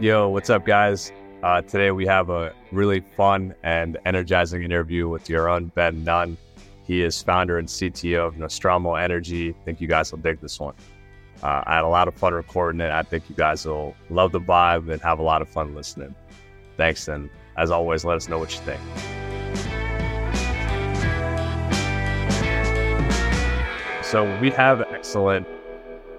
Yo, 0.00 0.28
what's 0.28 0.48
up, 0.48 0.64
guys? 0.64 1.10
Uh, 1.42 1.60
today 1.60 1.90
we 1.90 2.06
have 2.06 2.30
a 2.30 2.54
really 2.70 3.00
fun 3.00 3.52
and 3.64 3.98
energizing 4.06 4.62
interview 4.62 5.08
with 5.08 5.24
Yaron 5.26 5.74
Ben 5.74 6.04
Nun. 6.04 6.36
He 6.84 7.02
is 7.02 7.20
founder 7.20 7.58
and 7.58 7.66
CTO 7.66 8.28
of 8.28 8.38
Nostromo 8.38 8.94
Energy. 8.94 9.50
I 9.50 9.64
think 9.64 9.80
you 9.80 9.88
guys 9.88 10.12
will 10.12 10.20
dig 10.20 10.40
this 10.40 10.60
one. 10.60 10.74
Uh, 11.42 11.64
I 11.66 11.74
had 11.74 11.82
a 11.82 11.88
lot 11.88 12.06
of 12.06 12.14
fun 12.14 12.32
recording 12.32 12.80
it. 12.80 12.92
I 12.92 13.02
think 13.02 13.28
you 13.28 13.34
guys 13.34 13.66
will 13.66 13.96
love 14.08 14.30
the 14.30 14.40
vibe 14.40 14.88
and 14.88 15.02
have 15.02 15.18
a 15.18 15.22
lot 15.22 15.42
of 15.42 15.48
fun 15.48 15.74
listening. 15.74 16.14
Thanks, 16.76 17.08
and 17.08 17.28
as 17.56 17.72
always, 17.72 18.04
let 18.04 18.16
us 18.16 18.28
know 18.28 18.38
what 18.38 18.54
you 18.54 18.60
think. 18.60 18.80
So 24.04 24.38
we 24.38 24.50
have 24.50 24.80
excellent 24.80 25.48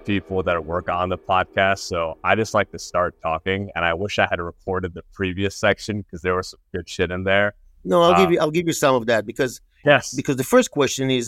people 0.10 0.42
that 0.42 0.66
work 0.66 0.90
on 0.90 1.10
the 1.10 1.20
podcast. 1.34 1.82
So 1.92 2.18
I 2.24 2.34
just 2.42 2.54
like 2.56 2.72
to 2.72 2.80
start 2.80 3.12
talking, 3.22 3.70
and 3.76 3.86
I 3.86 3.94
wish 3.94 4.18
I 4.18 4.28
had 4.32 4.40
recorded 4.54 4.92
the 5.00 5.04
previous 5.20 5.54
section 5.56 6.02
because 6.02 6.22
there 6.24 6.36
was 6.40 6.48
some 6.52 6.60
good 6.74 6.90
shit 6.90 7.12
in 7.12 7.22
there. 7.32 7.54
No, 7.92 8.02
I'll 8.02 8.18
give 8.22 8.32
you 8.32 8.40
I'll 8.42 8.56
give 8.60 8.68
you 8.72 8.74
some 8.74 8.96
of 9.00 9.06
that 9.12 9.22
because 9.32 9.62
Yes. 9.86 10.14
because 10.20 10.36
the 10.36 10.50
first 10.56 10.72
question 10.72 11.06
is 11.20 11.26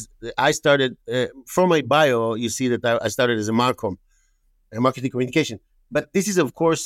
I 0.48 0.52
started 0.62 0.92
uh, 1.16 1.28
from 1.46 1.70
my 1.70 1.82
bio. 1.96 2.34
You 2.44 2.50
see 2.58 2.68
that 2.74 2.84
I, 2.84 2.94
I 3.06 3.10
started 3.18 3.38
as 3.44 3.48
a 3.54 3.56
Marcom, 3.64 3.94
a 4.78 4.82
marketing 4.82 5.12
communication. 5.12 5.60
But 5.96 6.04
this 6.16 6.28
is 6.28 6.38
of 6.46 6.50
course 6.62 6.84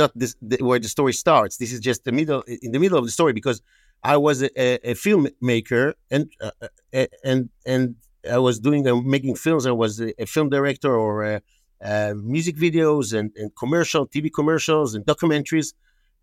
not 0.00 0.10
this 0.20 0.32
the, 0.50 0.56
where 0.68 0.80
the 0.86 0.88
story 0.96 1.12
starts. 1.24 1.58
This 1.62 1.70
is 1.74 1.80
just 1.80 2.00
the 2.08 2.12
middle 2.12 2.42
in 2.66 2.72
the 2.72 2.80
middle 2.84 2.98
of 2.98 3.04
the 3.04 3.14
story 3.18 3.34
because 3.40 3.58
I 4.02 4.16
was 4.16 4.36
a, 4.42 4.50
a, 4.66 4.92
a 4.92 4.94
filmmaker 5.04 5.84
and 6.10 6.22
uh, 6.40 6.50
uh, 6.94 7.06
and 7.30 7.50
and 7.66 7.82
I 8.30 8.38
was 8.38 8.58
doing 8.58 8.86
uh, 8.86 8.96
making 8.96 9.36
films. 9.36 9.66
I 9.66 9.72
was 9.72 10.00
a, 10.00 10.12
a 10.20 10.26
film 10.26 10.48
director 10.48 10.94
or 10.94 11.24
uh, 11.24 11.40
uh, 11.82 12.14
music 12.16 12.56
videos 12.56 13.18
and, 13.18 13.30
and 13.36 13.54
commercial 13.56 14.06
TV 14.06 14.30
commercials 14.32 14.94
and 14.94 15.04
documentaries. 15.04 15.74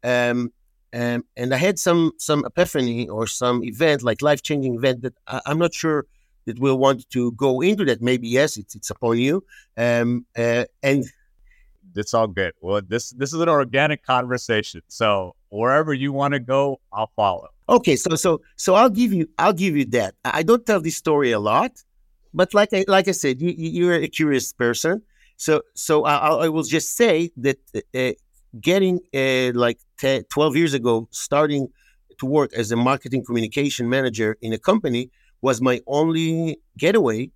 Um, 0.03 0.51
um, 0.93 1.25
and 1.35 1.53
I 1.53 1.57
had 1.57 1.77
some 1.77 2.13
some 2.17 2.45
epiphany 2.45 3.09
or 3.09 3.27
some 3.27 3.63
event 3.63 4.01
like 4.03 4.21
life 4.21 4.41
changing 4.43 4.75
event 4.75 5.01
that 5.01 5.13
I, 5.27 5.41
I'm 5.45 5.59
not 5.59 5.73
sure 5.73 6.05
that 6.45 6.59
we'll 6.59 6.77
want 6.77 7.09
to 7.09 7.31
go 7.33 7.61
into 7.61 7.83
that. 7.85 8.01
Maybe 8.01 8.27
yes, 8.27 8.55
it's 8.57 8.75
it's 8.75 8.89
upon 8.89 9.17
you. 9.17 9.43
Um, 9.75 10.25
uh, 10.37 10.65
and 10.83 11.05
it's 11.95 12.13
all 12.13 12.27
good. 12.27 12.53
Well, 12.61 12.81
this 12.87 13.09
this 13.11 13.33
is 13.33 13.39
an 13.41 13.49
organic 13.49 14.03
conversation. 14.03 14.81
So 14.87 15.35
wherever 15.49 15.93
you 15.93 16.13
want 16.13 16.33
to 16.33 16.39
go, 16.39 16.79
I'll 16.91 17.11
follow. 17.15 17.49
Okay, 17.67 17.95
so 17.95 18.15
so 18.15 18.41
so 18.55 18.75
I'll 18.75 18.89
give 18.89 19.11
you 19.11 19.27
I'll 19.37 19.53
give 19.53 19.75
you 19.75 19.85
that. 19.85 20.15
I 20.23 20.43
don't 20.43 20.65
tell 20.65 20.81
this 20.81 20.97
story 20.97 21.31
a 21.31 21.39
lot, 21.39 21.71
but 22.35 22.53
like 22.53 22.73
I 22.73 22.85
like 22.87 23.07
I 23.07 23.11
said, 23.13 23.41
you 23.41 23.53
you're 23.57 23.95
a 23.95 24.07
curious 24.07 24.53
person. 24.53 25.01
So 25.37 25.63
so 25.75 26.05
I, 26.05 26.45
I 26.45 26.49
will 26.49 26.63
just 26.63 26.95
say 26.95 27.31
that 27.37 27.59
uh, 27.95 28.11
getting 28.61 28.99
uh, 29.13 29.51
like 29.57 29.79
10, 29.99 30.25
12 30.25 30.55
years 30.55 30.73
ago, 30.73 31.07
starting 31.11 31.67
to 32.19 32.25
work 32.25 32.53
as 32.53 32.71
a 32.71 32.75
marketing 32.75 33.23
communication 33.25 33.89
manager 33.89 34.37
in 34.41 34.53
a 34.53 34.57
company 34.57 35.09
was 35.41 35.61
my 35.61 35.81
only 35.87 36.57
getaway 36.77 37.31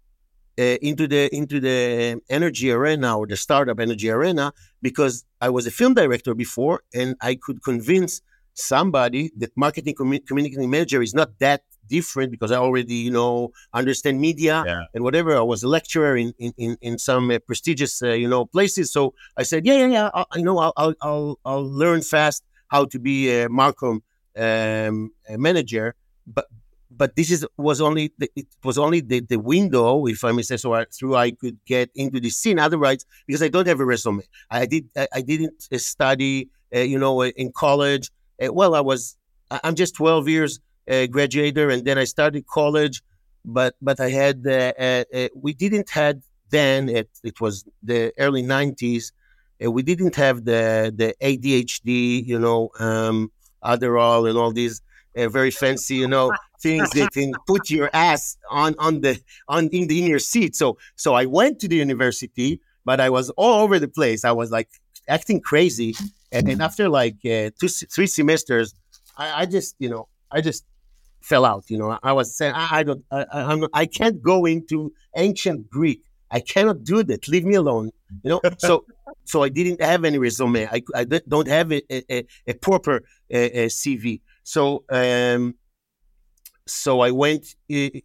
uh, 0.60 0.78
into 0.82 1.08
the 1.08 1.34
into 1.36 1.60
the 1.60 2.20
energy 2.30 2.72
arena 2.72 3.18
or 3.18 3.26
the 3.28 3.38
startup 3.38 3.80
energy 3.80 4.10
arena 4.10 4.54
because 4.82 5.26
I 5.42 5.50
was 5.50 5.66
a 5.68 5.72
film 5.72 5.94
director 5.94 6.34
before 6.34 6.82
and 6.94 7.16
I 7.22 7.36
could 7.36 7.64
convince 7.64 8.22
somebody 8.54 9.32
that 9.38 9.52
marketing 9.56 9.96
commu- 9.96 10.26
communicating 10.28 10.70
manager 10.70 11.02
is 11.02 11.14
not 11.14 11.30
that 11.40 11.64
different 11.96 12.30
because 12.36 12.52
I 12.52 12.60
already 12.68 12.96
you 13.08 13.14
know 13.20 13.52
understand 13.74 14.16
media 14.30 14.56
Yeah. 14.66 14.84
and 14.94 15.02
whatever. 15.08 15.32
I 15.44 15.46
was 15.54 15.60
a 15.64 15.70
lecturer 15.78 16.16
in 16.24 16.30
in 16.46 16.52
in, 16.66 16.72
in 16.88 16.94
some 17.10 17.26
uh, 17.32 17.40
prestigious 17.50 17.94
uh, 18.02 18.14
you 18.24 18.30
know 18.34 18.46
places, 18.56 18.86
so 18.98 19.02
I 19.42 19.44
said 19.50 19.62
yeah 19.68 19.78
yeah 19.84 19.92
yeah 19.98 20.10
I, 20.20 20.22
you 20.40 20.46
know 20.50 20.58
I'll, 20.66 20.74
I'll 20.82 20.96
I'll 21.08 21.32
I'll 21.50 21.68
learn 21.84 22.02
fast 22.16 22.40
how 22.74 22.82
to 22.94 22.98
be 23.10 23.18
a 23.40 23.50
Marcom 23.60 23.96
um, 24.38 25.12
a 25.28 25.38
manager, 25.38 25.96
but 26.36 26.46
but 26.92 27.16
this 27.16 27.30
is 27.36 27.46
was 27.58 27.80
only 27.82 28.06
the, 28.18 28.28
it 28.36 28.48
was 28.64 28.78
only 28.78 29.00
the, 29.02 29.20
the 29.22 29.38
window, 29.40 30.06
if 30.08 30.24
I 30.24 30.32
may 30.32 30.42
say 30.42 30.58
so, 30.58 30.70
through 30.98 31.16
I 31.16 31.32
could 31.32 31.58
get 31.66 31.90
into 31.96 32.20
the 32.20 32.30
scene. 32.30 32.58
Otherwise, 32.60 33.06
because 33.28 33.44
I 33.44 33.48
don't 33.48 33.68
have 33.68 33.80
a 33.80 33.86
resume, 33.86 34.24
I 34.50 34.66
did 34.66 34.86
I, 34.98 35.08
I 35.20 35.22
didn't 35.22 35.68
uh, 35.72 35.78
study, 35.78 36.50
uh, 36.76 36.80
you 36.80 36.98
know, 37.00 37.22
in 37.24 37.52
college. 37.52 38.06
Uh, 38.42 38.52
well, 38.60 38.74
I 38.76 38.82
was 38.82 39.18
I'm 39.66 39.76
just 39.76 39.96
12 39.96 40.28
years 40.30 40.60
uh, 40.90 41.08
graduator, 41.08 41.70
and 41.70 41.86
then 41.86 41.98
I 41.98 42.06
started 42.06 42.48
college, 42.48 43.02
but 43.46 43.76
but 43.82 44.00
I 44.00 44.10
had 44.10 44.46
uh, 44.46 44.74
uh, 44.80 45.28
we 45.36 45.54
didn't 45.54 45.90
had 45.90 46.24
then 46.50 46.90
it 46.90 47.10
it 47.24 47.40
was 47.40 47.64
the 47.84 48.12
early 48.18 48.44
90s. 48.44 49.12
Uh, 49.64 49.72
we 49.72 49.84
didn't 49.84 50.16
have 50.16 50.46
the 50.46 50.94
the 50.96 51.16
ADHD, 51.22 52.26
you 52.26 52.40
know, 52.40 52.72
um, 52.80 53.32
Adderall 53.64 54.28
and 54.28 54.38
all 54.38 54.52
these 54.52 54.82
very 55.16 55.52
fancy, 55.52 55.96
you 55.96 56.08
know, 56.08 56.32
things 56.62 56.90
that 56.92 57.12
can 57.12 57.34
put 57.46 57.70
your 57.70 57.90
ass 57.94 58.38
on 58.50 58.76
on 58.80 59.02
the 59.02 59.20
on 59.48 59.68
in 59.68 59.88
the 59.88 60.02
in 60.02 60.08
your 60.08 60.20
seat. 60.20 60.56
So 60.56 60.78
so 60.96 61.14
I 61.14 61.26
went 61.26 61.60
to 61.60 61.68
the 61.68 61.76
university, 61.76 62.62
but 62.86 63.00
I 63.00 63.10
was 63.10 63.30
all 63.32 63.62
over 63.62 63.80
the 63.80 63.88
place. 63.88 64.24
I 64.26 64.32
was 64.32 64.52
like 64.52 64.70
acting 65.08 65.42
crazy, 65.42 65.96
and 66.32 66.48
then 66.48 66.62
after 66.62 66.90
like 66.90 67.18
uh, 67.26 67.50
two 67.60 67.68
three 67.68 68.08
semesters, 68.08 68.74
I, 69.18 69.42
I 69.42 69.46
just 69.46 69.76
you 69.80 69.90
know 69.90 70.08
I 70.32 70.42
just 70.42 70.64
fell 71.22 71.46
out. 71.46 71.66
You 71.70 71.78
know, 71.78 71.98
I 72.04 72.14
was 72.14 72.36
saying 72.36 72.54
I, 72.56 72.80
I 72.80 72.84
don't 72.84 73.04
I, 73.12 73.26
I'm 73.32 73.68
I 73.74 73.86
can't 73.86 74.22
go 74.22 74.46
into 74.46 74.94
ancient 75.16 75.70
Greek. 75.70 76.02
I 76.32 76.40
cannot 76.40 76.84
do 76.84 77.04
that. 77.04 77.28
Leave 77.28 77.46
me 77.46 77.56
alone. 77.56 77.92
You 78.24 78.30
know, 78.32 78.42
so 78.58 78.86
so 79.26 79.44
I 79.44 79.50
didn't 79.50 79.82
have 79.82 80.06
any 80.06 80.18
resume. 80.18 80.68
I, 80.68 80.82
I 80.96 81.04
don't 81.04 81.48
have 81.48 81.72
a, 81.72 81.82
a, 81.92 82.26
a 82.48 82.54
proper 82.54 82.98
uh, 83.34 83.70
CV. 83.70 84.22
So 84.44 84.84
um, 84.90 85.56
so 86.66 87.02
I 87.02 87.12
went 87.12 87.56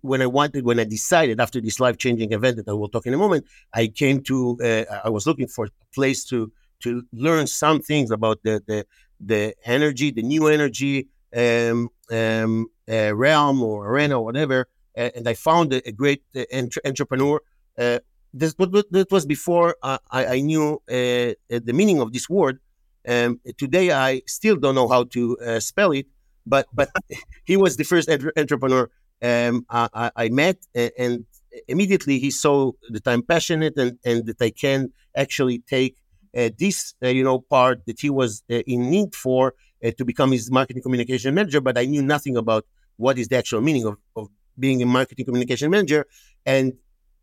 when 0.01 0.23
I 0.23 0.27
wanted 0.27 0.65
when 0.65 0.81
I 0.81 0.85
decided 0.85 1.41
after 1.41 1.61
this 1.61 1.81
life 1.81 1.99
changing 1.99 2.33
event 2.33 2.57
that 2.57 2.69
I 2.69 2.73
will 2.73 2.89
talk 2.89 3.07
in 3.07 3.15
a 3.15 3.19
moment. 3.19 3.45
I 3.73 3.89
came 3.89 4.23
to 4.25 4.59
uh, 4.63 4.85
I 5.05 5.11
was 5.11 5.27
looking 5.27 5.49
for 5.49 5.67
a 5.67 5.71
place 5.95 6.25
to 6.27 6.51
to 6.81 7.03
learn 7.13 7.47
some 7.47 7.81
things 7.81 8.11
about 8.11 8.43
the 8.43 8.63
the 8.67 8.87
the 9.21 9.55
energy, 9.65 10.11
the 10.11 10.23
new 10.23 10.49
energy 10.49 11.09
um, 11.35 11.89
um, 12.11 12.67
uh, 12.91 13.15
realm 13.15 13.63
or 13.63 13.89
arena 13.91 14.19
or 14.19 14.25
whatever. 14.25 14.69
Uh, 14.97 15.11
and 15.17 15.29
I 15.29 15.35
found 15.35 15.73
a, 15.73 15.87
a 15.89 15.93
great 15.93 16.23
uh, 16.37 16.45
entre- 16.53 16.83
entrepreneur. 16.85 17.41
Uh, 17.79 17.99
this, 18.33 18.55
but, 18.55 18.71
but 18.71 18.91
that 18.93 19.11
was 19.11 19.27
before 19.27 19.77
uh, 19.83 19.99
I, 20.11 20.27
I 20.27 20.41
knew 20.41 20.75
uh, 20.89 21.35
the 21.49 21.73
meaning 21.73 22.01
of 22.01 22.13
this 22.13 22.29
word. 22.29 22.61
Um, 23.07 23.41
today 23.59 23.93
I 23.93 24.23
still 24.27 24.57
don't 24.57 24.75
know 24.75 24.89
how 24.89 25.05
to 25.05 25.39
uh, 25.39 25.61
spell 25.61 25.93
it, 25.93 26.07
but 26.47 26.67
but 26.73 26.91
he 27.45 27.57
was 27.57 27.77
the 27.77 27.85
first 27.85 28.09
entre- 28.09 28.33
entrepreneur 28.37 28.91
um, 29.23 29.67
I, 29.71 30.11
I- 30.17 30.29
met, 30.31 30.57
and 30.75 31.27
immediately 31.69 32.19
he 32.19 32.31
saw 32.31 32.73
that 32.91 33.07
I'm 33.07 33.23
passionate 33.23 33.77
and, 33.77 33.99
and 34.05 34.27
that 34.27 34.41
I 34.41 34.51
can 34.51 34.91
actually 35.17 35.61
take 35.61 35.97
uh, 36.37 36.51
this 36.59 36.95
uh, 37.03 37.09
you 37.09 37.23
know 37.23 37.41
part 37.41 37.85
that 37.87 38.01
he 38.01 38.11
was 38.11 38.43
uh, 38.51 38.57
in 38.67 38.91
need 38.91 39.15
for 39.15 39.55
uh, 39.85 39.91
to 39.99 40.05
become 40.05 40.33
his 40.33 40.51
marketing 40.51 40.83
communication 40.83 41.35
manager. 41.35 41.61
But 41.61 41.79
I 41.79 41.85
knew 41.85 42.03
nothing 42.03 42.37
about 42.37 42.67
what 42.97 43.19
is 43.19 43.29
the 43.29 43.37
actual 43.37 43.61
meaning 43.61 43.85
of, 43.87 43.97
of 44.17 44.29
being 44.59 44.83
a 44.83 44.87
marketing 44.87 45.25
communication 45.27 45.71
manager, 45.71 46.07
and 46.47 46.75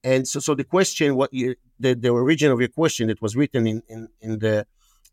and 0.03 0.27
so 0.27 0.39
so 0.39 0.55
the 0.55 0.63
question, 0.63 1.15
what 1.15 1.33
you 1.33 1.55
the, 1.79 1.95
the 1.95 2.09
origin 2.09 2.51
of 2.51 2.59
your 2.59 2.69
question 2.69 3.07
that 3.07 3.21
was 3.21 3.35
written 3.35 3.67
in 3.67 3.81
in, 3.87 4.07
in 4.21 4.39
the 4.39 4.65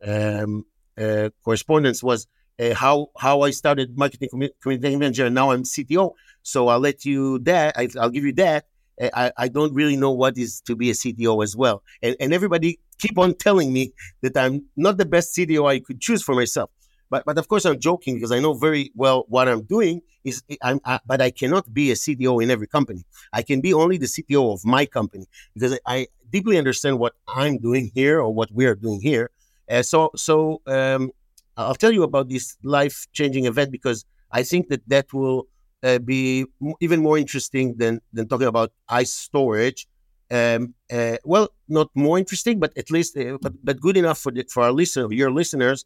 um, 0.04 0.64
uh, 0.98 1.30
correspondence 1.44 2.02
was 2.02 2.26
uh, 2.58 2.74
how 2.74 3.08
how 3.18 3.42
I 3.42 3.50
started 3.50 3.96
marketing 3.96 4.28
communication 4.60 4.98
manager 4.98 5.26
and 5.26 5.34
now 5.34 5.50
I'm 5.50 5.62
CTO. 5.62 6.12
So 6.42 6.68
I'll 6.68 6.80
let 6.80 7.04
you 7.04 7.38
that 7.40 7.76
I, 7.76 7.88
I'll 7.98 8.10
give 8.10 8.24
you 8.24 8.32
that. 8.34 8.66
Uh, 9.00 9.10
I, 9.14 9.32
I 9.36 9.48
don't 9.48 9.72
really 9.74 9.96
know 9.96 10.10
what 10.10 10.36
is 10.36 10.60
to 10.62 10.74
be 10.74 10.90
a 10.90 10.94
CTO 10.94 11.42
as 11.44 11.56
well, 11.56 11.82
and 12.02 12.16
and 12.20 12.32
everybody 12.32 12.80
keep 12.98 13.16
on 13.16 13.34
telling 13.34 13.72
me 13.72 13.92
that 14.22 14.36
I'm 14.36 14.64
not 14.76 14.98
the 14.98 15.06
best 15.06 15.36
CTO 15.36 15.70
I 15.70 15.78
could 15.80 16.00
choose 16.00 16.22
for 16.22 16.34
myself. 16.34 16.70
But 17.10 17.24
but 17.24 17.38
of 17.38 17.48
course 17.48 17.64
I'm 17.64 17.78
joking 17.78 18.14
because 18.14 18.32
I 18.32 18.38
know 18.40 18.54
very 18.54 18.92
well 18.94 19.24
what 19.28 19.48
I'm 19.48 19.62
doing 19.62 20.02
is 20.24 20.42
I'm 20.62 20.80
I, 20.84 21.00
but 21.06 21.20
I 21.20 21.30
cannot 21.30 21.72
be 21.72 21.90
a 21.90 21.94
CTO 21.94 22.42
in 22.42 22.50
every 22.50 22.66
company. 22.66 23.04
I 23.32 23.42
can 23.42 23.60
be 23.60 23.72
only 23.72 23.98
the 23.98 24.06
CTO 24.06 24.52
of 24.52 24.64
my 24.64 24.86
company 24.86 25.26
because 25.54 25.72
I, 25.74 25.78
I 25.86 26.06
deeply 26.30 26.58
understand 26.58 26.98
what 26.98 27.14
I'm 27.26 27.58
doing 27.58 27.90
here 27.94 28.20
or 28.20 28.32
what 28.32 28.50
we 28.52 28.66
are 28.66 28.74
doing 28.74 29.00
here. 29.00 29.30
Uh, 29.70 29.82
so 29.82 30.10
so 30.16 30.60
um, 30.66 31.10
I'll 31.56 31.74
tell 31.74 31.92
you 31.92 32.02
about 32.02 32.28
this 32.28 32.56
life 32.62 33.06
changing 33.12 33.46
event 33.46 33.70
because 33.72 34.04
I 34.30 34.42
think 34.42 34.68
that 34.68 34.82
that 34.88 35.12
will 35.12 35.48
uh, 35.82 35.98
be 35.98 36.46
m- 36.62 36.74
even 36.80 37.00
more 37.00 37.18
interesting 37.18 37.76
than 37.76 38.00
than 38.12 38.28
talking 38.28 38.46
about 38.46 38.72
ice 38.88 39.12
storage. 39.12 39.86
Um, 40.30 40.74
uh, 40.92 41.16
well, 41.24 41.48
not 41.68 41.88
more 41.94 42.18
interesting, 42.18 42.58
but 42.58 42.76
at 42.76 42.90
least 42.90 43.16
uh, 43.16 43.38
but, 43.40 43.52
but 43.64 43.80
good 43.80 43.96
enough 43.96 44.18
for 44.18 44.30
the, 44.30 44.44
for 44.50 44.62
our 44.62 44.72
listener, 44.72 45.10
your 45.12 45.30
listeners. 45.30 45.84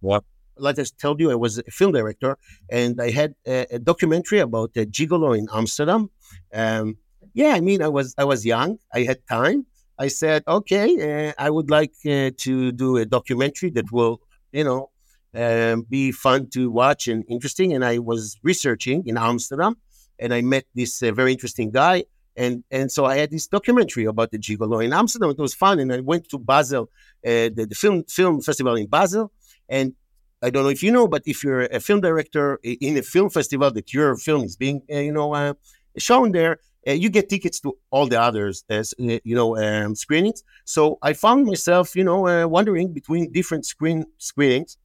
What? 0.00 0.24
Like 0.56 0.78
I 0.78 0.84
told 0.98 1.20
you, 1.20 1.30
I 1.30 1.34
was 1.34 1.58
a 1.58 1.64
film 1.64 1.92
director, 1.92 2.38
and 2.70 3.00
I 3.00 3.10
had 3.10 3.34
a, 3.46 3.66
a 3.70 3.78
documentary 3.78 4.38
about 4.38 4.70
a 4.76 4.86
gigolo 4.86 5.36
in 5.36 5.48
Amsterdam. 5.52 6.10
Um, 6.52 6.96
yeah, 7.32 7.54
I 7.54 7.60
mean, 7.60 7.82
I 7.82 7.88
was 7.88 8.14
I 8.16 8.24
was 8.24 8.44
young, 8.46 8.78
I 8.92 9.02
had 9.02 9.18
time, 9.28 9.66
I 9.98 10.08
said, 10.08 10.42
okay, 10.46 11.28
uh, 11.28 11.32
I 11.38 11.50
would 11.50 11.70
like 11.70 11.94
uh, 12.06 12.30
to 12.38 12.72
do 12.72 12.96
a 12.96 13.04
documentary 13.04 13.70
that 13.70 13.92
will, 13.92 14.20
you 14.52 14.64
know, 14.64 14.90
um, 15.34 15.82
be 15.82 16.12
fun 16.12 16.48
to 16.50 16.70
watch 16.70 17.06
and 17.08 17.24
interesting. 17.28 17.72
And 17.72 17.84
I 17.84 17.98
was 17.98 18.38
researching 18.42 19.06
in 19.06 19.16
Amsterdam, 19.16 19.76
and 20.18 20.34
I 20.34 20.42
met 20.42 20.64
this 20.74 21.02
uh, 21.02 21.12
very 21.12 21.32
interesting 21.32 21.70
guy. 21.70 22.04
And 22.36 22.64
and 22.72 22.90
so 22.90 23.04
I 23.04 23.16
had 23.18 23.30
this 23.30 23.46
documentary 23.46 24.06
about 24.06 24.32
the 24.32 24.38
gigolo 24.38 24.84
in 24.84 24.92
Amsterdam. 24.92 25.30
It 25.30 25.38
was 25.38 25.54
fun, 25.54 25.78
and 25.78 25.92
I 25.92 26.00
went 26.00 26.28
to 26.30 26.38
Basel, 26.38 26.90
uh, 27.24 27.50
the, 27.54 27.66
the 27.68 27.76
film 27.76 28.04
film 28.08 28.40
festival 28.40 28.74
in 28.74 28.88
Basel, 28.88 29.30
and 29.68 29.94
I 30.44 30.50
don't 30.50 30.64
know 30.64 30.68
if 30.68 30.82
you 30.82 30.92
know, 30.92 31.08
but 31.08 31.22
if 31.24 31.42
you're 31.42 31.62
a 31.62 31.80
film 31.80 32.02
director 32.02 32.58
in 32.62 32.98
a 32.98 33.02
film 33.02 33.30
festival 33.30 33.70
that 33.70 33.94
your 33.94 34.14
film 34.16 34.42
is 34.44 34.56
being, 34.56 34.82
uh, 34.92 34.98
you 34.98 35.12
know, 35.12 35.34
uh, 35.34 35.54
shown 35.96 36.32
there, 36.32 36.58
uh, 36.86 36.92
you 36.92 37.08
get 37.08 37.30
tickets 37.30 37.60
to 37.60 37.78
all 37.90 38.06
the 38.06 38.20
others, 38.20 38.62
uh, 38.68 38.74
uh, 38.74 39.18
you 39.24 39.34
know, 39.34 39.56
um, 39.56 39.94
screenings. 39.94 40.44
So 40.66 40.98
I 41.00 41.14
found 41.14 41.46
myself, 41.46 41.96
you 41.96 42.04
know, 42.04 42.28
uh, 42.28 42.46
wandering 42.46 42.92
between 42.92 43.32
different 43.32 43.64
screen 43.64 44.04
screenings. 44.18 44.76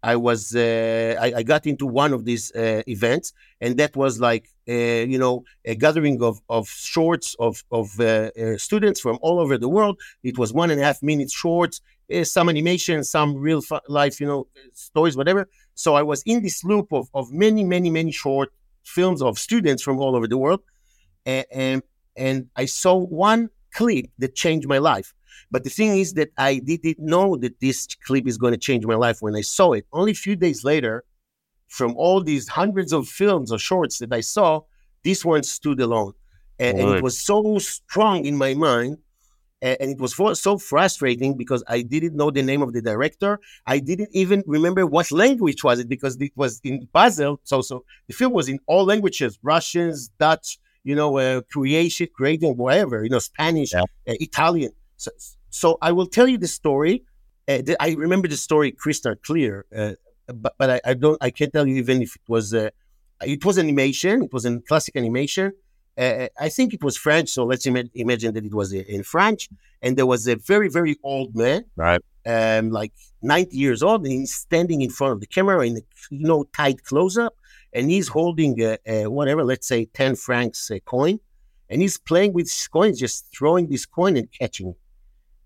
I 0.00 0.14
was, 0.14 0.54
I, 0.54 1.32
I, 1.38 1.42
got 1.42 1.66
into 1.66 1.86
one 1.86 2.12
of 2.12 2.26
these 2.26 2.52
events, 2.54 3.32
and 3.60 3.78
that 3.78 3.96
was 3.96 4.20
like, 4.20 4.53
Uh, 4.66 5.04
you 5.12 5.18
know, 5.18 5.44
a 5.66 5.74
gathering 5.74 6.22
of, 6.22 6.40
of 6.48 6.66
shorts 6.68 7.36
of, 7.38 7.62
of 7.70 8.00
uh, 8.00 8.30
uh, 8.40 8.56
students 8.56 8.98
from 8.98 9.18
all 9.20 9.38
over 9.38 9.58
the 9.58 9.68
world. 9.68 10.00
It 10.22 10.38
was 10.38 10.54
one 10.54 10.70
and 10.70 10.80
a 10.80 10.84
half 10.84 11.02
minutes 11.02 11.34
shorts, 11.34 11.82
some 12.22 12.48
animation, 12.48 13.04
some 13.04 13.36
real 13.36 13.60
life, 13.88 14.20
you 14.20 14.26
know, 14.26 14.46
stories, 14.72 15.16
whatever. 15.16 15.48
So 15.74 15.94
I 15.96 16.02
was 16.02 16.22
in 16.24 16.42
this 16.42 16.64
loop 16.64 16.92
of, 16.92 17.10
of 17.12 17.30
many, 17.30 17.62
many, 17.62 17.90
many 17.90 18.10
short 18.10 18.52
films 18.84 19.20
of 19.20 19.38
students 19.38 19.82
from 19.82 19.98
all 19.98 20.16
over 20.16 20.26
the 20.26 20.38
world. 20.38 20.60
And, 21.26 21.46
and, 21.52 21.82
and 22.16 22.48
I 22.56 22.66
saw 22.66 22.96
one 22.96 23.50
clip 23.74 24.06
that 24.18 24.34
changed 24.34 24.68
my 24.68 24.78
life. 24.78 25.12
But 25.50 25.64
the 25.64 25.70
thing 25.70 25.98
is 25.98 26.14
that 26.14 26.30
I 26.38 26.58
didn't 26.58 26.98
know 26.98 27.36
that 27.36 27.60
this 27.60 27.88
clip 28.06 28.26
is 28.26 28.38
going 28.38 28.52
to 28.52 28.58
change 28.58 28.86
my 28.86 28.94
life 28.94 29.18
when 29.20 29.34
I 29.34 29.42
saw 29.42 29.72
it. 29.72 29.86
Only 29.92 30.12
a 30.12 30.14
few 30.14 30.36
days 30.36 30.64
later, 30.64 31.04
from 31.74 31.94
all 31.96 32.22
these 32.22 32.46
hundreds 32.48 32.92
of 32.92 33.08
films 33.08 33.50
or 33.50 33.58
shorts 33.58 33.98
that 33.98 34.12
I 34.12 34.20
saw, 34.20 34.60
this 35.02 35.24
one 35.24 35.42
stood 35.42 35.80
alone. 35.80 36.12
And, 36.60 36.78
and 36.78 36.88
it 36.96 37.02
was 37.02 37.18
so 37.18 37.58
strong 37.58 38.24
in 38.24 38.36
my 38.36 38.54
mind 38.54 38.98
and 39.60 39.90
it 39.90 39.98
was 39.98 40.12
for, 40.12 40.34
so 40.34 40.58
frustrating 40.58 41.36
because 41.36 41.64
I 41.66 41.80
didn't 41.82 42.14
know 42.14 42.30
the 42.30 42.42
name 42.42 42.62
of 42.62 42.74
the 42.74 42.82
director. 42.82 43.40
I 43.66 43.78
didn't 43.78 44.10
even 44.12 44.44
remember 44.46 44.86
what 44.86 45.10
language 45.10 45.64
was 45.64 45.78
it 45.80 45.88
because 45.88 46.20
it 46.20 46.32
was 46.36 46.60
in 46.62 46.86
Basel. 46.92 47.40
So, 47.44 47.62
so 47.62 47.84
the 48.06 48.14
film 48.14 48.32
was 48.34 48.48
in 48.48 48.58
all 48.66 48.84
languages: 48.84 49.38
Russians, 49.42 50.10
Dutch, 50.20 50.58
you 50.84 50.94
know, 50.94 51.16
uh, 51.18 51.40
Croatian, 51.50 52.08
Croatian, 52.14 52.56
whatever, 52.56 53.02
you 53.04 53.10
know, 53.10 53.18
Spanish, 53.18 53.72
yeah. 53.72 53.82
uh, 53.82 54.14
Italian. 54.28 54.72
So, 54.98 55.10
so 55.50 55.78
I 55.80 55.92
will 55.92 56.06
tell 56.06 56.28
you 56.28 56.38
the 56.38 56.48
story. 56.48 57.04
Uh, 57.48 57.62
the, 57.66 57.76
I 57.80 57.94
remember 57.94 58.28
the 58.28 58.36
story 58.36 58.70
crystal 58.70 59.14
clear, 59.16 59.64
uh, 59.74 59.94
but 60.26 60.54
but 60.58 60.70
I, 60.70 60.80
I, 60.84 60.94
don't. 60.94 61.18
I 61.20 61.30
can't 61.30 61.52
tell 61.52 61.66
you 61.66 61.76
even 61.76 62.02
if 62.02 62.16
it 62.16 62.22
was. 62.28 62.54
Uh, 62.54 62.70
it 63.22 63.44
was 63.44 63.58
animation. 63.58 64.24
It 64.24 64.32
was 64.32 64.44
in 64.44 64.60
classic 64.62 64.96
animation 64.96 65.52
uh, 65.96 66.26
I 66.38 66.48
think 66.48 66.74
it 66.74 66.82
was 66.82 66.96
French, 66.96 67.28
so 67.28 67.44
let's 67.44 67.66
Im- 67.66 67.90
imagine 67.94 68.34
that 68.34 68.44
it 68.44 68.54
was 68.54 68.72
in 68.72 69.02
French. 69.02 69.48
And 69.82 69.96
there 69.96 70.06
was 70.06 70.26
a 70.26 70.36
very, 70.36 70.68
very 70.68 70.96
old 71.02 71.36
man, 71.36 71.64
right, 71.76 72.00
um, 72.26 72.70
like 72.70 72.92
90 73.22 73.56
years 73.56 73.82
old, 73.82 74.02
and 74.04 74.12
he's 74.12 74.34
standing 74.34 74.80
in 74.80 74.90
front 74.90 75.12
of 75.12 75.20
the 75.20 75.26
camera 75.26 75.66
in 75.66 75.76
a 75.76 75.80
you 76.10 76.26
know 76.26 76.44
tight 76.56 76.84
close 76.84 77.18
up, 77.18 77.36
and 77.72 77.90
he's 77.90 78.08
holding 78.08 78.60
a, 78.62 78.78
a 78.86 79.06
whatever, 79.06 79.44
let's 79.44 79.68
say 79.68 79.84
10 79.84 80.16
francs 80.16 80.70
a 80.70 80.80
coin, 80.80 81.20
and 81.68 81.82
he's 81.82 81.98
playing 81.98 82.32
with 82.32 82.46
his 82.46 82.66
coins, 82.66 82.98
just 82.98 83.26
throwing 83.36 83.68
this 83.68 83.84
coin 83.84 84.16
and 84.16 84.32
catching 84.32 84.70
it, 84.70 84.78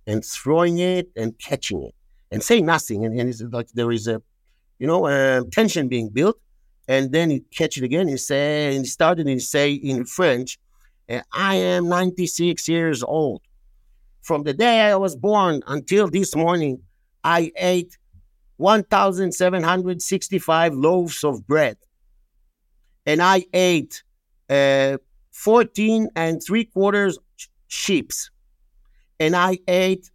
and 0.07 0.25
throwing 0.25 0.79
it 0.79 1.11
and 1.17 1.37
catching 1.39 1.83
it, 1.83 1.95
and 2.31 2.43
saying 2.43 2.65
nothing, 2.65 3.05
and, 3.05 3.19
and 3.19 3.29
it's 3.29 3.43
like 3.43 3.69
there 3.75 3.91
is 3.91 4.07
a, 4.07 4.23
you 4.79 4.87
know, 4.87 5.07
uh, 5.07 5.43
tension 5.53 5.89
being 5.89 6.09
built 6.09 6.39
and 6.89 7.13
then 7.13 7.31
he 7.31 7.41
catch 7.41 7.77
it 7.77 7.85
again. 7.85 8.09
He 8.09 8.17
say, 8.17 8.75
and 8.75 8.85
he 8.85 8.87
started 8.87 9.29
and 9.29 9.43
say 9.43 9.75
in 9.75 10.07
French, 10.07 10.59
I 11.33 11.55
am 11.57 11.89
96 11.89 12.69
years 12.69 13.03
old. 13.03 13.43
From 14.23 14.43
the 14.43 14.55
day 14.55 14.81
I 14.81 14.97
was 14.97 15.15
born 15.15 15.63
until 15.67 16.09
this 16.09 16.35
morning, 16.35 16.81
I 17.23 17.53
ate 17.57 17.99
1,765 18.57 20.75
loaves 20.75 21.23
of 21.25 21.47
bread. 21.47 21.77
And 23.07 23.23
I 23.23 23.47
ate 23.53 24.03
uh, 24.51 24.99
14 25.33 26.09
and 26.17 26.43
three 26.43 26.65
quarters 26.65 27.19
sheeps. 27.69 28.31
And 29.21 29.37
I 29.37 29.59
ate 29.67 30.11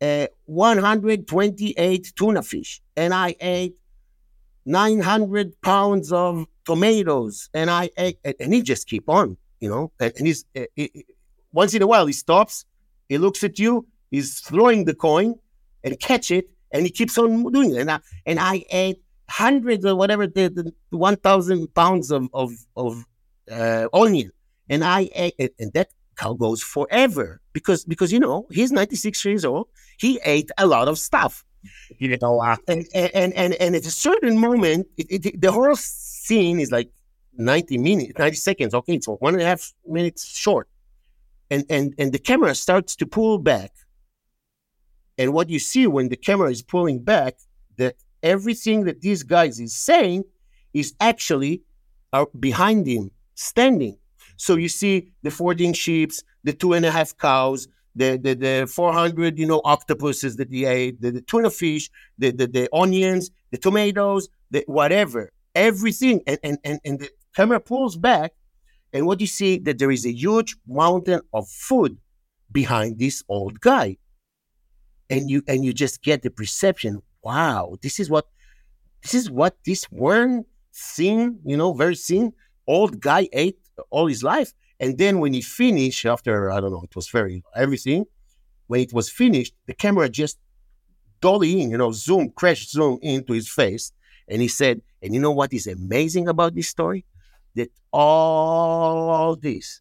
uh, 0.00 0.26
128 0.46 2.12
tuna 2.16 2.42
fish. 2.42 2.82
And 2.96 3.14
I 3.14 3.36
ate 3.40 3.76
900 4.66 5.60
pounds 5.62 6.12
of 6.12 6.46
tomatoes. 6.64 7.48
And 7.54 7.70
I 7.70 7.90
ate, 7.98 8.18
and 8.40 8.54
he 8.54 8.62
just 8.62 8.88
keep 8.88 9.08
on, 9.08 9.36
you 9.60 9.68
know, 9.68 9.92
and, 10.00 10.12
and 10.16 10.26
he's, 10.26 10.44
once 11.52 11.74
in 11.74 11.82
a 11.82 11.86
while, 11.86 12.06
he 12.06 12.12
stops, 12.12 12.64
he 13.08 13.18
looks 13.18 13.44
at 13.44 13.58
you, 13.58 13.86
he's 14.10 14.40
throwing 14.40 14.84
the 14.84 14.94
coin 14.94 15.34
and 15.82 15.98
catch 16.00 16.30
it, 16.30 16.48
and 16.72 16.84
he 16.84 16.90
keeps 16.90 17.16
on 17.18 17.52
doing 17.52 17.74
it. 17.74 17.78
And 17.78 17.90
I, 17.90 18.00
and 18.26 18.40
I 18.40 18.64
ate 18.70 19.02
hundreds 19.28 19.84
or 19.84 19.94
whatever, 19.96 20.26
the, 20.26 20.48
the 20.90 20.96
1,000 20.96 21.74
pounds 21.74 22.10
of, 22.10 22.28
of, 22.32 22.52
of 22.76 23.04
uh, 23.50 23.88
onion. 23.92 24.32
And 24.68 24.82
I 24.82 25.10
ate, 25.14 25.54
and 25.58 25.72
that 25.74 25.90
cow 26.16 26.32
goes 26.32 26.62
forever 26.62 27.40
because, 27.52 27.84
because, 27.84 28.12
you 28.12 28.18
know, 28.18 28.46
he's 28.50 28.72
96 28.72 29.24
years 29.24 29.44
old. 29.44 29.68
He 29.98 30.20
ate 30.24 30.50
a 30.58 30.66
lot 30.66 30.88
of 30.88 30.98
stuff 30.98 31.44
didn't 31.98 32.22
know 32.22 32.34
uh, 32.34 32.36
why. 32.36 32.56
And 32.68 32.86
and 32.94 33.32
and 33.34 33.54
and 33.54 33.76
at 33.76 33.86
a 33.86 33.90
certain 33.90 34.38
moment, 34.38 34.86
it, 34.96 35.26
it, 35.26 35.40
the 35.40 35.52
whole 35.52 35.76
scene 35.76 36.60
is 36.60 36.70
like 36.70 36.90
ninety 37.36 37.78
minutes, 37.78 38.18
ninety 38.18 38.36
seconds. 38.36 38.74
Okay, 38.74 39.00
so 39.00 39.16
one 39.16 39.34
and 39.34 39.42
a 39.42 39.46
half 39.46 39.72
minutes 39.86 40.24
short, 40.26 40.68
and 41.50 41.64
and 41.70 41.94
and 41.98 42.12
the 42.12 42.18
camera 42.18 42.54
starts 42.54 42.96
to 42.96 43.06
pull 43.06 43.38
back. 43.38 43.72
And 45.16 45.32
what 45.32 45.48
you 45.48 45.58
see 45.58 45.86
when 45.86 46.08
the 46.08 46.16
camera 46.16 46.50
is 46.50 46.62
pulling 46.62 46.98
back, 46.98 47.36
that 47.76 47.94
everything 48.22 48.84
that 48.84 49.00
these 49.00 49.22
guys 49.22 49.60
is 49.60 49.74
saying 49.74 50.24
is 50.72 50.94
actually 51.00 51.62
are 52.12 52.26
behind 52.38 52.86
him, 52.86 53.10
standing. 53.34 53.96
So 54.36 54.56
you 54.56 54.68
see 54.68 55.12
the 55.22 55.30
14 55.30 55.72
sheep, 55.72 56.10
the 56.42 56.52
two 56.52 56.72
and 56.72 56.84
a 56.84 56.90
half 56.90 57.16
cows, 57.16 57.68
the, 57.94 58.18
the, 58.18 58.34
the 58.34 58.66
400, 58.72 59.38
you 59.38 59.46
know, 59.46 59.60
octopuses 59.64 60.36
that 60.36 60.50
he 60.50 60.64
ate, 60.64 60.94
uh, 60.94 60.96
the, 61.00 61.10
the 61.12 61.20
tuna 61.22 61.50
fish, 61.50 61.90
the, 62.18 62.30
the, 62.30 62.46
the 62.46 62.68
onions, 62.72 63.30
the 63.50 63.58
tomatoes, 63.58 64.28
the 64.50 64.64
whatever, 64.66 65.30
everything. 65.54 66.20
And, 66.26 66.38
and, 66.42 66.58
and, 66.64 66.80
and 66.84 66.98
the 67.00 67.10
camera 67.34 67.60
pulls 67.60 67.96
back. 67.96 68.32
And 68.92 69.06
what 69.06 69.20
you 69.20 69.26
see 69.26 69.58
that 69.58 69.78
there 69.78 69.90
is 69.90 70.06
a 70.06 70.12
huge 70.12 70.56
mountain 70.66 71.20
of 71.32 71.48
food 71.48 71.98
behind 72.52 72.98
this 72.98 73.22
old 73.28 73.60
guy. 73.60 73.96
And 75.10 75.28
you 75.28 75.42
and 75.46 75.64
you 75.64 75.72
just 75.72 76.02
get 76.02 76.22
the 76.22 76.30
perception, 76.30 77.02
wow, 77.22 77.76
this 77.82 78.00
is 78.00 78.08
what 78.08 78.26
this 79.02 79.14
is 79.14 79.30
what 79.30 79.56
this 79.66 79.90
worm 79.90 80.46
thin, 80.72 81.40
you 81.44 81.56
know, 81.56 81.74
very 81.74 81.96
thin 81.96 82.32
old 82.66 83.00
guy 83.00 83.28
ate 83.32 83.58
all 83.90 84.06
his 84.06 84.22
life. 84.22 84.54
And 84.80 84.98
then 84.98 85.20
when 85.20 85.32
he 85.32 85.40
finished, 85.40 86.04
after, 86.04 86.50
I 86.50 86.60
don't 86.60 86.72
know, 86.72 86.82
it 86.82 86.96
was 86.96 87.08
very, 87.08 87.42
everything, 87.54 88.04
when 88.66 88.80
it 88.80 88.92
was 88.92 89.08
finished, 89.10 89.54
the 89.66 89.74
camera 89.74 90.08
just 90.08 90.38
dolly 91.20 91.60
in, 91.60 91.70
you 91.70 91.78
know, 91.78 91.92
zoom, 91.92 92.30
crash 92.30 92.68
zoom 92.68 92.98
into 93.02 93.32
his 93.32 93.48
face. 93.48 93.92
And 94.28 94.42
he 94.42 94.48
said, 94.48 94.80
and 95.02 95.14
you 95.14 95.20
know 95.20 95.32
what 95.32 95.52
is 95.52 95.66
amazing 95.66 96.28
about 96.28 96.54
this 96.54 96.68
story? 96.68 97.04
That 97.54 97.70
all 97.92 99.36
this 99.36 99.80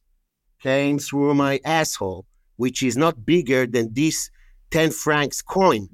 came 0.62 1.00
through 1.00 1.34
my 1.34 1.60
asshole, 1.66 2.26
which 2.58 2.84
is 2.84 2.96
not 2.96 3.26
bigger 3.26 3.66
than 3.66 3.94
this 3.94 4.30
10 4.72 4.92
francs 4.92 5.42
coin. 5.42 5.90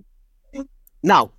Now, 1.01 1.32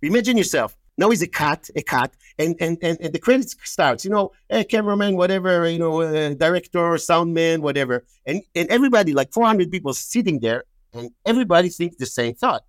imagine 0.00 0.36
yourself 0.36 0.76
now 0.96 1.10
he's 1.10 1.22
a 1.22 1.26
cat, 1.26 1.68
a 1.74 1.82
cat, 1.82 2.12
and 2.38 2.54
and 2.60 2.78
and, 2.82 2.98
and 3.00 3.12
the 3.12 3.18
credits 3.18 3.56
starts. 3.64 4.04
You 4.04 4.10
know, 4.10 4.32
a 4.50 4.64
cameraman, 4.64 5.16
whatever. 5.16 5.68
You 5.68 5.78
know, 5.78 6.02
uh, 6.02 6.34
director, 6.34 6.98
sound 6.98 7.34
man, 7.34 7.62
whatever, 7.62 8.04
and 8.26 8.42
and 8.54 8.68
everybody, 8.68 9.12
like 9.12 9.32
400 9.32 9.70
people 9.70 9.94
sitting 9.94 10.40
there, 10.40 10.64
and 10.92 11.10
everybody 11.24 11.68
thinks 11.68 11.96
the 11.96 12.06
same 12.06 12.34
thought. 12.34 12.64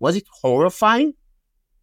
Was 0.00 0.16
it 0.16 0.24
horrifying 0.40 1.14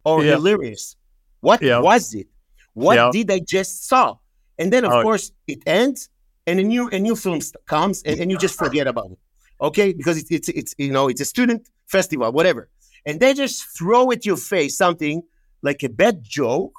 or 0.04 0.22
yeah. 0.22 0.32
hilarious? 0.32 0.96
What 1.40 1.62
yeah. 1.62 1.80
was 1.80 2.12
it? 2.14 2.26
What 2.74 2.96
yeah. 2.96 3.10
did 3.12 3.30
I 3.30 3.40
just 3.40 3.88
saw? 3.88 4.16
And 4.58 4.70
then, 4.70 4.84
of 4.84 4.92
oh. 4.92 5.02
course, 5.02 5.32
it 5.46 5.62
ends, 5.66 6.10
and 6.46 6.60
a 6.60 6.62
new 6.62 6.88
a 6.88 6.98
new 6.98 7.16
film 7.16 7.40
comes, 7.66 8.02
and, 8.02 8.20
and 8.20 8.30
you 8.30 8.36
just 8.36 8.58
forget 8.58 8.86
about 8.86 9.12
it. 9.12 9.18
Okay, 9.60 9.92
because 9.92 10.18
it's 10.18 10.30
it's 10.30 10.48
it's 10.50 10.74
you 10.76 10.92
know 10.92 11.08
it's 11.08 11.20
a 11.20 11.24
student 11.24 11.68
festival, 11.86 12.30
whatever 12.32 12.68
and 13.06 13.20
they 13.20 13.34
just 13.34 13.64
throw 13.76 14.10
at 14.10 14.26
your 14.26 14.36
face 14.36 14.76
something 14.76 15.22
like 15.62 15.82
a 15.82 15.88
bad 15.88 16.22
joke 16.22 16.74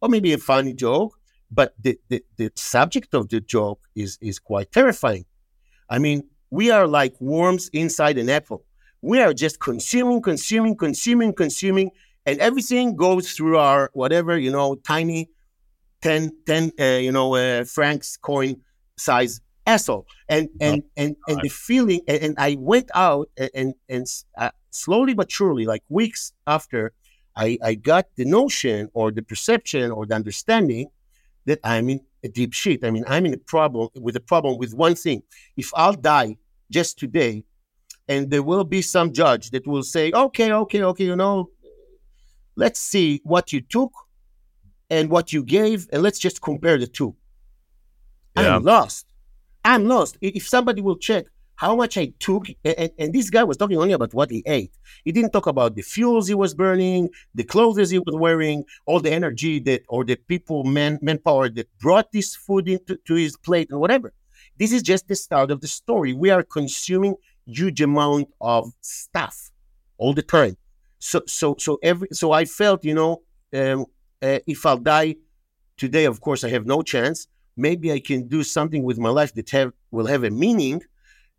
or 0.00 0.08
maybe 0.08 0.32
a 0.32 0.38
funny 0.38 0.72
joke, 0.72 1.18
but 1.50 1.74
the, 1.80 1.98
the, 2.08 2.24
the 2.36 2.52
subject 2.54 3.14
of 3.14 3.28
the 3.28 3.40
joke 3.40 3.80
is, 3.94 4.18
is 4.20 4.38
quite 4.38 4.72
terrifying. 4.72 5.24
I 5.88 5.98
mean, 5.98 6.24
we 6.50 6.70
are 6.70 6.86
like 6.86 7.20
worms 7.20 7.68
inside 7.72 8.18
an 8.18 8.28
apple. 8.28 8.64
We 9.02 9.20
are 9.20 9.32
just 9.32 9.60
consuming, 9.60 10.22
consuming, 10.22 10.76
consuming, 10.76 11.32
consuming, 11.32 11.90
and 12.26 12.38
everything 12.38 12.96
goes 12.96 13.32
through 13.32 13.58
our 13.58 13.90
whatever 13.92 14.38
you 14.38 14.50
know, 14.50 14.74
tiny 14.76 15.30
10, 16.02 16.32
10 16.46 16.72
uh, 16.78 16.84
you 16.84 17.12
know, 17.12 17.34
uh, 17.34 17.64
francs 17.64 18.16
coin 18.16 18.60
size 18.96 19.40
asshole. 19.66 20.06
And 20.28 20.48
and 20.60 20.82
and 20.96 21.16
and 21.28 21.40
the 21.42 21.48
feeling, 21.48 22.00
and, 22.06 22.22
and 22.22 22.34
I 22.38 22.56
went 22.58 22.90
out 22.94 23.30
and 23.36 23.74
and, 23.88 24.06
and 24.36 24.52
slowly 24.70 25.14
but 25.14 25.30
surely, 25.30 25.66
like 25.66 25.82
weeks 25.88 26.32
after, 26.46 26.92
I 27.36 27.58
I 27.62 27.74
got 27.74 28.06
the 28.16 28.24
notion 28.24 28.88
or 28.94 29.10
the 29.10 29.22
perception 29.22 29.90
or 29.90 30.06
the 30.06 30.14
understanding 30.14 30.90
that 31.46 31.60
I'm 31.64 31.88
in 31.88 32.00
a 32.22 32.28
deep 32.28 32.52
shit. 32.52 32.84
I 32.84 32.90
mean, 32.90 33.04
I'm 33.08 33.26
in 33.26 33.34
a 33.34 33.38
problem 33.38 33.88
with 33.94 34.16
a 34.16 34.20
problem 34.20 34.58
with 34.58 34.74
one 34.74 34.94
thing. 34.94 35.22
If 35.56 35.70
I'll 35.74 35.94
die 35.94 36.36
just 36.70 36.98
today, 36.98 37.44
and 38.08 38.30
there 38.30 38.42
will 38.42 38.64
be 38.64 38.82
some 38.82 39.12
judge 39.12 39.50
that 39.50 39.66
will 39.66 39.82
say, 39.82 40.12
okay, 40.12 40.52
okay, 40.52 40.82
okay, 40.82 41.04
you 41.04 41.16
know, 41.16 41.50
let's 42.56 42.80
see 42.80 43.20
what 43.24 43.52
you 43.52 43.60
took 43.60 43.92
and 44.90 45.08
what 45.10 45.32
you 45.32 45.44
gave, 45.44 45.88
and 45.92 46.02
let's 46.02 46.18
just 46.18 46.42
compare 46.42 46.76
the 46.78 46.86
two. 46.86 47.14
Yeah. 48.36 48.56
I'm 48.56 48.64
lost. 48.64 49.06
I'm 49.64 49.86
lost. 49.86 50.18
If 50.20 50.48
somebody 50.48 50.80
will 50.80 50.96
check 50.96 51.26
how 51.60 51.76
much 51.76 51.98
I 51.98 52.06
took, 52.18 52.46
and, 52.64 52.90
and, 52.98 53.12
this 53.12 53.28
guy 53.28 53.44
was 53.44 53.58
talking 53.58 53.76
only 53.76 53.92
about 53.92 54.14
what 54.14 54.30
he 54.30 54.42
ate. 54.46 54.72
He 55.04 55.12
didn't 55.12 55.32
talk 55.32 55.46
about 55.46 55.74
the 55.74 55.82
fuels 55.82 56.26
he 56.26 56.32
was 56.32 56.54
burning, 56.54 57.10
the 57.34 57.44
clothes 57.44 57.90
he 57.90 57.98
was 57.98 58.14
wearing, 58.14 58.64
all 58.86 58.98
the 58.98 59.12
energy 59.12 59.60
that, 59.60 59.82
or 59.90 60.02
the 60.02 60.16
people, 60.16 60.64
man, 60.64 60.98
manpower 61.02 61.50
that 61.50 61.68
brought 61.78 62.12
this 62.12 62.34
food 62.34 62.66
into 62.66 62.96
to 63.04 63.14
his 63.14 63.36
plate 63.36 63.68
and 63.70 63.78
whatever. 63.78 64.14
This 64.56 64.72
is 64.72 64.82
just 64.82 65.06
the 65.06 65.14
start 65.14 65.50
of 65.50 65.60
the 65.60 65.68
story. 65.68 66.14
We 66.14 66.30
are 66.30 66.42
consuming 66.42 67.16
huge 67.44 67.82
amount 67.82 68.28
of 68.40 68.72
stuff 68.80 69.50
all 69.98 70.14
the 70.14 70.22
time. 70.22 70.56
So, 70.98 71.20
so, 71.26 71.56
so 71.58 71.78
every, 71.82 72.08
so 72.10 72.32
I 72.32 72.46
felt, 72.46 72.86
you 72.86 72.94
know, 72.94 73.20
um, 73.52 73.84
uh, 74.22 74.38
if 74.46 74.64
I'll 74.64 74.78
die 74.78 75.16
today, 75.76 76.06
of 76.06 76.22
course, 76.22 76.42
I 76.42 76.48
have 76.48 76.64
no 76.64 76.80
chance. 76.80 77.26
Maybe 77.54 77.92
I 77.92 78.00
can 78.00 78.28
do 78.28 78.44
something 78.44 78.82
with 78.82 78.96
my 78.96 79.10
life 79.10 79.34
that 79.34 79.50
have 79.50 79.74
will 79.90 80.06
have 80.06 80.24
a 80.24 80.30
meaning 80.30 80.80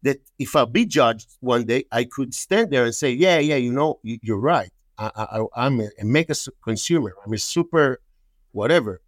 that 0.04 0.18
if 0.40 0.56
I 0.56 0.66
be 0.66 0.86
judged 0.86 1.30
one 1.40 1.66
day, 1.66 1.86
I 1.92 2.06
could 2.06 2.34
stand 2.34 2.72
there 2.72 2.86
and 2.86 2.96
say, 2.96 3.12
yeah, 3.12 3.40
yeah, 3.40 3.56
you 3.56 3.72
know, 3.72 4.00
you're 4.04 4.40
right. 4.40 4.72
I, 4.98 5.46
am 5.56 5.80
a, 5.80 5.90
a 6.00 6.06
mega 6.06 6.36
consumer. 6.64 7.16
I'm 7.26 7.34
a 7.34 7.38
super 7.38 8.00
whatever. 8.52 9.02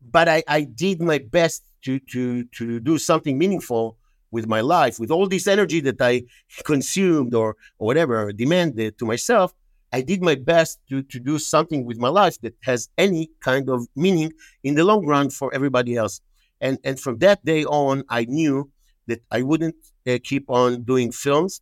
But 0.00 0.28
I, 0.28 0.42
I 0.48 0.62
did 0.62 1.02
my 1.02 1.18
best 1.18 1.64
to, 1.82 1.98
to, 1.98 2.44
to 2.44 2.80
do 2.80 2.98
something 2.98 3.36
meaningful 3.36 3.98
with 4.30 4.46
my 4.46 4.60
life, 4.60 4.98
with 4.98 5.10
all 5.10 5.26
this 5.26 5.46
energy 5.46 5.80
that 5.80 6.00
I 6.00 6.24
consumed 6.64 7.34
or, 7.34 7.56
or 7.78 7.86
whatever, 7.86 8.22
or 8.22 8.32
demanded 8.32 8.98
to 8.98 9.06
myself. 9.06 9.54
I 9.92 10.02
did 10.02 10.22
my 10.22 10.34
best 10.34 10.80
to, 10.90 11.02
to 11.02 11.18
do 11.18 11.38
something 11.38 11.84
with 11.84 11.98
my 11.98 12.08
life 12.08 12.38
that 12.42 12.54
has 12.62 12.88
any 12.98 13.30
kind 13.40 13.70
of 13.70 13.86
meaning 13.96 14.32
in 14.62 14.74
the 14.74 14.84
long 14.84 15.06
run 15.06 15.30
for 15.30 15.52
everybody 15.54 15.96
else. 15.96 16.20
And, 16.60 16.78
and 16.84 17.00
from 17.00 17.18
that 17.18 17.44
day 17.44 17.64
on, 17.64 18.04
I 18.08 18.24
knew 18.26 18.70
that 19.08 19.20
I 19.30 19.42
wouldn't 19.42 19.76
uh, 20.06 20.18
keep 20.22 20.44
on 20.48 20.84
doing 20.84 21.10
films. 21.12 21.60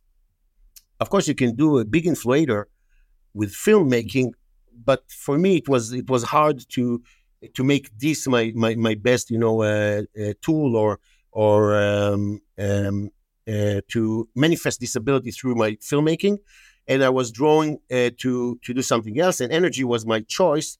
Of 0.99 1.09
course, 1.09 1.27
you 1.27 1.35
can 1.35 1.55
do 1.55 1.79
a 1.79 1.85
big 1.85 2.05
inflator 2.05 2.65
with 3.33 3.51
filmmaking, 3.53 4.31
but 4.89 5.03
for 5.25 5.37
me, 5.37 5.57
it 5.57 5.67
was 5.67 5.93
it 5.93 6.09
was 6.09 6.23
hard 6.23 6.57
to 6.75 7.01
to 7.53 7.63
make 7.63 7.85
this 7.97 8.27
my 8.27 8.51
my, 8.55 8.75
my 8.75 8.95
best 8.95 9.29
you 9.29 9.37
know 9.37 9.61
uh, 9.61 10.03
uh, 10.21 10.33
tool 10.41 10.75
or 10.75 10.99
or 11.31 11.75
um, 11.75 12.41
um, 12.57 13.09
uh, 13.47 13.81
to 13.89 14.27
manifest 14.35 14.79
disability 14.79 15.31
through 15.31 15.55
my 15.55 15.71
filmmaking, 15.89 16.37
and 16.87 17.03
I 17.03 17.09
was 17.09 17.31
drawing 17.31 17.79
uh, 17.91 18.11
to 18.23 18.59
to 18.63 18.73
do 18.73 18.81
something 18.81 19.19
else, 19.19 19.39
and 19.39 19.51
energy 19.51 19.83
was 19.83 20.05
my 20.05 20.21
choice 20.21 20.77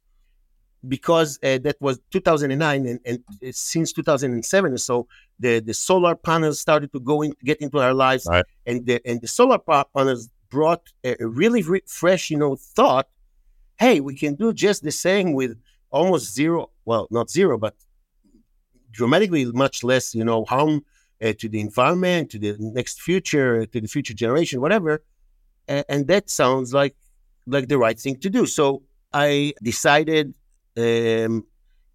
because 0.87 1.39
uh, 1.43 1.57
that 1.59 1.75
was 1.79 1.99
2009 2.11 2.85
and, 2.85 2.99
and 3.05 3.23
since 3.55 3.91
2007 3.93 4.73
or 4.73 4.77
so 4.77 5.07
the, 5.39 5.59
the 5.59 5.73
solar 5.73 6.15
panels 6.15 6.59
started 6.59 6.91
to 6.93 6.99
go 6.99 7.21
in 7.21 7.33
get 7.43 7.57
into 7.61 7.79
our 7.79 7.93
lives. 7.93 8.27
Right. 8.29 8.45
and 8.65 8.85
the 8.85 9.01
and 9.05 9.21
the 9.21 9.27
solar 9.27 9.59
panels 9.59 10.29
brought 10.49 10.83
a 11.03 11.15
really 11.19 11.63
re- 11.63 11.81
fresh 11.87 12.29
you 12.29 12.37
know 12.37 12.55
thought 12.55 13.07
hey 13.79 13.99
we 13.99 14.15
can 14.15 14.35
do 14.35 14.53
just 14.53 14.83
the 14.83 14.91
same 14.91 15.33
with 15.33 15.57
almost 15.89 16.33
zero 16.33 16.69
well 16.85 17.07
not 17.11 17.29
zero 17.29 17.57
but 17.57 17.75
dramatically 18.91 19.45
much 19.45 19.83
less 19.83 20.15
you 20.15 20.23
know 20.23 20.45
harm 20.45 20.83
uh, 21.21 21.33
to 21.39 21.49
the 21.49 21.59
environment 21.59 22.29
to 22.31 22.39
the 22.39 22.55
next 22.59 23.01
future 23.01 23.65
to 23.65 23.81
the 23.81 23.87
future 23.87 24.13
generation 24.13 24.61
whatever. 24.61 25.03
And, 25.67 25.85
and 25.89 26.07
that 26.07 26.29
sounds 26.29 26.73
like 26.73 26.95
like 27.45 27.67
the 27.67 27.77
right 27.77 27.99
thing 27.99 28.17
to 28.19 28.29
do. 28.29 28.45
So 28.45 28.83
i 29.13 29.53
decided 29.63 30.33
um, 30.77 31.45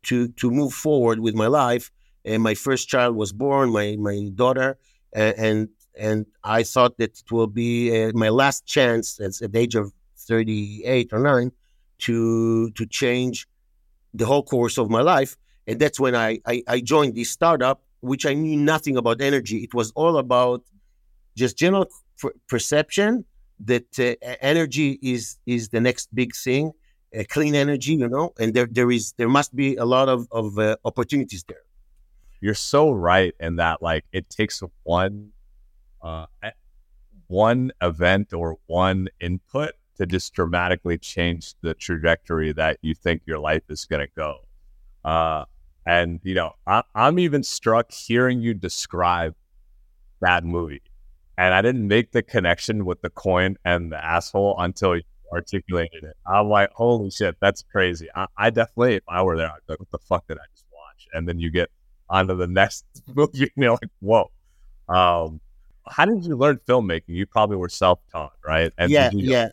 to 0.05 0.29
to 0.29 0.51
move 0.51 0.73
forward 0.73 1.21
with 1.21 1.35
my 1.35 1.47
life. 1.47 1.91
And 2.25 2.43
my 2.43 2.55
first 2.55 2.89
child 2.89 3.17
was 3.17 3.33
born, 3.33 3.71
my 3.71 3.97
my 3.99 4.31
daughter, 4.35 4.79
and 5.13 5.69
and 5.99 6.27
I 6.45 6.63
thought 6.63 6.97
that 6.99 7.19
it 7.21 7.31
will 7.31 7.47
be 7.47 8.05
uh, 8.05 8.13
my 8.15 8.29
last 8.29 8.67
chance 8.67 9.21
at, 9.21 9.43
at 9.43 9.53
the 9.53 9.59
age 9.59 9.75
of 9.75 9.93
thirty 10.17 10.85
eight 10.85 11.13
or 11.13 11.19
nine 11.19 11.53
to 12.01 12.71
to 12.71 12.87
change 12.87 13.47
the 14.15 14.27
whole 14.27 14.43
course 14.43 14.79
of 14.79 14.91
my 14.91 15.01
life. 15.01 15.37
And 15.67 15.79
that's 15.81 15.99
when 15.99 16.15
I, 16.15 16.41
I, 16.47 16.63
I 16.69 16.81
joined 16.81 17.15
this 17.15 17.31
startup, 17.31 17.83
which 18.01 18.27
I 18.27 18.35
knew 18.35 18.57
nothing 18.57 18.97
about 18.97 19.21
energy. 19.21 19.59
It 19.59 19.75
was 19.75 19.93
all 19.95 20.19
about 20.19 20.65
just 21.37 21.57
general 21.57 21.89
perception 22.49 23.25
that 23.65 23.99
uh, 23.99 24.15
energy 24.41 24.99
is 25.03 25.39
is 25.47 25.69
the 25.69 25.81
next 25.81 26.15
big 26.15 26.35
thing 26.35 26.73
uh, 27.17 27.23
clean 27.29 27.55
energy, 27.55 27.95
you 27.95 28.09
know, 28.09 28.33
and 28.39 28.55
there 28.55 28.67
there 28.67 28.91
is 28.91 29.13
there 29.19 29.29
must 29.29 29.55
be 29.55 29.77
a 29.77 29.85
lot 29.85 30.09
of 30.09 30.27
of 30.31 30.59
uh, 30.59 30.77
opportunities 30.85 31.45
there. 31.49 31.65
You're 32.41 32.55
so 32.55 32.91
right 32.91 33.35
in 33.39 33.57
that 33.57 33.83
like 33.83 34.05
it 34.13 34.29
takes 34.31 34.63
one 34.83 35.31
uh, 36.03 36.27
one 37.29 37.73
event 37.81 38.33
or 38.33 38.59
one 38.67 39.09
input 39.21 39.73
to 39.97 40.07
just 40.07 40.33
dramatically 40.35 40.99
change 40.99 41.55
the 41.61 41.75
trajectory 41.75 42.53
that 42.53 42.79
you 42.83 42.95
think 42.95 43.23
your 43.27 43.39
life 43.39 43.63
is 43.69 43.85
going 43.85 44.07
to 44.07 44.13
go. 44.17 44.39
Uh, 45.05 45.45
and 45.87 46.21
you 46.23 46.35
know, 46.35 46.53
I, 46.67 46.83
I'm 46.95 47.19
even 47.19 47.43
struck 47.43 47.93
hearing 47.93 48.41
you 48.41 48.55
describe 48.55 49.35
that 50.21 50.45
movie, 50.45 50.83
and 51.37 51.55
I 51.55 51.63
didn't 51.63 51.87
make 51.89 52.13
the 52.13 52.23
connection 52.23 52.85
with 52.85 53.03
the 53.03 53.11
coin 53.11 53.57
and 53.65 53.93
the 53.93 54.03
asshole 54.03 54.57
until 54.59 55.01
articulated 55.33 56.05
it. 56.05 56.17
I'm 56.27 56.49
like, 56.49 56.71
holy 56.73 57.11
shit, 57.11 57.37
that's 57.41 57.63
crazy. 57.63 58.09
I, 58.15 58.27
I 58.37 58.51
definitely, 58.51 58.97
if 58.97 59.05
I 59.09 59.23
were 59.23 59.37
there, 59.37 59.49
I'd 59.49 59.67
be 59.67 59.73
like, 59.73 59.81
what 59.81 59.91
the 59.91 59.99
fuck 59.99 60.27
did 60.29 60.39
I 60.39 60.45
just 60.55 60.67
watch? 60.73 61.09
And 61.13 61.29
then 61.29 61.39
you 61.39 61.51
get 61.51 61.71
onto 62.09 62.37
the 62.37 62.47
next 62.61 62.85
movie, 63.15 63.43
and 63.43 63.51
you're 63.57 63.73
like, 63.73 63.91
whoa. 64.01 64.31
Um, 64.89 65.41
how 65.89 66.05
did 66.05 66.25
you 66.25 66.37
learn 66.37 66.61
filmmaking? 66.69 67.09
You 67.09 67.27
probably 67.27 67.57
were 67.57 67.69
self-taught, 67.69 68.35
right? 68.47 68.73
And 68.79 68.91
yeah, 68.91 69.11
yeah. 69.13 69.49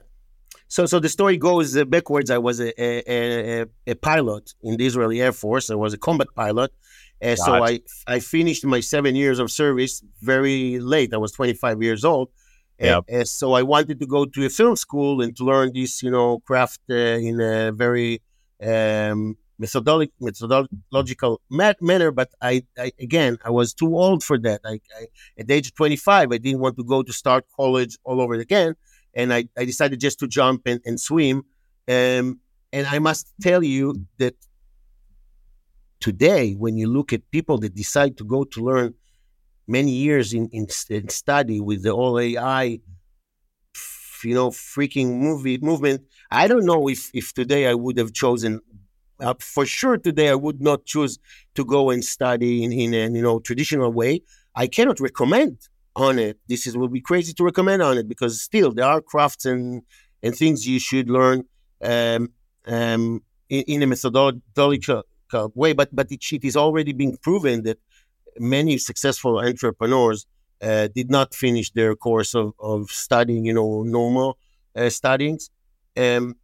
So, 0.68 0.86
so 0.86 1.00
the 1.00 1.10
story 1.10 1.38
goes 1.38 1.84
backwards. 1.86 2.30
I 2.30 2.38
was 2.38 2.60
a, 2.60 2.70
a, 2.80 3.62
a, 3.62 3.66
a, 3.88 3.96
pilot 3.96 4.54
in 4.62 4.78
the 4.78 4.86
Israeli 4.86 5.20
Air 5.20 5.32
Force. 5.32 5.72
I 5.72 5.76
was 5.76 5.96
a 5.96 5.98
combat 5.98 6.28
pilot. 6.36 6.72
Uh, 7.22 7.36
so 7.36 7.64
I, 7.64 7.80
I 8.06 8.20
finished 8.20 8.64
my 8.66 8.80
seven 8.80 9.16
years 9.16 9.40
of 9.40 9.50
service 9.52 10.04
very 10.22 10.80
late. 10.80 11.14
I 11.14 11.18
was 11.18 11.32
25 11.32 11.82
years 11.82 12.06
old. 12.06 12.30
Yep. 12.80 13.06
Uh, 13.12 13.24
so 13.26 13.54
I 13.54 13.64
wanted 13.64 14.00
to 14.00 14.06
go 14.06 14.26
to 14.26 14.46
a 14.46 14.50
film 14.50 14.76
school 14.76 15.22
and 15.22 15.36
to 15.38 15.44
learn 15.44 15.72
this, 15.74 16.02
you 16.02 16.12
know, 16.12 16.40
craft 16.40 16.80
uh, 16.90 16.94
in 16.94 17.42
a 17.42 17.72
very 17.72 18.22
um, 18.64 19.38
methodological, 19.58 20.16
methodological 20.22 21.42
manner. 21.50 22.12
But 22.12 22.30
I, 22.42 22.64
I, 22.78 22.92
again, 23.00 23.38
I 23.44 23.50
was 23.50 23.74
too 23.74 23.98
old 23.98 24.24
for 24.24 24.38
that. 24.40 24.62
I, 24.64 24.80
I, 24.98 25.08
at 25.38 25.48
the 25.48 25.54
age 25.56 25.68
of 25.68 25.76
25, 25.76 26.32
I 26.32 26.38
didn't 26.38 26.62
want 26.62 26.78
to 26.78 26.84
go 26.84 27.04
to 27.04 27.12
start 27.12 27.46
college 27.56 27.98
all 28.06 28.22
over 28.22 28.36
again. 28.36 28.76
And 29.14 29.34
I, 29.34 29.46
I 29.58 29.66
decided 29.66 30.00
just 30.00 30.20
to 30.20 30.28
jump 30.28 30.62
and, 30.66 30.80
and 30.86 31.00
swim. 31.00 31.44
Um, 31.88 32.40
and 32.72 32.88
I 32.88 33.00
must 33.00 33.34
tell 33.42 33.64
you 33.64 34.06
that 34.20 34.36
today, 36.00 36.54
when 36.54 36.78
you 36.78 36.88
look 36.88 37.12
at 37.12 37.30
people 37.32 37.58
that 37.58 37.76
decide 37.76 38.18
to 38.18 38.24
go 38.24 38.46
to 38.46 38.64
learn 38.64 38.94
many 39.70 39.92
years 39.92 40.34
in, 40.34 40.50
in, 40.52 40.68
in 40.90 41.10
study 41.10 41.62
with 41.62 41.84
the 41.84 41.96
whole 41.96 42.20
AI, 42.20 42.80
you 44.24 44.34
know, 44.34 44.50
freaking 44.50 45.20
movie 45.20 45.58
movement. 45.60 46.02
I 46.32 46.48
don't 46.48 46.66
know 46.66 46.90
if 46.90 47.10
if 47.14 47.34
today 47.34 47.68
I 47.68 47.74
would 47.74 47.98
have 47.98 48.14
chosen. 48.14 48.62
Uh, 49.20 49.34
for 49.40 49.66
sure, 49.66 49.98
today 49.98 50.30
I 50.30 50.36
would 50.36 50.62
not 50.62 50.86
choose 50.86 51.20
to 51.56 51.66
go 51.66 51.90
and 51.90 52.04
study 52.04 52.64
in 52.64 52.72
in 52.72 52.94
a 52.94 53.10
you 53.18 53.22
know 53.22 53.40
traditional 53.40 53.92
way. 53.92 54.22
I 54.56 54.68
cannot 54.68 55.00
recommend 55.00 55.58
on 55.96 56.20
it. 56.20 56.38
This 56.48 56.68
is 56.68 56.78
would 56.78 56.92
be 56.94 57.02
crazy 57.02 57.34
to 57.34 57.44
recommend 57.44 57.82
on 57.82 57.98
it 57.98 58.08
because 58.08 58.42
still 58.42 58.72
there 58.74 58.86
are 58.86 59.02
crafts 59.02 59.46
and 59.46 59.84
and 60.24 60.36
things 60.36 60.68
you 60.68 60.80
should 60.80 61.10
learn 61.10 61.46
um, 61.82 62.30
um, 62.66 63.24
in, 63.50 63.64
in 63.68 63.84
a 63.84 63.88
methodological 63.88 65.04
way. 65.56 65.74
But 65.74 65.96
but 65.96 66.12
it, 66.12 66.24
it 66.32 66.44
is 66.44 66.56
already 66.58 66.94
being 66.94 67.18
proven 67.18 67.64
that 67.64 67.80
many 68.40 68.78
successful 68.78 69.40
entrepreneurs 69.40 70.26
uh, 70.62 70.88
did 70.94 71.10
not 71.10 71.34
finish 71.34 71.72
their 71.72 71.96
course 71.96 72.36
of, 72.36 72.54
of 72.60 72.90
studying, 72.90 73.46
you 73.46 73.54
know, 73.54 73.84
normal 73.84 74.38
uh, 74.76 74.90
studies. 74.90 75.50
Um, 75.98 76.36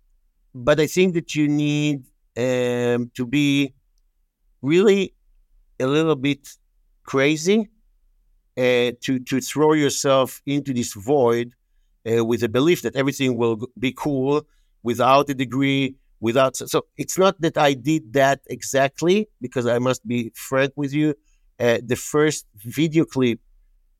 but 0.53 0.79
I 0.79 0.87
think 0.87 1.13
that 1.15 1.35
you 1.35 1.47
need 1.47 2.03
um, 2.37 3.11
to 3.15 3.25
be 3.25 3.73
really 4.61 5.13
a 5.79 5.87
little 5.87 6.15
bit 6.15 6.47
crazy 7.03 7.69
uh, 8.57 8.91
to 9.01 9.19
to 9.19 9.41
throw 9.41 9.73
yourself 9.73 10.41
into 10.45 10.73
this 10.73 10.93
void 10.93 11.53
uh, 12.09 12.23
with 12.23 12.43
a 12.43 12.49
belief 12.49 12.81
that 12.83 12.95
everything 12.95 13.37
will 13.37 13.67
be 13.77 13.91
cool 13.91 14.45
without 14.83 15.29
a 15.29 15.33
degree, 15.33 15.95
without. 16.19 16.55
So 16.55 16.85
it's 16.97 17.17
not 17.17 17.39
that 17.41 17.57
I 17.57 17.73
did 17.73 18.13
that 18.13 18.41
exactly 18.47 19.27
because 19.41 19.65
I 19.65 19.79
must 19.79 20.07
be 20.07 20.31
frank 20.35 20.73
with 20.75 20.93
you. 20.93 21.15
Uh, 21.59 21.79
the 21.85 21.95
first 21.95 22.45
video 22.55 23.05
clip 23.05 23.39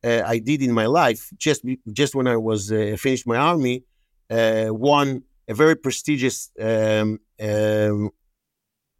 uh, 0.04 0.22
I 0.26 0.40
did 0.40 0.62
in 0.62 0.72
my 0.74 0.86
life, 0.86 1.32
just 1.38 1.64
just 1.92 2.14
when 2.14 2.28
I 2.28 2.38
was 2.38 2.72
uh, 2.72 2.96
finished 3.00 3.26
my 3.26 3.38
army, 3.38 3.84
uh, 4.30 4.68
won 4.70 5.24
a 5.48 5.54
very 5.54 5.76
prestigious 5.76 6.52
um, 6.60 7.20
um, 7.42 8.12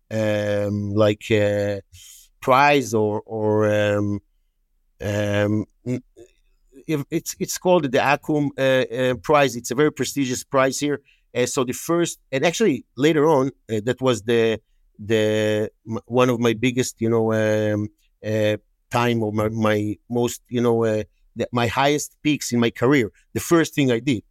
um, 0.10 0.94
like 0.94 1.30
uh, 1.32 1.80
prize 2.42 2.94
or 2.94 3.22
or 3.26 3.72
um, 3.72 4.22
um, 5.02 5.66
it's 6.88 7.36
it's 7.40 7.58
called 7.58 7.92
the 7.92 8.00
Acum 8.00 8.50
uh, 8.58 9.16
Prize. 9.22 9.56
It's 9.56 9.72
a 9.72 9.76
very 9.76 9.92
prestigious 9.92 10.44
prize 10.44 10.80
here. 10.80 11.02
So 11.46 11.66
the 11.66 11.74
first, 11.74 12.20
and 12.32 12.46
actually 12.46 12.86
later 12.96 13.28
on, 13.28 13.52
that 13.68 14.02
was 14.02 14.22
the 14.22 14.62
the 14.98 15.70
one 16.06 16.30
of 16.30 16.40
my 16.40 16.54
biggest, 16.54 17.02
you 17.02 17.10
know, 17.10 17.34
um, 17.34 17.90
uh, 18.26 18.58
time 18.92 19.24
or 19.24 19.32
my, 19.32 19.50
my, 19.50 19.98
most, 20.10 20.42
you 20.50 20.62
know, 20.62 20.84
uh, 20.84 21.04
the, 21.36 21.48
my 21.52 21.68
highest 21.68 22.16
peaks 22.24 22.52
in 22.52 22.60
my 22.60 22.70
career. 22.70 23.12
The 23.34 23.40
first 23.40 23.74
thing 23.76 23.92
I 23.92 24.00
did 24.00 24.24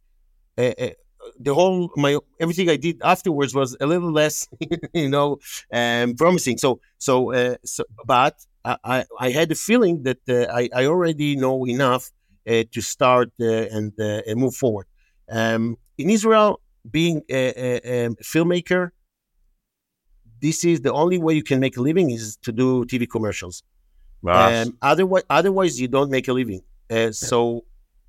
the 1.39 1.53
whole 1.53 1.91
my 1.95 2.17
everything 2.39 2.69
I 2.69 2.75
did 2.77 3.01
afterwards 3.03 3.53
was 3.53 3.75
a 3.79 3.85
little 3.85 4.11
less, 4.11 4.47
you 4.93 5.09
know, 5.09 5.39
um, 5.71 6.15
promising. 6.15 6.57
So 6.57 6.79
so 6.97 7.33
uh, 7.33 7.55
so, 7.63 7.83
but 8.05 8.45
I, 8.63 9.05
I 9.19 9.29
had 9.29 9.49
the 9.49 9.55
feeling 9.55 10.03
that 10.03 10.19
uh, 10.29 10.51
I 10.51 10.69
I 10.73 10.85
already 10.85 11.35
know 11.35 11.65
enough 11.67 12.11
uh, 12.47 12.63
to 12.71 12.81
start 12.81 13.31
uh, 13.39 13.45
and 13.45 13.93
uh, 13.99 14.21
and 14.27 14.39
move 14.39 14.55
forward. 14.55 14.87
Um, 15.29 15.77
in 15.97 16.09
Israel, 16.09 16.61
being 16.89 17.23
a, 17.29 17.33
a, 17.35 18.05
a, 18.05 18.09
filmmaker, 18.21 18.91
this 20.41 20.63
is 20.63 20.81
the 20.81 20.93
only 20.93 21.17
way 21.17 21.33
you 21.33 21.43
can 21.43 21.59
make 21.59 21.77
a 21.77 21.81
living 21.81 22.11
is 22.11 22.37
to 22.43 22.51
do 22.51 22.85
TV 22.85 23.09
commercials. 23.09 23.63
Um, 24.33 24.77
otherwise, 24.81 25.23
otherwise 25.29 25.79
you 25.79 25.87
don't 25.87 26.09
make 26.09 26.27
a 26.27 26.33
living. 26.33 26.61
Uh, 26.89 27.11
so 27.11 27.63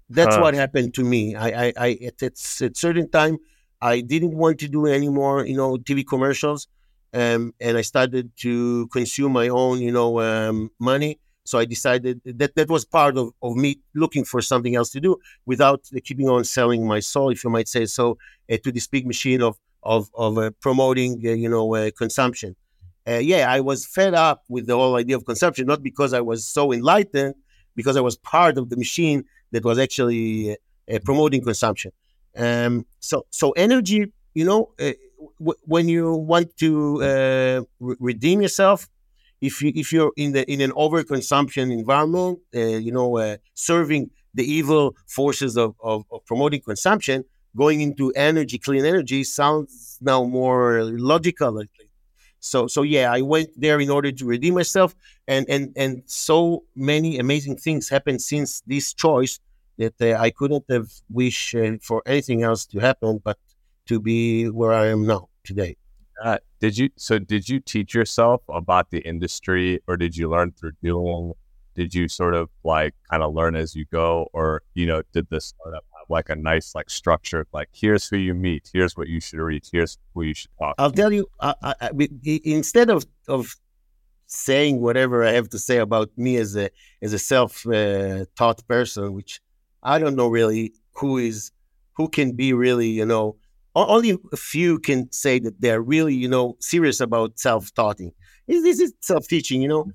that's 0.09 0.37
huh. 0.37 0.43
what 0.43 0.55
happened 0.55 0.95
to 0.95 1.05
me. 1.05 1.35
I, 1.35 1.67
I, 1.67 1.73
I 1.77 1.99
at, 2.05 2.23
at, 2.23 2.33
a 2.33 2.71
certain 2.75 3.09
time, 3.11 3.39
I 3.81 4.01
didn't 4.01 4.37
want 4.37 4.59
to 4.61 4.69
do 4.69 4.87
any 4.87 5.09
more, 5.09 5.45
you 5.45 5.57
know, 5.57 5.77
TV 5.77 6.05
commercials, 6.07 6.69
um, 7.13 7.55
and 7.61 7.77
I 7.77 7.83
started 7.83 8.31
to 8.39 8.87
consume 8.89 9.33
my 9.33 9.49
own, 9.49 9.81
you 9.81 9.93
know, 9.93 10.21
um, 10.21 10.71
money. 10.79 11.19
So 11.45 11.59
I 11.59 11.65
decided 11.65 12.21
that 12.25 12.57
that 12.57 12.69
was 12.69 12.85
part 12.85 13.17
of, 13.17 13.31
of 13.41 13.55
me 13.55 13.79
looking 13.95 14.25
for 14.25 14.41
something 14.43 14.75
else 14.75 14.91
to 14.91 15.01
do 15.01 15.17
without 15.45 15.89
keeping 16.03 16.29
on 16.29 16.43
selling 16.45 16.87
my 16.87 16.99
soul, 17.01 17.31
if 17.31 17.45
you 17.45 17.51
might 17.51 17.69
say 17.69 17.87
so, 17.87 18.19
uh, 18.51 18.57
to 18.65 18.73
this 18.73 18.87
big 18.89 19.07
machine 19.07 19.43
of 19.43 19.57
of 19.83 20.11
of 20.15 20.39
uh, 20.39 20.51
promoting, 20.61 21.23
uh, 21.25 21.31
you 21.31 21.49
know, 21.49 21.75
uh, 21.75 21.91
consumption. 21.97 22.57
Uh, 23.09 23.19
yeah, 23.19 23.51
I 23.51 23.61
was 23.61 23.87
fed 23.87 24.15
up 24.15 24.43
with 24.49 24.67
the 24.67 24.75
whole 24.75 24.97
idea 24.97 25.17
of 25.17 25.25
consumption, 25.25 25.67
not 25.67 25.83
because 25.83 26.13
I 26.13 26.21
was 26.21 26.47
so 26.47 26.73
enlightened, 26.73 27.35
because 27.77 27.97
I 27.97 28.01
was 28.01 28.17
part 28.17 28.59
of 28.59 28.69
the 28.69 28.77
machine 28.77 29.25
that 29.53 29.65
was 29.65 29.79
actually 29.79 30.57
uh, 30.93 30.99
promoting 31.05 31.43
consumption. 31.43 31.93
Um, 32.37 32.85
so, 33.01 33.27
so 33.31 33.53
energy, 33.53 34.13
you 34.35 34.45
know, 34.45 34.73
uh, 34.81 34.93
w- 35.39 35.59
when 35.63 35.89
you 35.89 36.13
want 36.15 36.57
to 36.59 37.03
uh, 37.03 37.63
re- 37.81 37.97
redeem 38.01 38.43
yourself, 38.43 38.89
if 39.41 39.63
you 39.63 39.71
if 39.75 39.93
you're 39.93 40.13
in 40.17 40.33
the 40.33 40.51
in 40.51 40.61
an 40.61 40.73
overconsumption 40.73 41.71
environment, 41.71 42.41
uh, 42.55 42.59
you 42.59 42.91
know, 42.91 43.19
uh, 43.19 43.37
serving 43.55 44.11
the 44.35 44.45
evil 44.45 44.97
forces 45.07 45.57
of, 45.57 45.75
of, 45.83 46.05
of 46.11 46.25
promoting 46.27 46.61
consumption, 46.61 47.25
going 47.57 47.81
into 47.81 48.11
energy, 48.13 48.59
clean 48.59 48.85
energy 48.85 49.25
sounds 49.25 49.99
now 50.01 50.25
more 50.25 50.83
logical. 50.85 51.63
So 52.47 52.67
so 52.67 52.83
yeah, 52.83 53.13
I 53.13 53.21
went 53.23 53.51
there 53.57 53.81
in 53.81 53.91
order 53.91 54.13
to 54.13 54.25
redeem 54.25 54.55
myself, 54.55 54.95
and 55.27 55.47
and 55.49 55.73
and 55.77 56.03
so 56.07 56.65
many 56.75 57.19
amazing 57.19 57.57
things 57.57 57.89
happened 57.89 58.23
since 58.23 58.63
this 58.67 58.95
choice 58.95 59.41
that 59.79 59.95
uh, 60.01 60.17
I 60.19 60.31
couldn't 60.31 60.65
have 60.71 60.91
wished 61.11 61.55
uh, 61.55 61.73
for 61.83 62.03
anything 62.07 62.43
else 62.43 62.65
to 62.67 62.79
happen, 62.79 63.21
but 63.23 63.39
to 63.87 64.01
be 64.01 64.49
where 64.49 64.73
I 64.73 64.87
am 64.87 65.07
now 65.07 65.29
today. 65.45 65.77
Uh, 66.23 66.39
did 66.61 66.79
you 66.79 66.89
so 66.97 67.19
did 67.19 67.49
you 67.49 67.61
teach 67.61 67.95
yourself 67.95 68.43
about 68.49 68.91
the 68.91 69.01
industry 69.01 69.81
or 69.87 69.97
did 69.97 70.17
you 70.17 70.31
learn 70.31 70.51
through 70.53 70.73
doing 70.83 71.35
did 71.75 71.95
you 71.95 72.09
sort 72.09 72.35
of 72.35 72.49
like 72.65 72.95
kind 73.11 73.23
of 73.23 73.35
learn 73.35 73.55
as 73.55 73.75
you 73.75 73.85
go 73.93 74.27
or 74.33 74.63
you 74.73 74.87
know 74.87 75.03
did 75.13 75.29
this 75.29 75.53
startup 75.53 75.85
like 76.09 76.29
a 76.29 76.37
nice 76.37 76.75
like 76.75 76.91
structure 76.91 77.47
like 77.53 77.69
here's 77.73 78.09
who 78.09 78.17
you 78.17 78.35
meet 78.35 78.71
here's 78.73 78.97
what 78.97 79.09
you 79.09 79.21
should 79.21 79.41
read, 79.41 79.65
here's 79.71 79.99
who 80.15 80.23
you 80.23 80.35
should 80.35 80.51
talk 80.59 80.75
i'll 80.79 80.91
to. 80.91 80.97
tell 80.97 81.13
you 81.13 81.27
I, 81.41 81.55
I, 81.63 81.91
instead 82.45 82.91
of 82.91 83.07
of 83.29 83.57
saying 84.27 84.81
whatever 84.81 85.25
i 85.25 85.33
have 85.33 85.49
to 85.51 85.59
say 85.59 85.79
about 85.79 86.11
me 86.17 86.37
as 86.37 86.57
a 86.57 86.71
as 87.03 87.13
a 87.13 87.19
self 87.19 87.67
uh, 87.67 88.25
taught 88.37 88.67
person 88.67 89.13
which 89.13 89.41
i 89.83 89.99
don't 89.99 90.17
know 90.17 90.29
really 90.29 90.73
who 90.93 91.19
is 91.19 91.53
who 91.97 92.09
can 92.09 92.33
be 92.33 92.53
really 92.53 92.89
you 92.89 93.07
know 93.07 93.37
only 93.77 94.19
a 94.33 94.37
few 94.37 94.79
can 94.79 95.13
say 95.13 95.39
that 95.39 95.61
they're 95.61 95.83
really, 95.83 96.15
you 96.15 96.29
know, 96.29 96.57
serious 96.61 97.01
about 97.01 97.39
self-taughting. 97.39 98.13
This 98.49 98.81
is 98.81 98.95
self-teaching, 99.01 99.61
you 99.61 99.69
know. 99.69 99.87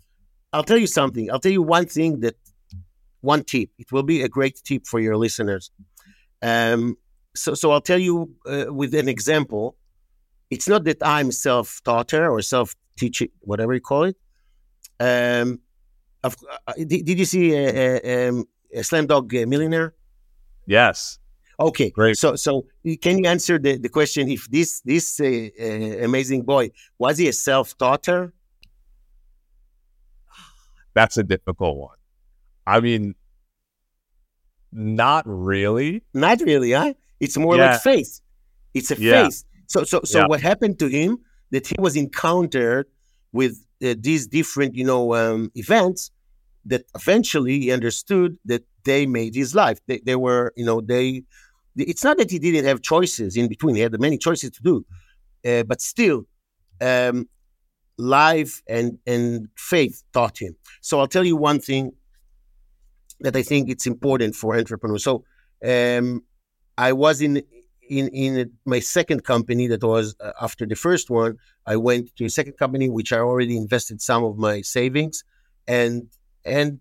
I'll 0.53 0.63
tell 0.63 0.77
you 0.77 0.87
something. 0.87 1.31
I'll 1.31 1.39
tell 1.39 1.51
you 1.51 1.63
one 1.63 1.85
thing 1.85 2.19
that 2.19 2.35
one 3.21 3.43
tip. 3.43 3.69
It 3.79 3.91
will 3.91 4.03
be 4.03 4.21
a 4.21 4.29
great 4.29 4.61
tip 4.63 4.85
for 4.85 4.99
your 4.99 5.17
listeners. 5.17 5.71
Um, 6.41 6.97
so, 7.35 7.53
so 7.53 7.71
I'll 7.71 7.81
tell 7.81 7.99
you 7.99 8.35
uh, 8.45 8.65
with 8.69 8.93
an 8.95 9.07
example. 9.07 9.75
It's 10.49 10.67
not 10.67 10.83
that 10.83 10.97
I'm 11.01 11.31
self-taughter 11.31 12.29
or 12.29 12.41
self-teaching, 12.41 13.29
whatever 13.39 13.73
you 13.73 13.79
call 13.79 14.03
it. 14.03 14.17
Um, 14.99 15.61
uh, 16.23 16.29
did, 16.77 17.05
did, 17.05 17.19
you 17.19 17.25
see 17.25 17.53
a, 17.53 17.99
a, 18.03 18.29
um, 18.29 18.45
a 18.73 18.79
Slumdog 18.79 19.31
Millionaire? 19.47 19.95
Yes. 20.67 21.19
Okay, 21.59 21.89
great. 21.89 22.17
So, 22.17 22.35
so 22.35 22.65
can 23.01 23.19
you 23.19 23.29
answer 23.29 23.59
the, 23.59 23.77
the 23.77 23.89
question 23.89 24.29
if 24.29 24.49
this 24.49 24.81
this 24.81 25.19
uh, 25.19 25.25
uh, 25.25 26.03
amazing 26.03 26.41
boy 26.41 26.71
was 26.97 27.19
he 27.19 27.27
a 27.27 27.33
self 27.33 27.77
taughter? 27.77 28.33
That's 30.93 31.17
a 31.17 31.23
difficult 31.23 31.77
one. 31.77 31.97
I 32.65 32.79
mean, 32.79 33.15
not 34.71 35.23
really. 35.25 36.03
Not 36.13 36.41
really, 36.41 36.71
huh? 36.71 36.93
It's 37.19 37.37
more 37.37 37.57
yeah. 37.57 37.71
like 37.71 37.81
faith. 37.81 38.21
It's 38.73 38.91
a 38.91 38.99
yeah. 38.99 39.23
faith. 39.25 39.43
So, 39.67 39.83
so, 39.83 40.01
so 40.03 40.19
yeah. 40.19 40.27
what 40.27 40.41
happened 40.41 40.79
to 40.79 40.87
him 40.87 41.19
that 41.51 41.67
he 41.67 41.75
was 41.79 41.95
encountered 41.95 42.87
with 43.31 43.65
uh, 43.83 43.95
these 43.99 44.27
different, 44.27 44.75
you 44.75 44.83
know, 44.83 45.15
um, 45.15 45.51
events 45.55 46.11
that 46.65 46.85
eventually 46.95 47.59
he 47.59 47.71
understood 47.71 48.37
that 48.45 48.63
they 48.83 49.05
made 49.05 49.35
his 49.35 49.55
life. 49.55 49.79
They, 49.87 49.99
they 49.99 50.15
were, 50.15 50.53
you 50.55 50.65
know, 50.65 50.81
they 50.81 51.23
it's 51.75 52.03
not 52.03 52.17
that 52.17 52.29
he 52.29 52.39
didn't 52.39 52.65
have 52.65 52.81
choices 52.81 53.37
in 53.37 53.47
between. 53.47 53.75
He 53.75 53.81
had 53.81 53.97
many 53.99 54.17
choices 54.17 54.51
to 54.51 54.61
do, 54.61 54.85
uh, 55.45 55.63
but 55.63 55.81
still, 55.81 56.25
um, 56.81 57.29
life 57.97 58.61
and 58.67 58.97
and 59.05 59.47
faith 59.55 60.03
taught 60.13 60.37
him. 60.37 60.55
So 60.81 60.99
I'll 60.99 61.07
tell 61.07 61.23
you 61.23 61.35
one 61.35 61.59
thing 61.59 61.93
that 63.21 63.35
I 63.35 63.43
think 63.43 63.69
it's 63.69 63.87
important 63.87 64.35
for 64.35 64.55
entrepreneurs. 64.57 65.03
So 65.03 65.23
um, 65.65 66.23
I 66.77 66.93
was 66.93 67.21
in 67.21 67.43
in 67.89 68.07
in 68.09 68.51
my 68.65 68.79
second 68.79 69.23
company 69.23 69.67
that 69.67 69.83
was 69.83 70.15
uh, 70.19 70.31
after 70.41 70.65
the 70.65 70.75
first 70.75 71.09
one. 71.09 71.37
I 71.65 71.75
went 71.75 72.15
to 72.17 72.25
a 72.25 72.29
second 72.29 72.57
company 72.57 72.89
which 72.89 73.13
I 73.13 73.19
already 73.19 73.57
invested 73.57 74.01
some 74.01 74.23
of 74.23 74.37
my 74.37 74.61
savings, 74.61 75.23
and 75.67 76.07
and 76.45 76.79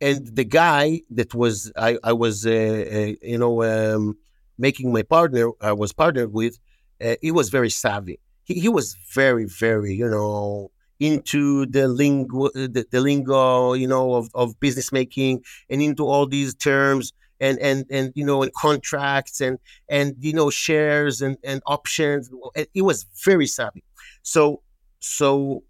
and 0.00 0.26
the 0.34 0.44
guy 0.44 1.02
that 1.10 1.34
was 1.34 1.70
I, 1.76 1.98
I 2.02 2.12
was 2.12 2.46
uh, 2.46 2.50
uh, 2.50 3.12
you 3.22 3.38
know 3.38 3.62
um, 3.62 4.16
making 4.58 4.92
my 4.92 5.02
partner 5.02 5.50
I 5.60 5.72
was 5.72 5.92
partnered 5.92 6.32
with 6.32 6.58
uh, 7.04 7.16
he 7.20 7.30
was 7.30 7.50
very 7.50 7.70
savvy 7.70 8.18
he, 8.44 8.54
he 8.54 8.68
was 8.68 8.96
very 9.14 9.44
very 9.44 9.94
you 9.94 10.08
know 10.08 10.70
into 11.00 11.66
the 11.66 11.88
lingo 11.88 12.48
the, 12.54 12.86
the 12.90 13.00
lingo 13.00 13.72
you 13.72 13.88
know 13.88 14.14
of, 14.14 14.30
of 14.34 14.58
business 14.60 14.92
making 14.92 15.42
and 15.70 15.82
into 15.82 16.06
all 16.06 16.26
these 16.26 16.54
terms 16.54 17.12
and 17.40 17.58
and 17.58 17.86
and 17.90 18.12
you 18.14 18.24
know 18.24 18.42
and 18.42 18.52
contracts 18.54 19.40
and 19.40 19.58
and 19.88 20.14
you 20.20 20.32
know 20.32 20.50
shares 20.50 21.22
and 21.22 21.36
and 21.42 21.62
options. 21.66 22.30
It 22.74 22.82
was 22.82 23.06
very 23.24 23.46
savvy. 23.46 23.82
So 24.22 24.62
so 25.00 25.64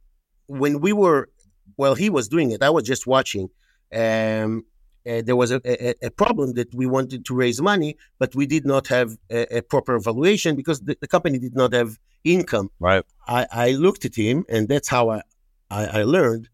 when 0.48 0.80
we 0.80 0.92
were 0.92 1.28
well 1.76 1.94
he 1.94 2.10
was 2.10 2.28
doing 2.28 2.50
it. 2.50 2.62
I 2.62 2.70
was 2.70 2.84
just 2.84 3.06
watching 3.06 3.48
um, 3.94 4.64
uh, 5.10 5.22
there 5.22 5.36
was 5.36 5.50
a, 5.50 5.60
a, 5.64 5.94
a, 6.06 6.10
problem 6.10 6.54
that 6.54 6.72
we 6.74 6.86
wanted 6.86 7.24
to 7.24 7.34
raise 7.34 7.60
money, 7.60 7.96
but 8.18 8.34
we 8.34 8.46
did 8.46 8.64
not 8.64 8.86
have 8.86 9.16
a, 9.30 9.58
a 9.58 9.62
proper 9.62 9.98
valuation 9.98 10.54
because 10.54 10.80
the, 10.80 10.96
the, 11.00 11.08
company 11.08 11.38
did 11.38 11.54
not 11.54 11.72
have 11.72 11.98
income. 12.24 12.70
Right. 12.78 13.04
I, 13.26 13.46
I 13.50 13.70
looked 13.72 14.04
at 14.04 14.14
him, 14.14 14.44
and 14.48 14.68
that's 14.68 14.88
how 14.88 15.10
I, 15.10 15.22
I, 15.70 16.00
I 16.00 16.02
learned 16.04 16.48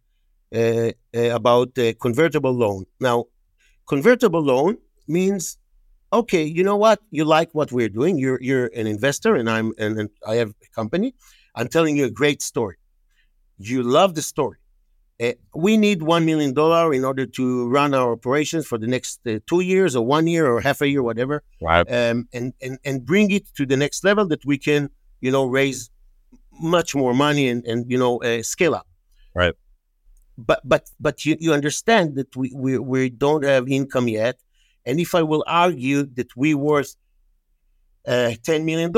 uh, 0.55 0.59
uh, 0.59 0.92
about 1.40 1.75
the 1.75 1.95
convertible 1.95 2.53
loan. 2.53 2.87
Now, 3.01 3.27
convertible 3.87 4.42
loan 4.42 4.79
means, 5.07 5.59
okay, 6.12 6.45
you 6.45 6.62
know 6.62 6.77
what? 6.77 7.01
You 7.11 7.25
like 7.25 7.51
what 7.53 7.73
we're 7.73 7.88
doing. 7.88 8.19
You're 8.19 8.40
you're 8.40 8.71
an 8.75 8.87
investor, 8.87 9.35
and 9.35 9.51
I'm 9.51 9.73
and, 9.79 9.99
and 10.01 10.11
I 10.27 10.37
have 10.37 10.51
a 10.51 10.69
company. 10.75 11.14
I'm 11.55 11.69
telling 11.69 11.97
you 11.97 12.05
a 12.07 12.11
great 12.11 12.42
story. 12.42 12.77
You 13.59 13.83
love 13.83 14.14
the 14.14 14.23
story 14.23 14.59
uh, 15.22 15.33
we 15.55 15.76
need 15.76 16.00
$1 16.00 16.24
million 16.24 16.50
in 16.94 17.05
order 17.05 17.26
to 17.26 17.68
run 17.68 17.94
our 17.94 18.12
operations 18.12 18.66
for 18.66 18.79
the 18.79 18.87
next 18.87 19.20
uh, 19.26 19.38
two 19.46 19.61
years 19.61 19.96
or 19.96 20.05
one 20.05 20.26
year 20.26 20.46
or 20.46 20.61
half 20.61 20.83
a 20.83 20.88
year, 20.88 21.02
whatever. 21.02 21.42
Right. 21.62 21.90
Um, 21.90 22.29
and, 22.33 22.52
and, 22.61 22.79
and 22.85 23.05
bring 23.05 23.31
it 23.31 23.46
to 23.55 23.64
the 23.64 23.76
next 23.76 24.05
level 24.05 24.26
that 24.29 24.44
we 24.44 24.59
can, 24.59 24.90
you 25.20 25.31
know, 25.31 25.46
raise 25.46 25.90
much 26.61 26.94
more 26.94 27.14
money 27.14 27.48
and, 27.48 27.64
and 27.64 27.90
you 27.90 27.98
know, 27.98 28.18
uh, 28.18 28.42
scale 28.42 28.74
up. 28.74 28.87
Right. 29.35 29.55
But, 30.37 30.61
but, 30.64 30.90
but 31.00 31.24
you, 31.24 31.37
you 31.40 31.55
understand 31.55 32.16
that 32.16 32.37
we, 32.37 32.52
we, 32.55 32.79
we 32.79 33.09
don't 33.09 33.44
have 33.44 33.68
income 33.68 34.09
yet. 34.09 34.38
And 34.85 35.00
if 35.00 35.14
I 35.14 35.22
will 35.22 35.44
argue 35.46 36.05
that 36.14 36.37
we 36.37 36.55
worth 36.55 36.94
uh, 38.07 38.33
$10 38.42 38.64
million, 38.64 38.92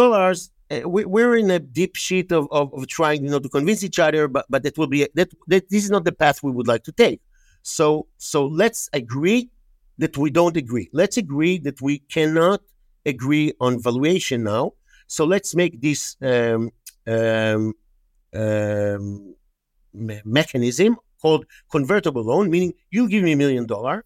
we, 0.85 1.22
are 1.22 1.37
in 1.37 1.50
a 1.50 1.59
deep 1.59 1.96
sheet 1.96 2.31
of, 2.33 2.46
of, 2.50 2.72
of, 2.74 2.87
trying 2.88 3.24
you 3.24 3.31
know 3.31 3.38
to 3.38 3.48
convince 3.48 3.83
each 3.83 3.98
other 3.98 4.28
but 4.28 4.44
but 4.48 4.62
that 4.62 4.76
will 4.76 4.87
be 4.87 5.07
that, 5.14 5.31
that 5.46 5.68
this 5.70 5.85
is 5.85 5.90
not 5.90 6.04
the 6.04 6.12
path 6.12 6.42
we 6.42 6.50
would 6.50 6.68
like 6.68 6.85
to 6.85 6.92
take. 6.92 7.20
So 7.62 8.07
so 8.18 8.46
let's 8.46 8.88
agree 8.92 9.50
that 9.98 10.16
we 10.16 10.31
don't 10.31 10.57
agree. 10.57 10.88
Let's 10.92 11.16
agree 11.16 11.59
that 11.59 11.81
we 11.81 12.00
cannot 12.00 12.61
agree 13.04 13.52
on 13.61 13.83
valuation 13.83 14.44
now. 14.44 14.74
So 15.07 15.24
let's 15.24 15.54
make 15.54 15.81
this 15.81 16.16
um, 16.22 16.70
um, 17.07 17.72
um, 18.35 19.35
me- 19.94 20.22
mechanism 20.24 20.96
called 21.20 21.46
convertible 21.70 22.22
loan 22.22 22.50
meaning 22.50 22.72
you 22.90 23.09
give 23.09 23.24
me 23.24 23.33
a 23.33 23.37
million 23.37 23.66
dollar 23.66 24.04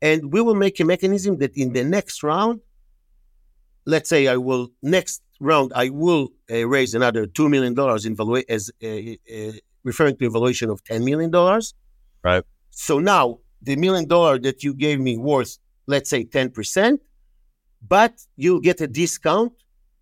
and 0.00 0.32
we 0.32 0.40
will 0.40 0.54
make 0.54 0.80
a 0.80 0.84
mechanism 0.84 1.38
that 1.38 1.54
in 1.56 1.72
the 1.72 1.84
next 1.84 2.22
round 2.22 2.60
let's 3.84 4.08
say 4.08 4.28
i 4.28 4.36
will 4.36 4.70
next 4.82 5.22
round, 5.40 5.72
I 5.74 5.90
will 5.90 6.28
uh, 6.50 6.66
raise 6.66 6.94
another 6.94 7.26
two 7.26 7.48
million 7.48 7.74
dollars 7.74 8.04
in 8.06 8.14
value 8.16 8.42
as 8.48 8.70
uh, 8.82 8.86
uh, 8.86 9.52
referring 9.84 10.16
to 10.18 10.26
a 10.26 10.30
valuation 10.30 10.70
of 10.70 10.82
ten 10.84 11.04
million 11.04 11.30
dollars. 11.30 11.74
Right. 12.22 12.44
So 12.70 12.98
now 12.98 13.38
the 13.62 13.76
million 13.76 14.06
dollar 14.06 14.38
that 14.40 14.62
you 14.62 14.74
gave 14.74 15.00
me 15.00 15.16
worth, 15.16 15.58
let's 15.86 16.10
say 16.10 16.24
ten 16.24 16.50
percent, 16.50 17.00
but 17.86 18.14
you'll 18.36 18.60
get 18.60 18.80
a 18.80 18.86
discount 18.86 19.52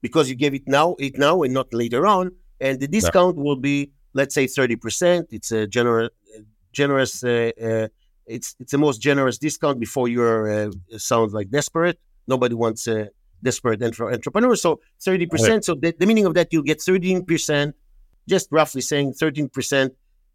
because 0.02 0.28
you 0.28 0.36
gave 0.36 0.54
it 0.54 0.66
now, 0.66 0.94
it 0.98 1.18
now, 1.18 1.42
and 1.42 1.52
not 1.52 1.72
later 1.72 2.06
on, 2.06 2.32
and 2.60 2.80
the 2.80 2.88
discount 2.88 3.36
will 3.36 3.56
be 3.56 3.90
let's 4.14 4.34
say 4.34 4.46
thirty 4.46 4.76
percent. 4.76 5.28
It's 5.30 5.52
a 5.52 5.66
generous, 5.66 6.10
generous. 6.72 7.22
Uh, 7.22 7.50
uh, 7.62 7.88
it's 8.26 8.56
it's 8.58 8.72
the 8.72 8.78
most 8.78 9.00
generous 9.00 9.38
discount 9.38 9.78
before 9.78 10.08
you 10.08 10.22
uh, 10.22 10.70
sound 10.98 11.32
like 11.32 11.50
desperate. 11.50 11.98
Nobody 12.26 12.54
wants 12.54 12.86
a 12.88 13.10
desperate 13.48 13.80
entre- 13.82 14.12
entrepreneurs. 14.16 14.60
So 14.66 14.70
30%. 15.06 15.32
Right. 15.32 15.64
So 15.64 15.72
the, 15.74 15.94
the, 16.00 16.06
meaning 16.10 16.26
of 16.28 16.34
that, 16.34 16.48
you'll 16.52 16.70
get 16.72 16.78
13%, 16.78 17.72
just 18.28 18.46
roughly 18.58 18.82
saying 18.90 19.14
13% 19.14 19.90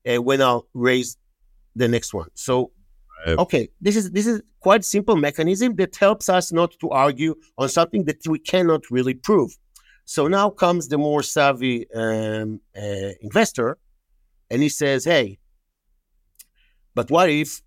uh, 0.10 0.21
when 0.28 0.39
I'll 0.47 0.65
raise 0.74 1.17
the 1.82 1.88
next 1.95 2.13
one. 2.13 2.30
So, 2.34 2.71
right. 3.26 3.38
okay, 3.43 3.63
this 3.86 3.95
is 3.95 4.06
this 4.17 4.28
is 4.32 4.41
quite 4.67 4.84
simple 4.95 5.15
mechanism 5.28 5.69
that 5.76 5.93
helps 6.06 6.28
us 6.38 6.45
not 6.60 6.71
to 6.82 6.88
argue 7.08 7.34
on 7.62 7.67
something 7.69 8.04
that 8.10 8.19
we 8.34 8.39
cannot 8.39 8.82
really 8.97 9.17
prove. 9.30 9.52
So 10.06 10.21
now 10.28 10.47
comes 10.63 10.84
the 10.88 10.97
more 10.97 11.24
savvy 11.38 11.78
um, 11.93 12.60
uh, 12.84 13.12
investor, 13.28 13.69
and 14.52 14.60
he 14.65 14.69
says, 14.82 15.00
"Hey, 15.13 15.28
but 16.97 17.08
what 17.15 17.30
if 17.30 17.62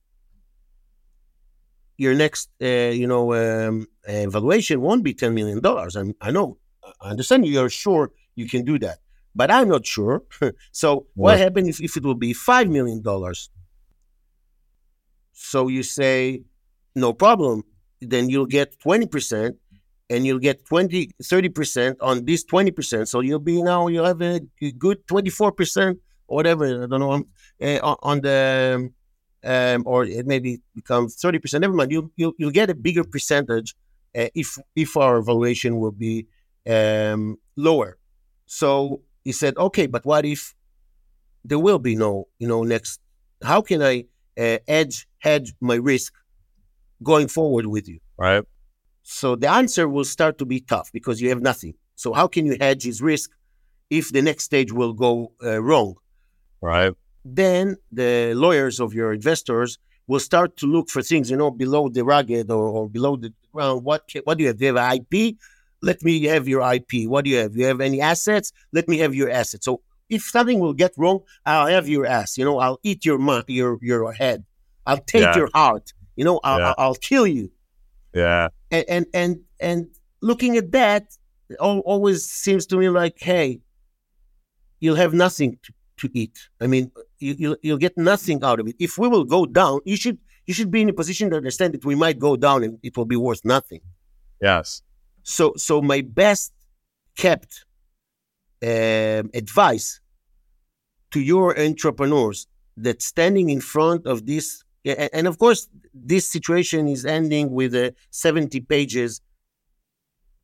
your 1.96 2.14
next, 2.14 2.50
uh, 2.62 2.66
you 2.92 3.06
know, 3.06 3.34
um, 3.34 3.86
valuation 4.06 4.80
won't 4.80 5.04
be 5.04 5.14
ten 5.14 5.34
million 5.34 5.60
dollars. 5.60 5.96
I 5.96 6.30
know, 6.30 6.58
I 7.00 7.10
understand 7.10 7.46
you're 7.46 7.70
sure 7.70 8.10
you 8.34 8.48
can 8.48 8.64
do 8.64 8.78
that, 8.80 8.98
but 9.34 9.50
I'm 9.50 9.68
not 9.68 9.86
sure. 9.86 10.22
so 10.72 11.06
what 11.14 11.38
happens 11.38 11.68
if, 11.68 11.80
if 11.80 11.96
it 11.96 12.02
will 12.04 12.14
be 12.14 12.32
five 12.32 12.68
million 12.68 13.02
dollars? 13.02 13.50
So 15.32 15.68
you 15.68 15.82
say, 15.82 16.42
no 16.94 17.12
problem. 17.12 17.64
Then 18.00 18.28
you'll 18.28 18.46
get 18.46 18.78
twenty 18.80 19.06
percent, 19.06 19.56
and 20.10 20.26
you'll 20.26 20.38
get 20.38 20.66
20, 20.66 21.10
30 21.22 21.48
percent 21.48 21.98
on 22.00 22.24
this 22.24 22.44
twenty 22.44 22.70
percent. 22.70 23.08
So 23.08 23.20
you'll 23.20 23.38
be 23.38 23.62
now 23.62 23.86
you'll 23.86 24.04
have 24.04 24.20
a 24.20 24.40
good 24.78 25.06
twenty 25.06 25.30
four 25.30 25.52
percent, 25.52 25.98
whatever. 26.26 26.84
I 26.84 26.86
don't 26.86 27.00
know 27.00 27.24
uh, 27.62 27.96
on 28.02 28.20
the 28.20 28.90
um, 29.44 29.82
or 29.86 30.04
it 30.04 30.26
maybe 30.26 30.60
becomes 30.74 31.16
30%. 31.16 31.60
Never 31.60 31.74
mind, 31.74 31.92
you'll, 31.92 32.10
you'll, 32.16 32.32
you'll 32.38 32.50
get 32.50 32.70
a 32.70 32.74
bigger 32.74 33.04
percentage 33.04 33.74
uh, 34.16 34.28
if, 34.34 34.58
if 34.74 34.96
our 34.96 35.20
valuation 35.22 35.78
will 35.78 35.92
be 35.92 36.26
um, 36.68 37.36
lower. 37.56 37.98
So 38.46 39.02
he 39.22 39.32
said, 39.32 39.56
okay, 39.56 39.86
but 39.86 40.04
what 40.04 40.24
if 40.24 40.54
there 41.44 41.58
will 41.58 41.78
be 41.78 41.94
no, 41.94 42.28
you 42.38 42.48
know, 42.48 42.62
next, 42.62 43.00
how 43.42 43.60
can 43.60 43.82
I 43.82 44.06
uh, 44.38 44.58
edge, 44.66 45.06
hedge 45.18 45.52
my 45.60 45.74
risk 45.74 46.14
going 47.02 47.28
forward 47.28 47.66
with 47.66 47.86
you? 47.88 48.00
Right. 48.16 48.44
So 49.02 49.36
the 49.36 49.50
answer 49.50 49.88
will 49.88 50.04
start 50.04 50.38
to 50.38 50.46
be 50.46 50.60
tough 50.60 50.90
because 50.92 51.20
you 51.20 51.28
have 51.28 51.42
nothing. 51.42 51.74
So 51.96 52.14
how 52.14 52.26
can 52.28 52.46
you 52.46 52.56
hedge 52.58 52.84
his 52.84 53.02
risk 53.02 53.30
if 53.90 54.10
the 54.10 54.22
next 54.22 54.44
stage 54.44 54.72
will 54.72 54.94
go 54.94 55.32
uh, 55.42 55.60
wrong? 55.60 55.96
Right 56.62 56.94
then 57.24 57.76
the 57.90 58.34
lawyers 58.34 58.80
of 58.80 58.94
your 58.94 59.12
investors 59.12 59.78
will 60.06 60.20
start 60.20 60.56
to 60.58 60.66
look 60.66 60.90
for 60.90 61.02
things, 61.02 61.30
you 61.30 61.36
know, 61.36 61.50
below 61.50 61.88
the 61.88 62.04
rugged 62.04 62.50
or, 62.50 62.68
or 62.68 62.88
below 62.88 63.16
the 63.16 63.32
ground. 63.52 63.84
What 63.84 64.10
what 64.24 64.38
do 64.38 64.44
you 64.44 64.48
have? 64.48 64.58
Do 64.58 64.66
you 64.66 64.74
have 64.74 64.94
IP? 64.94 65.36
Let 65.82 66.02
me 66.02 66.22
have 66.24 66.48
your 66.48 66.60
IP. 66.72 67.08
What 67.08 67.24
do 67.24 67.30
you 67.30 67.38
have? 67.38 67.52
Do 67.52 67.60
you 67.60 67.66
have 67.66 67.80
any 67.80 68.00
assets? 68.00 68.52
Let 68.72 68.88
me 68.88 68.98
have 68.98 69.14
your 69.14 69.30
assets. 69.30 69.64
So 69.64 69.80
if 70.08 70.22
something 70.22 70.58
will 70.58 70.72
get 70.74 70.92
wrong, 70.96 71.20
I'll 71.46 71.66
have 71.66 71.88
your 71.88 72.06
ass. 72.06 72.36
You 72.36 72.44
know, 72.44 72.58
I'll 72.58 72.80
eat 72.82 73.04
your 73.04 73.18
your 73.48 73.78
your 73.80 74.12
head. 74.12 74.44
I'll 74.86 74.98
take 74.98 75.22
yeah. 75.22 75.36
your 75.36 75.50
heart. 75.54 75.92
You 76.16 76.24
know, 76.24 76.40
I'll, 76.44 76.58
yeah. 76.58 76.74
I'll 76.78 76.94
kill 76.94 77.26
you. 77.26 77.50
Yeah. 78.14 78.48
And 78.70 78.84
and 78.88 79.06
and, 79.14 79.40
and 79.60 79.86
looking 80.20 80.56
at 80.56 80.72
that, 80.72 81.16
always 81.58 82.24
seems 82.24 82.66
to 82.66 82.76
me 82.76 82.88
like, 82.88 83.18
hey, 83.18 83.60
you'll 84.80 84.96
have 84.96 85.14
nothing 85.14 85.58
to, 85.62 85.72
to 85.98 86.18
eat. 86.18 86.48
I 86.60 86.66
mean, 86.66 86.90
you, 87.24 87.34
you'll, 87.38 87.56
you'll 87.62 87.84
get 87.86 87.96
nothing 87.96 88.44
out 88.44 88.60
of 88.60 88.68
it. 88.68 88.76
If 88.78 88.98
we 88.98 89.08
will 89.08 89.24
go 89.24 89.46
down, 89.46 89.80
you 89.84 89.96
should 89.96 90.18
you 90.46 90.52
should 90.52 90.70
be 90.70 90.82
in 90.82 90.90
a 90.90 90.92
position 90.92 91.30
to 91.30 91.36
understand 91.36 91.72
that 91.74 91.84
we 91.84 91.94
might 91.94 92.18
go 92.18 92.36
down 92.36 92.62
and 92.64 92.78
it 92.82 92.96
will 92.96 93.06
be 93.06 93.16
worth 93.16 93.42
nothing. 93.44 93.80
Yes. 94.40 94.82
So 95.22 95.54
so 95.56 95.80
my 95.80 96.00
best 96.02 96.52
kept 97.16 97.64
um, 98.62 99.30
advice 99.42 100.00
to 101.12 101.20
your 101.20 101.58
entrepreneurs 101.58 102.46
that 102.76 103.00
standing 103.00 103.48
in 103.48 103.60
front 103.60 104.06
of 104.06 104.26
this 104.26 104.64
and 104.84 105.26
of 105.26 105.38
course 105.38 105.68
this 105.94 106.26
situation 106.26 106.88
is 106.88 107.06
ending 107.06 107.52
with 107.52 107.74
a 107.74 107.94
70 108.10 108.60
pages 108.62 109.22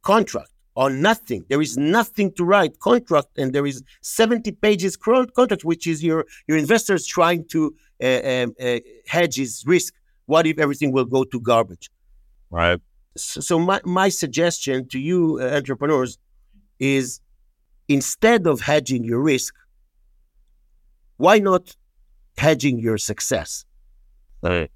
contract 0.03 0.53
on 0.77 1.03
nothing. 1.03 1.45
There 1.49 1.61
is 1.61 1.77
nothing 1.77 2.33
to 2.35 2.45
write 2.45 2.79
contract, 2.79 3.39
and 3.39 3.53
there 3.53 3.67
is 3.67 3.83
70 4.03 4.53
pages 4.53 4.97
contract, 4.97 5.65
which 5.65 5.87
is 5.87 6.03
your 6.03 6.27
your 6.47 6.57
investors 6.57 7.07
trying 7.07 7.47
to 7.49 7.75
uh, 8.03 8.21
um, 8.25 8.55
uh, 8.61 8.79
hedge 9.07 9.37
his 9.37 9.65
risk. 9.67 9.95
What 10.27 10.47
if 10.47 10.59
everything 10.59 10.93
will 10.93 11.05
go 11.05 11.25
to 11.25 11.41
garbage? 11.41 11.91
Right. 12.51 12.81
So, 13.17 13.41
so 13.41 13.59
my, 13.59 13.81
my 13.85 14.09
suggestion 14.09 14.89
to 14.89 14.99
you 14.99 15.41
uh, 15.41 15.57
entrepreneurs 15.57 16.19
is 16.79 17.21
instead 17.89 18.47
of 18.47 18.61
hedging 18.61 19.03
your 19.05 19.21
risk, 19.21 19.55
why 21.17 21.41
not 21.41 21.77
hedging 22.39 22.79
your 22.79 22.97
success? 22.97 23.65
Right. 24.43 24.71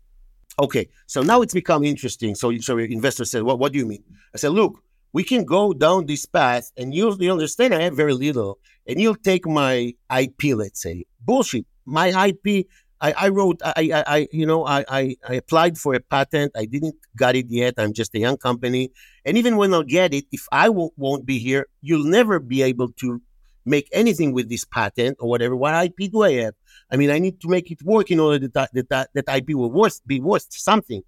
Okay, 0.60 0.88
so 1.06 1.22
now 1.22 1.42
it's 1.42 1.54
become 1.54 1.82
interesting. 1.84 2.34
So, 2.34 2.56
so 2.58 2.76
your 2.76 2.86
investor 2.86 3.24
said, 3.24 3.42
"What? 3.42 3.58
What 3.58 3.72
do 3.72 3.78
you 3.78 3.86
mean?" 3.86 4.04
I 4.34 4.38
said, 4.38 4.52
"Look, 4.52 4.82
we 5.14 5.22
can 5.22 5.44
go 5.44 5.72
down 5.72 6.06
this 6.06 6.26
path 6.26 6.72
and 6.76 6.92
you'll, 6.92 7.16
you 7.22 7.30
understand 7.30 7.72
I 7.72 7.82
have 7.82 7.96
very 7.96 8.12
little 8.12 8.58
and 8.86 9.00
you'll 9.00 9.14
take 9.14 9.46
my 9.46 9.94
IP, 10.14 10.56
let's 10.56 10.82
say. 10.82 11.04
Bullshit. 11.20 11.64
My 11.86 12.08
IP, 12.26 12.66
I, 13.00 13.12
I 13.16 13.28
wrote, 13.28 13.60
I, 13.64 13.90
I, 13.94 14.04
I, 14.06 14.28
you 14.32 14.44
know, 14.44 14.66
I, 14.66 14.84
I, 14.88 15.16
I 15.28 15.34
applied 15.34 15.78
for 15.78 15.94
a 15.94 16.00
patent. 16.00 16.50
I 16.56 16.64
didn't 16.64 16.96
got 17.16 17.36
it 17.36 17.46
yet. 17.48 17.74
I'm 17.78 17.92
just 17.92 18.12
a 18.16 18.18
young 18.18 18.36
company. 18.36 18.90
And 19.24 19.38
even 19.38 19.56
when 19.56 19.72
I'll 19.72 19.84
get 19.84 20.12
it, 20.12 20.24
if 20.32 20.46
I 20.50 20.66
w- 20.66 20.90
won't 20.96 21.24
be 21.24 21.38
here, 21.38 21.68
you'll 21.80 22.10
never 22.10 22.40
be 22.40 22.62
able 22.62 22.90
to 23.00 23.22
make 23.64 23.88
anything 23.92 24.32
with 24.32 24.48
this 24.48 24.64
patent 24.64 25.18
or 25.20 25.28
whatever. 25.28 25.54
What 25.54 25.74
IP 25.84 26.10
do 26.10 26.22
I 26.22 26.32
have? 26.42 26.54
I 26.90 26.96
mean, 26.96 27.10
I 27.10 27.20
need 27.20 27.40
to 27.42 27.48
make 27.48 27.70
it 27.70 27.82
work 27.84 28.10
in 28.10 28.18
order 28.18 28.48
that 28.48 28.70
that, 28.74 28.88
that, 28.88 29.10
that 29.14 29.36
IP 29.36 29.50
will 29.50 29.70
worth, 29.70 30.00
be 30.08 30.18
worth 30.18 30.46
something. 30.50 31.02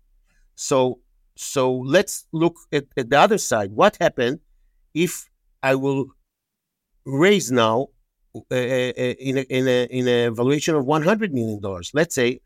So 0.54 1.00
so 1.36 1.72
let's 1.72 2.26
look 2.32 2.56
at, 2.72 2.84
at 2.96 3.10
the 3.10 3.18
other 3.18 3.38
side. 3.38 3.72
What 3.72 3.96
happened 4.00 4.40
if 4.94 5.28
I 5.62 5.74
will 5.74 6.06
raise 7.04 7.50
now 7.52 7.88
uh, 8.34 8.54
uh, 8.54 8.56
in 8.56 9.38
a, 9.38 9.42
in 9.42 9.68
a 9.68 9.84
in 9.84 10.08
a 10.08 10.30
valuation 10.30 10.74
of 10.74 10.84
100 10.84 11.32
million 11.32 11.60
dollars? 11.60 11.90
Let's 11.94 12.14
say 12.14 12.40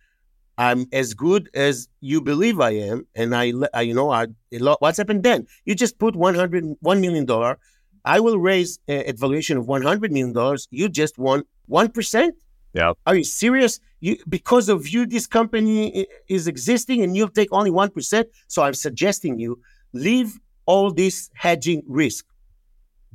I'm 0.59 0.87
as 0.93 1.15
good 1.15 1.49
as 1.55 1.89
you 2.01 2.21
believe 2.21 2.61
I 2.61 2.71
am, 2.71 3.07
and 3.15 3.35
I, 3.35 3.53
I 3.73 3.81
you 3.83 3.95
know, 3.95 4.11
I, 4.11 4.27
what's 4.81 4.99
happened 4.99 5.23
then? 5.23 5.47
You 5.65 5.75
just 5.75 5.99
put 5.99 6.15
100 6.17 6.77
one 6.81 7.01
million 7.01 7.25
dollar. 7.25 7.59
I 8.05 8.21
will 8.21 8.39
raise 8.39 8.79
a, 8.89 9.11
a 9.11 9.13
valuation 9.13 9.57
of 9.57 9.67
100 9.67 10.13
million 10.13 10.33
dollars. 10.33 10.69
You 10.71 10.89
just 10.89 11.17
won 11.19 11.45
one 11.67 11.91
percent. 11.91 12.35
Yeah. 12.73 12.93
Are 13.07 13.17
you 13.17 13.25
serious? 13.25 13.81
You 14.01 14.17
because 14.29 14.69
of 14.69 14.89
you, 14.89 15.07
this 15.07 15.27
company 15.27 16.07
is 16.29 16.47
existing, 16.47 17.03
and 17.03 17.17
you'll 17.17 17.29
take 17.29 17.49
only 17.53 17.71
one 17.71 17.91
percent. 17.91 18.29
So 18.49 18.63
I'm 18.63 18.75
suggesting 18.75 19.39
you 19.39 19.61
leave 19.93 20.39
all 20.67 20.93
this 20.93 21.31
hedging 21.35 21.83
risk. 21.87 22.27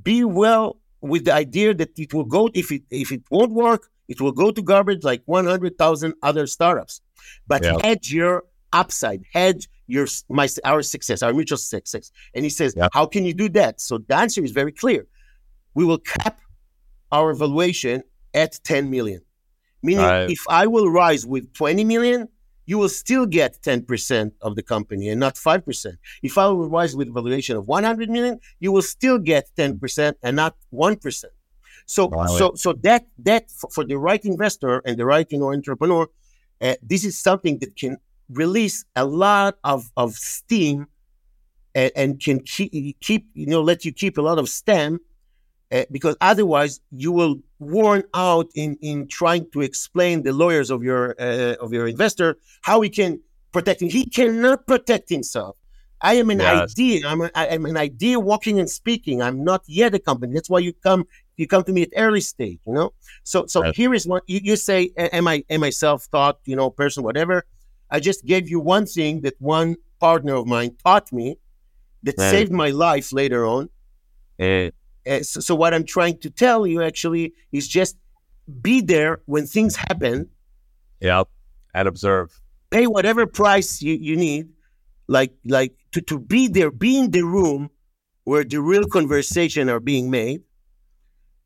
Be 0.01 0.23
well 0.23 0.77
with 1.01 1.25
the 1.25 1.33
idea 1.33 1.73
that 1.73 1.97
it 1.97 2.13
will 2.13 2.25
go 2.25 2.49
if 2.53 2.71
it 2.71 2.83
if 2.91 3.11
it 3.11 3.23
won't 3.31 3.53
work, 3.53 3.89
it 4.07 4.21
will 4.21 4.31
go 4.31 4.51
to 4.51 4.61
garbage 4.61 5.03
like 5.03 5.21
100,000 5.25 6.13
other 6.21 6.47
startups. 6.47 7.01
But 7.47 7.63
yeah. 7.63 7.77
hedge 7.81 8.11
your 8.11 8.43
upside, 8.73 9.23
hedge 9.33 9.69
your 9.87 10.07
my 10.29 10.47
our 10.63 10.81
success, 10.81 11.23
our 11.23 11.33
mutual 11.33 11.57
success. 11.57 12.11
And 12.33 12.43
he 12.43 12.49
says, 12.49 12.73
yeah. 12.75 12.89
how 12.91 13.05
can 13.05 13.25
you 13.25 13.33
do 13.33 13.49
that? 13.49 13.81
So 13.81 13.99
the 13.99 14.15
answer 14.15 14.43
is 14.43 14.51
very 14.51 14.71
clear. 14.71 15.07
We 15.73 15.85
will 15.85 15.99
cap 15.99 16.39
our 17.11 17.33
valuation 17.33 18.03
at 18.33 18.59
10 18.63 18.89
million. 18.89 19.21
Meaning, 19.85 20.05
right. 20.05 20.29
if 20.29 20.43
I 20.49 20.67
will 20.67 20.89
rise 20.89 21.25
with 21.25 21.53
20 21.53 21.83
million, 21.83 22.27
you 22.65 22.77
will 22.79 22.89
still 22.89 23.25
get 23.25 23.61
10% 23.61 24.31
of 24.41 24.55
the 24.55 24.63
company 24.63 25.09
and 25.09 25.19
not 25.19 25.35
5%. 25.35 25.97
If 26.23 26.37
I 26.37 26.47
will 26.47 26.69
rise 26.69 26.95
with 26.95 27.13
valuation 27.13 27.57
of 27.57 27.67
100 27.67 28.09
million, 28.09 28.39
you 28.59 28.71
will 28.71 28.81
still 28.81 29.19
get 29.19 29.49
10% 29.55 30.13
and 30.23 30.35
not 30.35 30.55
1%. 30.73 31.25
So, 31.85 32.09
so, 32.37 32.55
so 32.55 32.73
that 32.81 33.05
that 33.19 33.51
for, 33.51 33.69
for, 33.69 33.83
the 33.85 33.97
right 33.99 34.23
investor 34.25 34.81
and 34.85 34.97
the 34.97 35.05
right 35.05 35.27
you 35.29 35.37
know 35.37 35.53
entrepreneur, 35.53 36.07
uh, 36.59 36.75
this 36.81 37.05
is 37.05 37.15
something 37.15 37.59
that 37.59 37.75
can 37.75 37.97
release 38.29 38.85
a 38.95 39.05
lot 39.05 39.59
of 39.63 39.91
of 39.95 40.13
steam 40.15 40.87
and, 41.75 41.91
and 41.95 42.19
can 42.19 42.39
keep, 42.39 42.99
keep 43.01 43.27
you 43.35 43.45
know 43.45 43.61
let 43.61 43.85
you 43.85 43.93
keep 43.93 44.17
a 44.17 44.21
lot 44.21 44.39
of 44.39 44.49
stem 44.49 44.99
uh, 45.71 45.83
because 45.91 46.15
otherwise 46.21 46.79
you 46.91 47.11
will 47.11 47.37
worn 47.59 48.03
out 48.13 48.47
in 48.55 48.77
in 48.81 49.07
trying 49.07 49.49
to 49.51 49.61
explain 49.61 50.23
the 50.23 50.33
lawyers 50.33 50.69
of 50.69 50.83
your 50.83 51.15
uh, 51.19 51.55
of 51.59 51.73
your 51.73 51.87
investor 51.87 52.37
how 52.61 52.81
he 52.81 52.89
can 52.89 53.19
protect 53.51 53.81
him. 53.81 53.89
He 53.89 54.05
cannot 54.05 54.67
protect 54.67 55.09
himself. 55.09 55.55
I 56.01 56.15
am 56.15 56.29
an 56.29 56.39
yes. 56.39 56.71
idea. 56.71 57.07
I'm, 57.07 57.21
a, 57.21 57.31
I'm 57.33 57.65
an 57.65 57.77
idea 57.77 58.19
walking 58.19 58.59
and 58.59 58.69
speaking. 58.69 59.21
I'm 59.21 59.43
not 59.43 59.63
yet 59.65 59.95
a 59.95 59.99
company. 59.99 60.33
That's 60.33 60.49
why 60.49 60.59
you 60.59 60.73
come 60.73 61.05
you 61.37 61.47
come 61.47 61.63
to 61.63 61.73
me 61.73 61.83
at 61.83 61.89
early 61.97 62.21
stage. 62.21 62.59
You 62.67 62.73
know. 62.73 62.93
So 63.23 63.45
so 63.47 63.65
yes. 63.65 63.75
here 63.75 63.93
is 63.93 64.05
what 64.05 64.23
you, 64.27 64.39
you 64.43 64.55
say. 64.55 64.91
Am 64.97 65.27
I 65.27 65.43
am 65.49 65.63
I 65.63 65.71
self 65.71 66.09
taught? 66.11 66.39
You 66.45 66.55
know, 66.55 66.69
person, 66.69 67.03
whatever. 67.03 67.45
I 67.89 67.99
just 67.99 68.25
gave 68.25 68.49
you 68.49 68.59
one 68.59 68.85
thing 68.85 69.21
that 69.21 69.35
one 69.39 69.77
partner 69.99 70.35
of 70.35 70.47
mine 70.47 70.75
taught 70.83 71.11
me 71.13 71.37
that 72.03 72.19
saved 72.19 72.51
my 72.51 72.69
life 72.69 73.13
later 73.13 73.45
on. 73.45 73.69
Uh, 75.07 75.21
so, 75.21 75.39
so, 75.39 75.55
what 75.55 75.73
I'm 75.73 75.85
trying 75.85 76.17
to 76.19 76.29
tell 76.29 76.65
you 76.65 76.81
actually 76.81 77.33
is 77.51 77.67
just 77.67 77.97
be 78.61 78.81
there 78.81 79.21
when 79.25 79.45
things 79.45 79.75
happen. 79.75 80.29
Yeah, 80.99 81.23
and 81.73 81.87
observe. 81.87 82.39
Pay 82.71 82.87
whatever 82.87 83.25
price 83.25 83.81
you, 83.81 83.93
you 83.93 84.15
need, 84.15 84.49
like 85.07 85.33
like 85.45 85.75
to, 85.91 86.01
to 86.01 86.19
be 86.19 86.47
there, 86.47 86.71
be 86.71 86.97
in 86.97 87.11
the 87.11 87.23
room 87.23 87.69
where 88.23 88.43
the 88.43 88.59
real 88.59 88.85
conversation 88.85 89.69
are 89.69 89.79
being 89.79 90.09
made, 90.09 90.41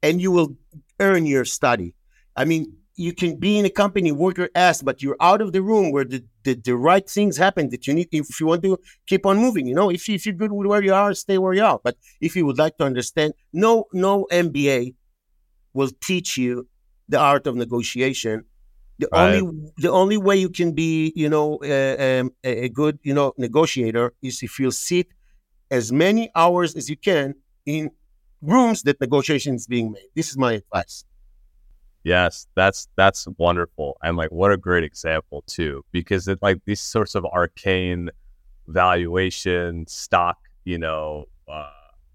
and 0.02 0.22
you 0.22 0.32
will 0.32 0.56
earn 1.00 1.26
your 1.26 1.46
study. 1.46 1.94
I 2.36 2.46
mean, 2.46 2.79
you 3.00 3.14
can 3.14 3.38
be 3.38 3.58
in 3.58 3.66
a 3.66 3.70
company, 3.70 4.12
work 4.12 4.38
your 4.38 4.50
ass, 4.56 4.82
but 4.82 5.02
you're 5.02 5.16
out 5.22 5.42
of 5.42 5.54
the 5.54 5.62
room 5.62 5.90
where 5.94 6.04
the, 6.04 6.22
the, 6.44 6.54
the 6.54 6.76
right 6.76 7.10
things 7.10 7.38
happen 7.38 7.70
that 7.70 7.88
you 7.88 7.94
need 7.94 8.10
if 8.12 8.42
you 8.42 8.46
want 8.46 8.62
to 8.64 8.78
keep 9.08 9.26
on 9.26 9.38
moving. 9.38 9.66
You 9.66 9.74
know, 9.74 9.90
if, 9.90 10.10
you, 10.10 10.16
if 10.16 10.26
you're 10.26 10.36
good 10.36 10.52
with 10.52 10.68
where 10.68 10.84
you 10.84 10.94
are, 10.94 11.14
stay 11.14 11.38
where 11.38 11.54
you 11.54 11.64
are. 11.64 11.80
But 11.82 11.96
if 12.20 12.36
you 12.36 12.46
would 12.46 12.58
like 12.58 12.78
to 12.80 12.84
understand, 12.84 13.36
no, 13.54 13.86
no 13.94 14.28
MBA 14.30 14.96
will 15.74 15.92
teach 16.02 16.38
you 16.38 16.68
the 17.08 17.18
art 17.18 17.48
of 17.48 17.56
negotiation. 17.56 18.44
The 18.98 19.08
right. 19.14 19.42
only 19.42 19.72
the 19.78 19.90
only 19.90 20.18
way 20.18 20.36
you 20.36 20.50
can 20.50 20.74
be, 20.74 21.14
you 21.16 21.30
know, 21.30 21.58
uh, 21.64 22.20
um, 22.20 22.34
a, 22.44 22.66
a 22.66 22.70
good, 22.70 23.00
you 23.04 23.14
know, 23.14 23.34
negotiator 23.38 24.12
is 24.22 24.44
if 24.44 24.60
you 24.60 24.72
sit 24.72 25.08
as 25.72 25.90
many 25.94 26.30
hours 26.36 26.76
as 26.76 26.90
you 26.90 26.98
can 26.98 27.36
in 27.66 27.92
rooms 28.42 28.84
that 28.84 29.00
negotiation 29.00 29.56
is 29.56 29.68
being 29.68 29.94
made. 29.94 30.10
This 30.16 30.30
is 30.30 30.38
my 30.38 30.54
advice. 30.54 31.06
Yes, 32.04 32.48
that's 32.56 32.88
that's 32.96 33.28
wonderful. 33.38 33.98
And 34.04 34.16
like 34.18 34.32
what 34.32 34.52
a 34.52 34.58
great 34.58 34.84
example 34.84 35.44
too, 35.48 35.84
because 35.92 36.28
it 36.28 36.40
like 36.42 36.62
these 36.66 36.80
sorts 36.82 37.14
of 37.16 37.26
arcane 37.26 38.10
valuation, 38.68 39.88
stock, 39.88 40.38
you 40.66 40.78
know, 40.78 41.26
uh, 41.48 41.70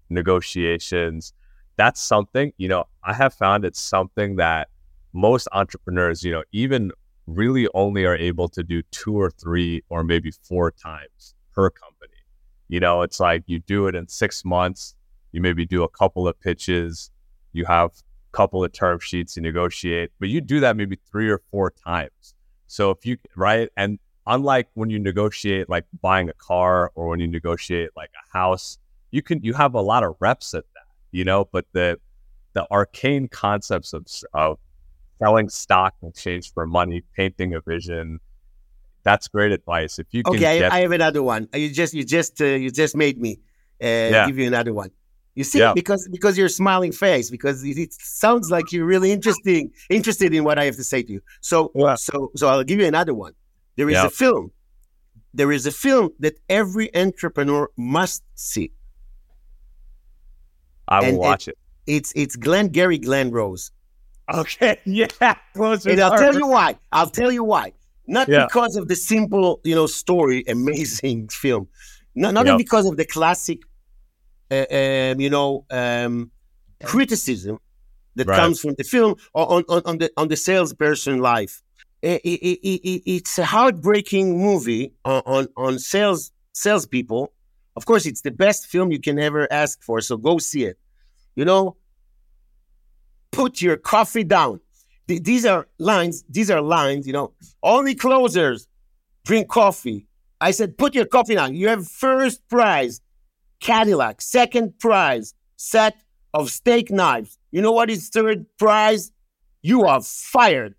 negotiations, 0.09 1.33
that's 1.77 2.01
something, 2.01 2.53
you 2.57 2.67
know, 2.69 2.85
I 3.03 3.13
have 3.13 3.33
found 3.33 3.65
it's 3.65 3.81
something 3.81 4.37
that 4.37 4.69
most 5.13 5.47
entrepreneurs, 5.53 6.23
you 6.23 6.31
know, 6.31 6.43
even 6.51 6.91
really 7.27 7.67
only 7.73 8.05
are 8.05 8.15
able 8.17 8.49
to 8.49 8.63
do 8.63 8.81
two 8.91 9.19
or 9.19 9.31
three 9.31 9.83
or 9.89 10.03
maybe 10.03 10.31
four 10.31 10.71
times 10.71 11.35
per 11.53 11.69
company. 11.69 12.13
You 12.69 12.79
know, 12.79 13.01
it's 13.03 13.19
like 13.19 13.43
you 13.47 13.59
do 13.59 13.87
it 13.87 13.95
in 13.95 14.07
six 14.07 14.45
months, 14.45 14.95
you 15.31 15.41
maybe 15.41 15.65
do 15.65 15.83
a 15.83 15.89
couple 15.89 16.27
of 16.27 16.39
pitches, 16.39 17.11
you 17.53 17.65
have 17.65 17.91
couple 18.35 18.63
of 18.63 18.71
term 18.73 18.99
sheets 18.99 19.37
you 19.37 19.41
negotiate, 19.41 20.11
but 20.19 20.27
you 20.29 20.41
do 20.41 20.59
that 20.59 20.75
maybe 20.75 20.97
three 21.09 21.29
or 21.29 21.41
four 21.51 21.71
times. 21.71 22.35
So 22.67 22.91
if 22.91 23.05
you 23.05 23.17
right 23.35 23.69
and 23.77 23.97
unlike 24.27 24.67
when 24.73 24.89
you 24.89 24.99
negotiate 24.99 25.69
like 25.69 25.85
buying 26.01 26.29
a 26.29 26.33
car 26.33 26.91
or 26.95 27.07
when 27.07 27.19
you 27.19 27.27
negotiate 27.27 27.91
like 27.95 28.11
a 28.13 28.37
house, 28.37 28.77
you 29.11 29.21
can 29.21 29.41
you 29.41 29.53
have 29.53 29.73
a 29.73 29.81
lot 29.81 30.03
of 30.03 30.15
reps 30.19 30.53
at 30.53 30.65
that, 30.73 30.87
you 31.11 31.23
know, 31.23 31.47
but 31.51 31.65
the 31.71 31.97
the 32.53 32.69
arcane 32.71 33.27
concepts 33.27 33.93
of 33.93 34.05
of 34.33 34.59
selling 35.19 35.47
stock 35.47 35.93
in 36.01 36.09
exchange 36.09 36.53
for 36.53 36.67
money, 36.67 37.01
painting 37.15 37.53
a 37.53 37.61
vision, 37.61 38.19
that's 39.03 39.29
great 39.29 39.53
advice. 39.53 39.97
If 39.97 40.07
you 40.11 40.23
can 40.23 40.35
okay, 40.35 40.59
get... 40.59 40.71
I, 40.73 40.79
have 40.79 40.91
another 40.91 41.23
one. 41.23 41.47
You 41.53 41.69
just 41.69 41.93
you 41.93 42.03
just 42.03 42.41
uh, 42.41 42.45
you 42.45 42.71
just 42.71 42.97
made 42.97 43.17
me 43.17 43.39
uh, 43.81 43.87
yeah. 43.87 44.27
give 44.27 44.37
you 44.37 44.47
another 44.47 44.73
one. 44.73 44.89
You 45.35 45.43
see, 45.43 45.59
yeah. 45.59 45.73
because 45.73 46.07
because 46.09 46.37
your 46.37 46.47
smiling 46.47 46.93
face, 46.93 47.29
because 47.29 47.61
it, 47.63 47.77
it, 47.77 47.93
sounds 47.93 48.49
like 48.49 48.71
you're 48.71 48.85
really 48.85 49.11
interesting, 49.11 49.71
interested 49.89 50.33
in 50.33 50.45
what 50.45 50.57
I 50.57 50.63
have 50.63 50.77
to 50.77 50.83
say 50.83 51.03
to 51.03 51.11
you. 51.11 51.21
So, 51.41 51.71
yeah. 51.75 51.95
so, 51.95 52.31
so 52.37 52.47
I'll 52.47 52.63
give 52.63 52.79
you 52.79 52.85
another 52.85 53.13
one. 53.13 53.33
There 53.75 53.89
is 53.89 53.95
yeah. 53.95 54.05
a 54.05 54.09
film. 54.09 54.51
There 55.33 55.51
is 55.51 55.65
a 55.65 55.71
film 55.71 56.11
that 56.19 56.35
every 56.47 56.95
entrepreneur 56.95 57.69
must 57.75 58.23
see. 58.35 58.71
I 60.87 61.01
will 61.01 61.07
and 61.09 61.17
watch 61.17 61.49
it, 61.49 61.57
it. 61.85 61.95
It's 61.95 62.13
it's 62.15 62.37
Glengarry 62.37 62.97
Glen 62.97 63.29
Ross. 63.31 63.71
Okay, 64.33 64.79
yeah, 64.85 65.07
and 65.21 66.01
I'll 66.01 66.17
tell 66.17 66.37
you 66.37 66.47
why. 66.47 66.77
I'll 66.93 67.09
tell 67.09 67.31
you 67.31 67.43
why. 67.43 67.73
Not 68.07 68.27
because 68.27 68.77
of 68.77 68.87
the 68.87 68.95
simple, 68.95 69.59
you 69.65 69.75
know, 69.75 69.87
story, 69.87 70.45
amazing 70.47 71.27
film. 71.27 71.67
Not 72.13 72.33
not 72.33 72.57
because 72.57 72.85
of 72.85 72.95
the 72.95 73.05
classic 73.05 73.59
um, 74.61 75.19
you 75.19 75.29
know, 75.29 75.65
um, 75.69 76.31
criticism 76.83 77.59
that 78.15 78.27
right. 78.27 78.37
comes 78.37 78.59
from 78.59 78.75
the 78.77 78.83
film 78.83 79.15
on, 79.33 79.63
on, 79.69 79.81
on 79.85 79.97
the 79.97 80.11
on 80.17 80.27
the 80.27 80.35
salesperson 80.35 81.19
life. 81.19 81.61
It, 82.01 82.21
it, 82.23 82.59
it, 82.67 83.01
it's 83.05 83.37
a 83.39 83.45
heartbreaking 83.45 84.39
movie 84.39 84.93
on, 85.03 85.21
on, 85.25 85.47
on 85.57 85.79
sales 85.79 86.31
salespeople. 86.53 87.31
Of 87.75 87.85
course, 87.85 88.05
it's 88.05 88.21
the 88.21 88.31
best 88.31 88.67
film 88.67 88.91
you 88.91 88.99
can 88.99 89.19
ever 89.19 89.51
ask 89.51 89.81
for. 89.81 89.99
So 90.01 90.17
go 90.17 90.37
see 90.37 90.65
it. 90.65 90.77
You 91.35 91.45
know, 91.45 91.75
put 93.31 93.61
your 93.61 93.77
coffee 93.77 94.23
down. 94.23 94.61
these 95.07 95.45
are 95.45 95.67
lines. 95.77 96.23
These 96.29 96.49
are 96.51 96.61
lines. 96.61 97.05
You 97.05 97.13
know, 97.13 97.33
only 97.63 97.95
closers 97.95 98.67
drink 99.25 99.49
coffee. 99.49 100.07
I 100.39 100.51
said, 100.51 100.77
put 100.77 100.95
your 100.95 101.05
coffee 101.05 101.35
down. 101.35 101.55
You 101.55 101.67
have 101.69 101.87
first 101.87 102.47
prize. 102.47 103.01
Cadillac. 103.59 104.21
Second 104.21 104.77
prize, 104.79 105.33
set 105.57 105.95
of 106.33 106.49
steak 106.49 106.91
knives. 106.91 107.37
You 107.51 107.61
know 107.61 107.71
what 107.71 107.89
is 107.89 108.09
third 108.09 108.45
prize? 108.57 109.11
You 109.61 109.85
are 109.85 110.01
fired. 110.01 110.75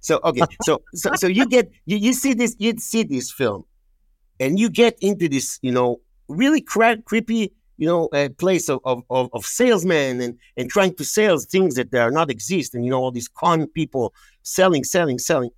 So 0.00 0.20
okay, 0.24 0.42
so 0.62 0.82
so 0.94 1.10
so 1.14 1.26
you 1.26 1.46
get 1.46 1.70
you, 1.86 1.96
you 1.96 2.12
see 2.12 2.34
this 2.34 2.56
you 2.58 2.76
see 2.78 3.02
this 3.02 3.30
film, 3.30 3.64
and 4.38 4.58
you 4.58 4.68
get 4.68 4.96
into 5.00 5.28
this 5.28 5.58
you 5.62 5.72
know 5.72 6.00
really 6.28 6.60
cra- 6.60 7.02
creepy 7.02 7.52
you 7.76 7.86
know 7.86 8.08
uh, 8.12 8.28
place 8.38 8.68
of, 8.68 8.80
of, 8.84 9.02
of 9.10 9.46
salesmen 9.46 10.20
and 10.20 10.38
and 10.56 10.70
trying 10.70 10.94
to 10.94 11.04
sell 11.04 11.38
things 11.38 11.74
that 11.76 11.92
are 11.94 12.10
not 12.10 12.30
exist 12.30 12.74
and 12.74 12.84
you 12.84 12.90
know 12.90 13.00
all 13.00 13.10
these 13.10 13.28
con 13.28 13.66
people 13.68 14.14
selling 14.42 14.84
selling 14.84 15.18
selling. 15.18 15.50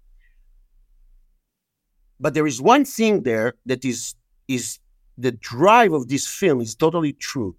But 2.21 2.35
there 2.35 2.47
is 2.47 2.63
one 2.63 2.85
thing 2.85 3.25
there 3.25 3.55
that 3.67 3.85
is 3.85 4.15
is 4.47 4.79
the 5.19 5.33
drive 5.33 5.93
of 5.93 6.09
this 6.09 6.27
film 6.27 6.61
is 6.61 6.75
totally 6.75 7.13
true. 7.13 7.57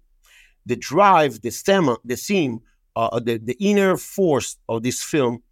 The 0.66 0.76
drive, 0.76 1.42
the 1.42 1.50
stem, 1.50 1.96
the 2.04 2.16
theme, 2.16 2.60
uh, 2.96 3.20
the 3.20 3.38
the 3.38 3.56
inner 3.60 3.96
force 3.96 4.56
of 4.68 4.82
this 4.82 5.02
film 5.02 5.42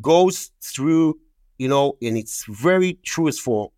goes 0.00 0.50
through, 0.62 1.18
you 1.58 1.68
know, 1.68 1.96
and 2.02 2.16
it's 2.16 2.44
very 2.44 2.94
truthful. 3.02 3.72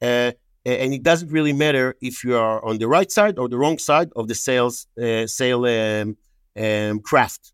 Uh, 0.00 0.32
and 0.64 0.94
it 0.94 1.02
doesn't 1.02 1.30
really 1.30 1.52
matter 1.52 1.96
if 2.00 2.22
you 2.22 2.36
are 2.36 2.64
on 2.64 2.78
the 2.78 2.86
right 2.86 3.10
side 3.10 3.38
or 3.38 3.48
the 3.48 3.58
wrong 3.58 3.78
side 3.78 4.10
of 4.14 4.28
the 4.28 4.34
sales 4.34 4.86
uh, 5.02 5.26
sale 5.26 5.64
um, 5.66 6.16
um, 6.56 7.00
craft 7.00 7.52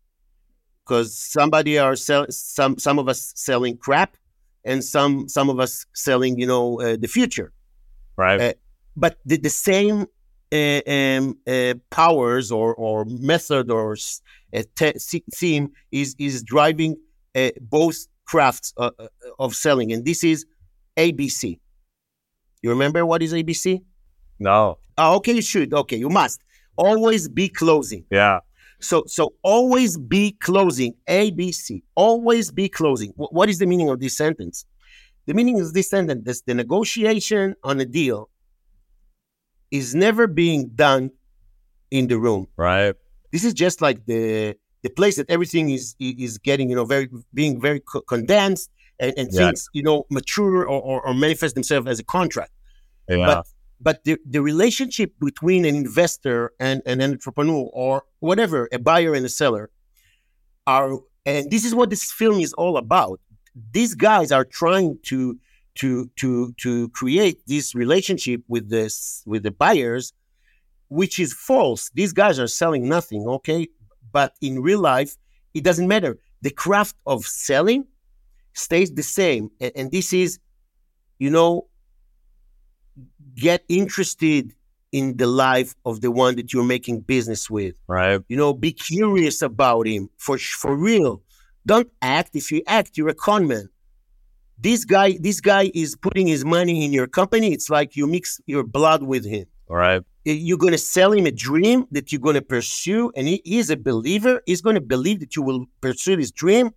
because 0.83 1.15
somebody 1.15 1.77
are 1.77 1.95
sell 1.95 2.25
some 2.29 2.77
some 2.77 2.99
of 2.99 3.07
us 3.07 3.31
selling 3.35 3.77
crap 3.77 4.15
and 4.63 4.83
some 4.83 5.27
some 5.27 5.49
of 5.49 5.59
us 5.59 5.85
selling 5.93 6.37
you 6.37 6.45
know 6.45 6.79
uh, 6.81 6.97
the 6.99 7.07
future 7.07 7.51
right 8.15 8.41
uh, 8.41 8.53
but 8.99 9.17
the, 9.25 9.37
the 9.37 9.49
same 9.49 10.05
uh, 10.51 10.81
um, 10.87 11.37
uh, 11.47 11.73
powers 11.89 12.51
or 12.51 12.75
or 12.75 13.05
method 13.05 13.71
or 13.71 13.95
uh, 14.55 14.63
theme 15.35 15.71
is 15.91 16.15
is 16.19 16.43
driving 16.43 16.95
uh, 17.35 17.51
both 17.61 17.97
crafts 18.25 18.73
of 19.39 19.55
selling 19.55 19.91
and 19.91 20.05
this 20.05 20.23
is 20.23 20.45
abc 20.97 21.59
you 22.61 22.69
remember 22.69 23.05
what 23.05 23.23
is 23.23 23.33
ABC? 23.33 23.81
No. 24.39 24.79
Oh, 24.97 25.15
okay, 25.17 25.33
you 25.33 25.41
should. 25.41 25.73
Okay, 25.73 25.97
you 25.97 26.09
must 26.09 26.41
always 26.77 27.29
be 27.29 27.49
closing. 27.49 28.05
Yeah. 28.11 28.39
So, 28.81 29.03
so 29.07 29.33
always 29.43 29.97
be 29.97 30.33
closing. 30.41 30.93
ABC. 31.07 31.83
Always 31.95 32.51
be 32.51 32.69
closing. 32.69 33.11
W- 33.11 33.29
what 33.31 33.49
is 33.49 33.59
the 33.59 33.65
meaning 33.65 33.89
of 33.89 33.99
this 33.99 34.17
sentence? 34.17 34.65
The 35.25 35.33
meaning 35.33 35.59
of 35.59 35.73
this 35.73 35.89
sentence 35.89 36.27
is 36.27 36.41
the 36.41 36.53
negotiation 36.53 37.55
on 37.63 37.79
a 37.79 37.85
deal 37.85 38.29
is 39.71 39.95
never 39.95 40.27
being 40.27 40.69
done 40.75 41.11
in 41.91 42.07
the 42.07 42.17
room. 42.17 42.47
Right. 42.57 42.95
This 43.31 43.43
is 43.43 43.53
just 43.53 43.81
like 43.81 44.05
the 44.05 44.55
the 44.81 44.89
place 44.89 45.17
that 45.17 45.29
everything 45.29 45.69
is 45.69 45.95
is 45.99 46.37
getting, 46.37 46.69
you 46.69 46.75
know, 46.75 46.85
very 46.85 47.09
being 47.33 47.59
very 47.59 47.81
co- 47.81 48.01
condensed 48.01 48.71
and, 48.99 49.13
and 49.17 49.29
yeah. 49.31 49.47
things 49.47 49.69
you 49.73 49.83
know 49.83 50.05
mature 50.09 50.63
or, 50.63 50.79
or, 50.79 51.05
or, 51.05 51.13
manifest 51.13 51.55
themselves 51.55 51.87
as 51.87 51.99
a 51.99 52.03
contract. 52.03 52.51
Yeah. 53.07 53.25
But 53.25 53.47
but 53.81 54.03
the, 54.03 54.17
the 54.25 54.41
relationship 54.41 55.13
between 55.19 55.63
an 55.65 55.75
investor 55.75 56.51
and, 56.59 56.81
and 56.85 57.01
an 57.01 57.11
entrepreneur 57.11 57.69
or 57.71 58.03
whatever, 58.19 58.67
a 58.73 58.79
buyer 58.79 59.13
and 59.13 59.25
a 59.25 59.29
seller, 59.29 59.69
are 60.67 60.99
and 61.25 61.49
this 61.49 61.65
is 61.65 61.73
what 61.73 61.89
this 61.89 62.11
film 62.11 62.39
is 62.39 62.53
all 62.53 62.77
about. 62.77 63.19
These 63.71 63.95
guys 63.95 64.31
are 64.31 64.45
trying 64.45 64.99
to 65.03 65.37
to 65.79 66.09
to 66.17 66.53
to 66.57 66.89
create 66.89 67.39
this 67.47 67.73
relationship 67.73 68.41
with 68.47 68.69
this 68.69 69.23
with 69.25 69.43
the 69.43 69.51
buyers, 69.51 70.13
which 70.89 71.19
is 71.19 71.33
false. 71.33 71.89
These 71.93 72.13
guys 72.13 72.37
are 72.39 72.47
selling 72.47 72.87
nothing, 72.87 73.25
okay? 73.27 73.67
But 74.11 74.33
in 74.41 74.61
real 74.61 74.79
life, 74.81 75.15
it 75.53 75.63
doesn't 75.63 75.87
matter. 75.87 76.17
The 76.41 76.49
craft 76.51 76.95
of 77.05 77.25
selling 77.25 77.85
stays 78.53 78.93
the 78.93 79.03
same. 79.03 79.51
And, 79.61 79.71
and 79.75 79.91
this 79.91 80.11
is, 80.11 80.39
you 81.17 81.29
know, 81.29 81.67
get 83.35 83.63
interested 83.69 84.53
in 84.91 85.15
the 85.17 85.27
life 85.27 85.75
of 85.85 86.01
the 86.01 86.11
one 86.11 86.35
that 86.35 86.51
you're 86.51 86.63
making 86.63 87.01
business 87.01 87.49
with. 87.49 87.75
Right. 87.87 88.21
You 88.27 88.35
know, 88.35 88.53
be 88.53 88.73
curious 88.73 89.41
about 89.41 89.87
him 89.87 90.09
for 90.17 90.37
for 90.37 90.75
real. 90.75 91.21
Don't 91.65 91.89
act. 92.01 92.35
If 92.35 92.51
you 92.51 92.63
act, 92.67 92.97
you're 92.97 93.09
a 93.09 93.13
con 93.13 93.47
man. 93.47 93.69
This 94.61 94.85
guy, 94.85 95.17
this 95.19 95.39
guy 95.39 95.71
is 95.73 95.95
putting 95.95 96.27
his 96.27 96.43
money 96.43 96.83
in 96.83 96.91
your 96.91 97.07
company. 97.07 97.53
It's 97.53 97.69
like 97.69 97.95
you 97.95 98.07
mix 98.07 98.41
your 98.45 98.63
blood 98.63 99.03
with 99.03 99.25
him. 99.25 99.45
All 99.69 99.77
right. 99.77 100.01
You're 100.25 100.57
going 100.57 100.73
to 100.73 100.77
sell 100.79 101.13
him 101.13 101.25
a 101.25 101.31
dream 101.31 101.85
that 101.91 102.11
you're 102.11 102.21
going 102.21 102.35
to 102.35 102.41
pursue, 102.41 103.11
and 103.15 103.27
he 103.27 103.41
is 103.45 103.69
a 103.69 103.77
believer. 103.77 104.41
He's 104.45 104.61
going 104.61 104.75
to 104.75 104.81
believe 104.81 105.21
that 105.21 105.35
you 105.35 105.41
will 105.41 105.65
pursue 105.81 106.17
this 106.17 106.31
dream 106.31 106.71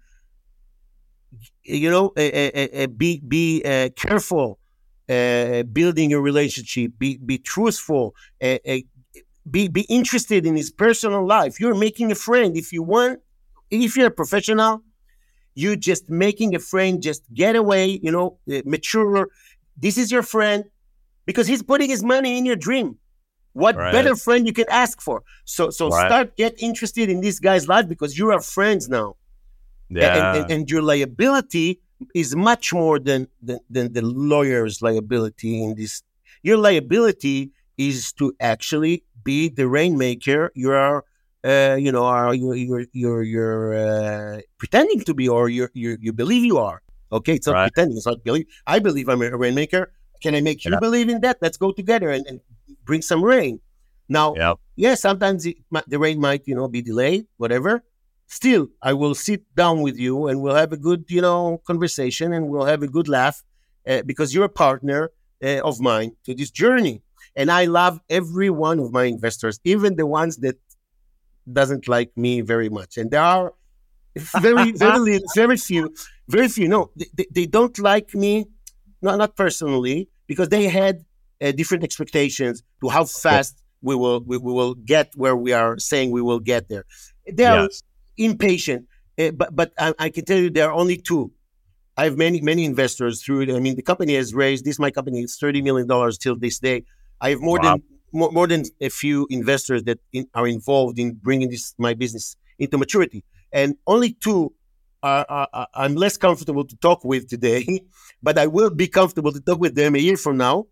you 1.64 1.90
know, 1.90 2.12
uh, 2.16 2.83
uh, 2.83 2.87
be 2.88 3.21
be 3.27 3.62
uh, 3.64 3.88
careful 3.97 4.59
building 5.07 6.11
your 6.11 6.23
relationship. 6.23 6.92
Be 6.99 7.18
be 7.18 7.38
truthful. 7.38 8.14
be 9.51 9.68
be 9.68 9.83
interested 9.88 10.47
in 10.47 10.57
his 10.57 10.71
personal 10.71 11.27
life. 11.27 11.61
You're 11.61 11.75
making 11.75 12.12
a 12.12 12.14
friend. 12.14 12.57
If 12.57 12.73
you 12.73 12.83
want, 12.83 13.21
if 13.71 13.97
you're 13.97 14.09
a 14.09 14.11
professional, 14.11 14.83
you 15.55 15.77
just 15.77 16.11
making 16.11 16.55
a 16.55 16.59
friend. 16.59 17.03
Just 17.03 17.23
get 17.33 17.57
away. 17.57 18.01
You 18.03 18.11
know, 18.11 18.38
uh, 18.53 18.62
mature. 18.65 19.29
This 19.77 19.99
is 19.99 20.11
your 20.11 20.23
friend 20.23 20.65
because 21.27 21.47
he's 21.47 21.62
putting 21.62 21.91
his 21.91 22.03
money 22.03 22.38
in 22.38 22.45
your 22.47 22.57
dream. 22.57 22.99
What 23.55 23.77
right. 23.77 23.93
better 23.93 24.17
friend 24.17 24.47
you 24.47 24.53
can 24.53 24.67
ask 24.71 25.01
for? 25.01 25.23
So 25.45 25.71
so 25.71 25.91
right. 25.91 26.07
start 26.07 26.37
get 26.37 26.55
interested 26.62 27.11
in 27.11 27.21
this 27.21 27.38
guy's 27.38 27.69
life 27.69 27.88
because 27.88 28.19
you 28.19 28.31
are 28.31 28.41
friends 28.41 28.88
now. 28.88 29.17
Yeah. 29.91 30.33
And, 30.33 30.43
and, 30.43 30.51
and, 30.51 30.71
your 30.71 30.81
liability 30.81 31.81
is 32.15 32.35
much 32.35 32.73
more 32.73 32.99
than, 32.99 33.29
than, 33.43 33.61
than 33.69 33.93
the 33.93 34.03
lawyer's 34.03 34.81
liability 34.81 35.62
in 35.62 35.75
this. 35.75 36.03
Your 36.43 36.57
liability 36.57 37.51
is 37.77 38.12
to 38.15 38.35
actually 38.41 39.05
be 39.23 39.49
the 39.49 39.69
rainmaker 39.69 40.51
you 40.55 40.73
are, 40.73 41.05
uh, 41.44 41.76
you 41.78 41.92
know, 41.92 42.05
are 42.05 42.35
you 42.35 42.52
you're 42.52 42.85
you're, 42.92 43.22
you're 43.22 43.74
uh, 43.74 44.40
pretending 44.59 45.00
to 45.00 45.14
be 45.14 45.28
or 45.28 45.48
you 45.48 45.68
you 45.74 45.98
you 46.00 46.12
believe 46.12 46.44
you 46.44 46.59
are. 46.59 46.83
Okay, 47.11 47.35
it's 47.35 47.46
not 47.46 47.55
right. 47.55 47.72
pretending. 47.72 47.96
It's 47.96 48.07
not 48.07 48.24
believe. 48.24 48.46
I 48.66 48.78
believe 48.78 49.09
I'm 49.09 49.22
a 49.22 49.37
rainmaker. 49.37 49.92
Can 50.22 50.35
I 50.35 50.40
make 50.40 50.64
you 50.64 50.78
believe 50.78 51.09
in 51.09 51.20
that? 51.22 51.38
Let's 51.42 51.57
go 51.57 51.72
together 51.72 52.11
and, 52.11 52.24
and 52.26 52.40
bring 52.85 53.02
some 53.02 53.24
rain. 53.24 53.61
Now, 54.09 54.35
yep. 54.35 54.59
yeah, 54.76 54.94
sometimes 54.94 55.46
it, 55.46 55.57
the 55.88 55.98
rain 55.98 56.20
might, 56.20 56.46
you 56.46 56.55
know, 56.55 56.68
be 56.68 56.81
delayed, 56.81 57.26
whatever 57.38 57.83
still 58.33 58.66
i 58.81 58.92
will 58.94 59.14
sit 59.14 59.42
down 59.55 59.83
with 59.83 59.98
you 59.98 60.26
and 60.26 60.40
we'll 60.40 60.55
have 60.55 60.72
a 60.72 60.76
good 60.76 61.05
you 61.09 61.20
know 61.20 61.61
conversation 61.66 62.33
and 62.33 62.48
we'll 62.48 62.64
have 62.64 62.83
a 62.83 62.88
good 62.88 63.07
laugh 63.07 63.42
uh, 63.87 64.00
because 64.02 64.33
you're 64.33 64.46
a 64.46 64.59
partner 64.66 65.11
uh, 65.44 65.61
of 65.68 65.81
mine 65.81 66.11
to 66.24 66.33
this 66.35 66.50
journey 66.50 67.02
and 67.37 67.50
i 67.50 67.66
love 67.66 68.00
every 68.09 68.48
one 68.48 68.78
of 68.78 68.90
my 68.90 69.05
investors 69.05 69.61
even 69.64 69.96
the 69.96 70.07
ones 70.07 70.38
that 70.38 70.57
doesn't 71.50 71.88
like 71.88 72.11
me 72.16 72.40
very 72.40 72.68
much 72.68 72.96
and 72.96 73.11
there 73.11 73.22
are 73.22 73.52
very 74.40 74.72
very 74.88 75.20
very 75.35 75.57
few 75.57 75.92
very 76.28 76.48
few 76.48 76.68
no 76.68 76.90
they, 77.14 77.26
they 77.31 77.46
don't 77.46 77.78
like 77.78 78.14
me 78.14 78.46
not 79.00 79.18
not 79.18 79.37
personally 79.37 80.09
because 80.26 80.48
they 80.48 80.68
had 80.68 81.05
uh, 81.40 81.52
different 81.52 81.83
expectations 81.83 82.62
to 82.81 82.88
how 82.88 83.05
fast 83.05 83.62
we 83.81 83.96
will 83.96 84.20
we, 84.20 84.37
we, 84.38 84.52
will 84.52 84.74
get 84.74 85.11
where 85.16 85.35
we 85.35 85.52
are 85.52 85.78
saying 85.78 86.11
we 86.11 86.22
will 86.22 86.38
get 86.38 86.68
there 86.68 86.85
there 87.26 87.62
yes 87.62 87.83
impatient. 88.16 88.87
Uh, 89.18 89.31
but 89.31 89.55
but 89.55 89.72
I, 89.78 89.94
I, 89.98 90.09
can 90.11 90.24
tell 90.24 90.38
you 90.38 90.50
there 90.50 90.68
are 90.68 90.72
only 90.72 90.96
two. 90.96 91.33
I 91.96 92.05
have 92.05 92.16
many 92.16 92.40
many 92.40 92.64
investors 92.64 93.22
through 93.22 93.42
it. 93.42 93.50
I 93.50 93.61
mean, 93.61 93.76
the 93.76 93.83
company 93.83 94.14
has 94.14 94.35
raised 94.35 94.64
this. 94.64 94.78
My 94.78 94.90
company 94.90 95.22
is 95.22 95.37
thirty 95.37 95.61
million 95.61 95.87
dollars 95.87 96.16
till 96.16 96.37
this 96.37 96.59
day. 96.59 96.85
I 97.20 97.31
have 97.31 97.40
more 97.40 97.59
wow. 97.59 97.72
than 97.72 97.83
more, 98.12 98.31
more 98.31 98.46
than 98.46 98.64
a 98.81 98.88
few 98.88 99.27
investors 99.31 99.85
that 99.85 99.98
in, 100.12 100.27
are 100.35 100.46
involved 100.46 100.98
in 100.98 101.14
bringing 101.14 101.51
this 101.51 101.75
my 101.79 101.94
business 101.94 102.37
into 102.59 102.79
maturity, 102.79 103.25
and 103.53 103.77
only 103.87 104.12
two 104.12 104.53
are, 105.03 105.27
are, 105.29 105.66
I'm 105.75 105.96
less 105.96 106.16
comfortable 106.16 106.64
to 106.64 106.77
talk 106.77 107.05
with 107.05 107.29
today, 107.29 107.81
but 108.22 108.38
I 108.38 108.46
will 108.46 108.70
be 108.70 108.87
comfortable 108.87 109.33
to 109.33 109.40
talk 109.40 109.59
with 109.59 109.75
them 109.75 109.96
a 109.96 109.98
year 109.98 110.16
from 110.16 110.37
now 110.37 110.66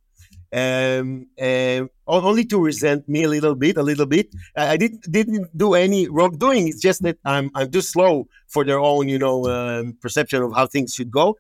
um, 0.53 1.27
uh, 1.41 1.83
only 2.07 2.45
to 2.47 2.59
resent 2.59 3.09
me 3.09 3.25
a 3.25 3.29
little 3.29 3.55
bit, 3.55 3.77
a 3.77 3.83
little 3.83 4.07
bit. 4.07 4.35
I 4.57 4.77
didn't 4.77 5.11
didn't 5.11 5.57
do 5.57 5.75
any 5.75 6.09
wrongdoing. 6.09 6.69
It's 6.69 6.81
just 6.81 7.03
that 7.03 7.19
I'm 7.25 7.51
I'm 7.55 7.71
too 7.71 7.81
slow 7.81 8.27
for 8.49 8.65
their 8.65 8.81
own, 8.81 9.09
you 9.09 9.19
know, 9.19 9.47
um, 9.47 9.97
perception 10.01 10.43
of 10.43 10.53
how 10.55 10.67
things 10.67 10.95
should 10.95 11.11
go. 11.11 11.37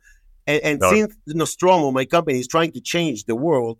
And, 0.47 0.63
and 0.63 0.81
no. 0.81 0.91
since 0.91 1.15
Nostromo, 1.27 1.91
my 1.91 2.05
company, 2.05 2.39
is 2.39 2.47
trying 2.47 2.73
to 2.73 2.81
change 2.81 3.25
the 3.25 3.35
world, 3.35 3.79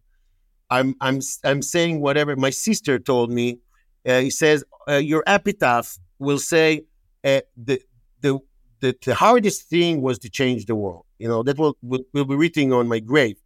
I'm 0.71 0.95
I'm 1.01 1.21
I'm 1.45 1.63
saying 1.63 2.01
whatever 2.01 2.37
my 2.37 2.51
sister 2.51 2.99
told 2.99 3.31
me. 3.31 3.59
Uh, 4.07 4.21
he 4.21 4.31
says 4.31 4.65
uh, 4.89 4.95
your 4.95 5.23
epitaph 5.27 5.99
will 6.19 6.39
say 6.39 6.85
uh, 7.25 7.41
the, 7.57 7.81
the 8.21 8.39
the 8.81 8.97
the 9.05 9.15
hardest 9.15 9.69
thing 9.69 10.01
was 10.01 10.19
to 10.21 10.31
change 10.31 10.67
the 10.67 10.75
world. 10.75 11.05
You 11.19 11.29
know 11.29 11.43
that 11.43 11.59
will 11.59 11.77
will, 11.83 12.05
will 12.15 12.25
be 12.25 12.37
written 12.37 12.73
on 12.73 12.89
my 12.89 13.01
grave. 13.01 13.37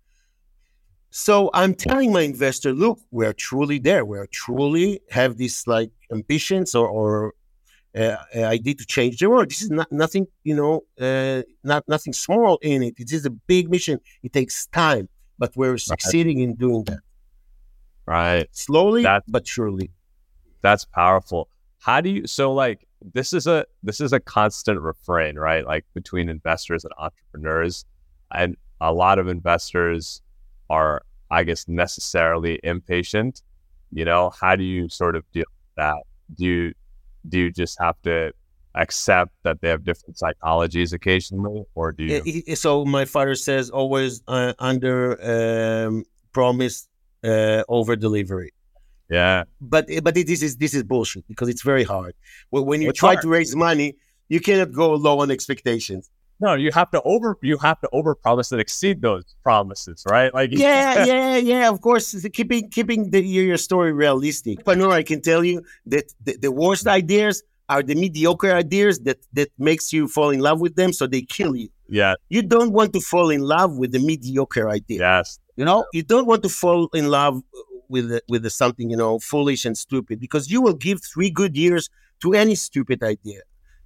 So 1.11 1.49
I'm 1.55 1.75
telling 1.75 2.12
my 2.12 2.22
investor, 2.22 2.72
look, 2.72 2.99
we're 3.12 3.33
truly 3.33 3.79
there. 3.79 4.05
We're 4.05 4.27
truly 4.27 5.01
have 5.11 5.39
this 5.39 5.64
like 5.68 5.93
ambitions 6.11 6.75
or, 6.75 6.89
or 6.89 7.35
uh, 7.97 8.16
idea 8.35 8.75
to 8.75 8.85
change 8.85 9.18
the 9.18 9.31
world. 9.31 9.49
This 9.49 9.62
is 9.62 9.70
not 9.70 9.93
nothing, 9.93 10.27
you 10.43 10.57
know, 10.57 10.83
uh, 11.01 11.43
not 11.62 11.85
nothing 11.87 12.12
small 12.12 12.59
in 12.62 12.83
it. 12.83 12.95
It 12.99 13.12
is 13.12 13.25
a 13.27 13.31
big 13.31 13.70
mission. 13.70 14.01
It 14.25 14.33
takes 14.33 14.66
time, 14.66 15.09
but 15.39 15.57
we're 15.57 15.79
succeeding 15.79 16.41
in 16.41 16.57
doing 16.57 16.83
that. 16.85 16.99
Right. 18.07 18.47
Slowly, 18.53 19.03
that's, 19.03 19.29
but 19.29 19.47
surely. 19.47 19.91
That's 20.63 20.85
powerful. 20.85 21.49
How 21.79 22.01
do 22.01 22.11
you? 22.11 22.27
So 22.27 22.53
like 22.53 22.87
this 23.13 23.33
is 23.33 23.47
a 23.47 23.67
this 23.83 24.01
is 24.01 24.13
a 24.13 24.21
constant 24.21 24.81
refrain, 24.81 25.37
right? 25.37 25.67
Like 25.67 25.85
between 25.95 26.29
investors 26.29 26.85
and 26.85 26.93
entrepreneurs, 26.99 27.85
and 28.33 28.57
a 28.81 28.93
lot 28.93 29.19
of 29.19 29.29
investors 29.29 30.23
are 30.71 31.03
I 31.31 31.45
guess, 31.45 31.67
necessarily 31.67 32.61
impatient. 32.63 33.43
You 33.93 34.05
know, 34.05 34.31
how 34.41 34.57
do 34.57 34.65
you 34.65 34.89
sort 34.89 35.17
of 35.17 35.25
deal 35.33 35.45
with 35.49 35.77
that? 35.77 36.03
Do 36.37 36.45
you 36.45 36.75
do 37.29 37.39
you 37.39 37.51
just 37.51 37.77
have 37.81 38.01
to 38.03 38.33
accept 38.75 39.33
that 39.45 39.61
they 39.61 39.69
have 39.69 39.85
different 39.85 40.17
psychologies 40.17 40.93
occasionally, 40.93 41.65
or 41.75 41.93
do 41.93 42.05
you? 42.05 42.57
So 42.57 42.85
my 42.85 43.05
father 43.05 43.35
says 43.35 43.71
always 43.71 44.23
uh, 44.29 44.53
under 44.59 45.87
um, 45.87 46.05
promise, 46.33 46.89
uh, 47.25 47.62
over 47.68 47.97
delivery. 47.97 48.53
Yeah, 49.11 49.45
but 49.61 49.85
but 50.03 50.14
this 50.14 50.43
is 50.43 50.57
this 50.57 50.72
is 50.75 50.83
bullshit 50.83 51.25
because 51.29 51.49
it's 51.49 51.62
very 51.62 51.85
hard. 51.85 52.14
When 52.51 52.81
you 52.83 52.91
It's 52.91 52.99
try 52.99 53.11
hard. 53.14 53.22
to 53.22 53.29
raise 53.29 53.55
money, 53.55 53.97
you 54.29 54.41
cannot 54.41 54.72
go 54.72 54.95
low 54.95 55.18
on 55.20 55.31
expectations. 55.31 56.11
no, 56.41 56.55
you 56.55 56.70
have 56.72 56.91
to 56.91 57.01
over 57.03 57.37
you 57.43 57.57
have 57.59 57.79
to 57.83 57.89
over 57.93 58.14
promise 58.14 58.51
and 58.53 58.61
exceed 58.61 58.97
those 59.03 59.25
promises, 59.43 60.03
right? 60.16 60.33
Like 60.39 60.51
yeah, 60.53 61.05
yeah, 61.05 61.37
yeah. 61.37 61.68
Of 61.75 61.81
course, 61.81 62.07
keeping 62.33 62.70
keeping 62.70 63.11
the, 63.11 63.20
your 63.22 63.59
story 63.68 63.93
realistic. 63.93 64.64
But 64.64 64.79
no, 64.79 64.91
I 64.91 65.03
can 65.11 65.20
tell 65.20 65.45
you 65.45 65.62
that 65.93 66.05
the, 66.27 66.33
the 66.45 66.51
worst 66.51 66.87
ideas 66.87 67.43
are 67.68 67.83
the 67.83 67.95
mediocre 67.95 68.53
ideas 68.53 68.95
that 69.01 69.18
that 69.39 69.49
makes 69.59 69.93
you 69.93 70.09
fall 70.09 70.31
in 70.31 70.41
love 70.41 70.59
with 70.64 70.75
them, 70.77 70.93
so 70.93 71.07
they 71.07 71.22
kill 71.22 71.55
you. 71.62 71.68
yeah, 72.01 72.14
You 72.35 72.43
don't 72.55 72.72
want 72.72 72.93
to 72.95 73.01
fall 73.01 73.29
in 73.31 73.43
love 73.57 73.70
with 73.81 73.93
the 73.93 74.01
mediocre 74.11 74.66
idea. 74.68 74.99
yes, 75.01 75.39
You 75.57 75.65
know, 75.65 75.85
you 75.93 76.03
don't 76.03 76.27
want 76.27 76.43
to 76.43 76.49
fall 76.49 76.89
in 76.95 77.09
love 77.09 77.43
with 77.89 78.09
the, 78.09 78.23
with 78.29 78.43
the 78.43 78.51
something 78.51 78.91
you 78.91 78.97
know 78.97 79.19
foolish 79.19 79.65
and 79.65 79.77
stupid 79.77 80.19
because 80.21 80.51
you 80.51 80.61
will 80.61 80.75
give 80.75 81.01
three 81.03 81.31
good 81.31 81.57
years 81.57 81.89
to 82.23 82.35
any 82.35 82.55
stupid 82.55 83.03
idea. 83.03 83.41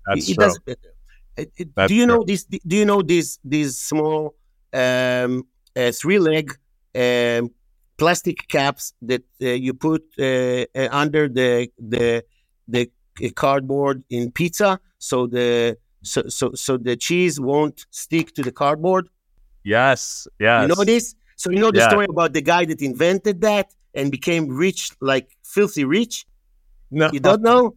that's 0.06 0.28
it, 0.30 0.34
true. 0.34 0.54
It- 0.66 1.52
it- 1.56 1.74
That's 1.76 1.88
do 1.88 1.94
you 1.94 2.06
know 2.06 2.16
true. 2.16 2.24
this? 2.26 2.44
Do 2.44 2.76
you 2.76 2.84
know 2.84 3.02
these 3.02 3.38
these 3.44 3.78
small 3.78 4.34
um, 4.72 5.46
uh, 5.76 5.92
three 5.92 6.18
leg 6.18 6.46
um, 6.94 7.50
plastic 7.96 8.48
caps 8.48 8.92
that 9.02 9.22
uh, 9.42 9.46
you 9.48 9.72
put 9.74 10.02
uh, 10.18 10.64
uh, 10.74 10.88
under 10.90 11.28
the 11.28 11.68
the 11.78 12.24
the 12.66 12.90
uh, 13.24 13.28
cardboard 13.36 14.02
in 14.10 14.32
pizza, 14.32 14.80
so 14.98 15.26
the 15.26 15.76
so 16.02 16.22
so 16.28 16.52
so 16.54 16.76
the 16.76 16.96
cheese 16.96 17.38
won't 17.38 17.86
stick 17.90 18.34
to 18.34 18.42
the 18.42 18.52
cardboard. 18.52 19.08
Yes, 19.64 20.26
yes. 20.40 20.62
You 20.62 20.68
know 20.74 20.84
this? 20.84 21.14
So 21.38 21.50
you 21.50 21.60
know 21.60 21.70
the 21.70 21.78
Yeah. 21.78 21.88
story 21.90 22.06
about 22.10 22.32
the 22.34 22.42
guy 22.42 22.62
that 22.66 22.82
invented 22.82 23.40
that 23.42 23.66
and 23.94 24.10
became 24.10 24.44
rich, 24.48 24.90
like 25.00 25.26
filthy 25.44 25.84
rich. 25.84 26.26
No, 26.90 27.10
You 27.14 27.20
don't 27.20 27.42
know? 27.42 27.76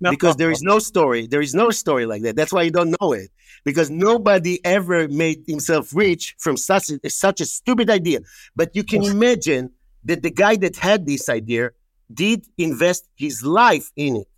no. 0.00 0.10
because 0.10 0.36
there 0.36 0.50
is 0.50 0.62
no 0.62 0.78
story. 0.78 1.26
There 1.26 1.40
is 1.48 1.54
no 1.54 1.70
story 1.70 2.06
like 2.06 2.22
that. 2.22 2.36
That's 2.36 2.52
why 2.52 2.62
you 2.62 2.70
don't 2.70 2.94
know 3.00 3.12
it. 3.12 3.30
Because 3.64 3.90
nobody 3.90 4.54
ever 4.64 5.08
made 5.08 5.40
himself 5.46 5.84
rich 5.94 6.36
from 6.38 6.56
such 6.56 6.90
a, 6.90 7.10
such 7.10 7.40
a 7.40 7.46
stupid 7.46 7.88
idea. 7.90 8.20
But 8.54 8.76
you 8.76 8.84
can 8.84 9.02
imagine 9.04 9.64
that 10.04 10.22
the 10.22 10.30
guy 10.30 10.56
that 10.64 10.76
had 10.76 11.06
this 11.06 11.28
idea 11.28 11.70
did 12.12 12.46
invest 12.56 13.02
his 13.16 13.42
life 13.44 13.90
in 13.96 14.16
it. 14.16 14.28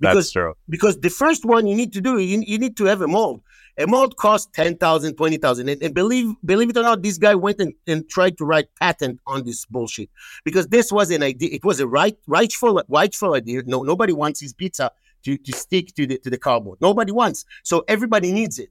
That's 0.00 0.14
Because 0.14 0.32
true. 0.32 0.54
because 0.68 1.00
the 1.00 1.10
first 1.10 1.44
one 1.44 1.66
you 1.66 1.76
need 1.76 1.92
to 1.94 2.00
do, 2.00 2.18
you, 2.18 2.42
you 2.46 2.58
need 2.58 2.76
to 2.78 2.84
have 2.84 3.00
a 3.02 3.08
mold. 3.08 3.42
A 3.76 3.86
mold 3.86 4.16
costs 4.16 4.48
10,000, 4.54 5.16
20,000. 5.16 5.68
And, 5.68 5.82
and 5.82 5.94
believe 5.94 6.34
believe 6.44 6.70
it 6.70 6.76
or 6.76 6.82
not, 6.82 7.02
this 7.02 7.18
guy 7.18 7.34
went 7.34 7.60
and, 7.60 7.74
and 7.86 8.08
tried 8.08 8.38
to 8.38 8.44
write 8.44 8.68
patent 8.80 9.20
on 9.26 9.44
this 9.44 9.64
bullshit. 9.64 10.10
Because 10.44 10.68
this 10.68 10.92
was 10.92 11.10
an 11.10 11.22
idea. 11.22 11.50
It 11.52 11.64
was 11.64 11.80
a 11.80 11.86
right 11.86 12.16
rightful 12.26 12.82
rightful 12.88 13.34
idea. 13.34 13.62
No, 13.66 13.82
nobody 13.82 14.12
wants 14.12 14.40
his 14.40 14.52
pizza 14.52 14.92
to, 15.24 15.36
to 15.36 15.52
stick 15.52 15.94
to 15.96 16.06
the 16.06 16.18
to 16.18 16.30
the 16.30 16.38
cardboard. 16.38 16.78
Nobody 16.80 17.10
wants. 17.10 17.44
So 17.64 17.84
everybody 17.88 18.32
needs 18.32 18.58
it. 18.58 18.70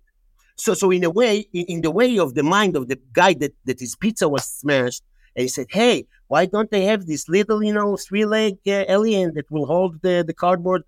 So 0.55 0.73
so 0.73 0.89
in 0.91 1.03
a 1.03 1.09
way, 1.09 1.47
in, 1.51 1.65
in 1.65 1.81
the 1.81 1.91
way 1.91 2.17
of 2.17 2.35
the 2.35 2.43
mind 2.43 2.77
of 2.77 2.87
the 2.87 2.99
guy 3.11 3.33
that, 3.35 3.53
that 3.65 3.79
his 3.81 3.95
pizza 3.95 4.29
was 4.29 4.45
smashed, 4.45 5.03
and 5.35 5.41
he 5.41 5.47
said, 5.49 5.67
Hey, 5.69 6.05
why 6.27 6.45
don't 6.45 6.71
they 6.71 6.85
have 6.85 7.05
this 7.05 7.27
little, 7.27 7.63
you 7.63 7.73
know, 7.73 7.97
three-leg 7.97 8.57
uh, 8.67 8.85
alien 8.87 9.33
that 9.33 9.49
will 9.51 9.65
hold 9.65 10.01
the, 10.01 10.23
the 10.25 10.33
cardboard? 10.33 10.83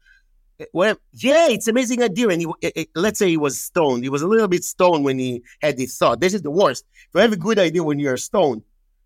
Well, 0.71 0.95
yeah, 1.13 1.47
it's 1.49 1.67
amazing 1.67 2.01
idea. 2.01 2.29
And 2.29 2.41
he, 2.41 2.47
eh, 2.61 2.71
eh, 2.75 2.85
let's 2.95 3.19
say 3.19 3.29
he 3.29 3.37
was 3.37 3.59
stoned. 3.59 4.03
He 4.03 4.09
was 4.09 4.21
a 4.21 4.27
little 4.27 4.47
bit 4.47 4.63
stoned 4.63 5.03
when 5.03 5.19
he 5.19 5.43
had 5.61 5.77
this 5.77 5.97
thought. 5.97 6.21
This 6.21 6.33
is 6.33 6.41
the 6.43 6.51
worst. 6.51 6.85
You 7.13 7.21
have 7.21 7.33
a 7.33 7.37
good 7.37 7.59
idea 7.59 7.83
when 7.83 7.99
you're 7.99 8.15
stoned, 8.17 8.61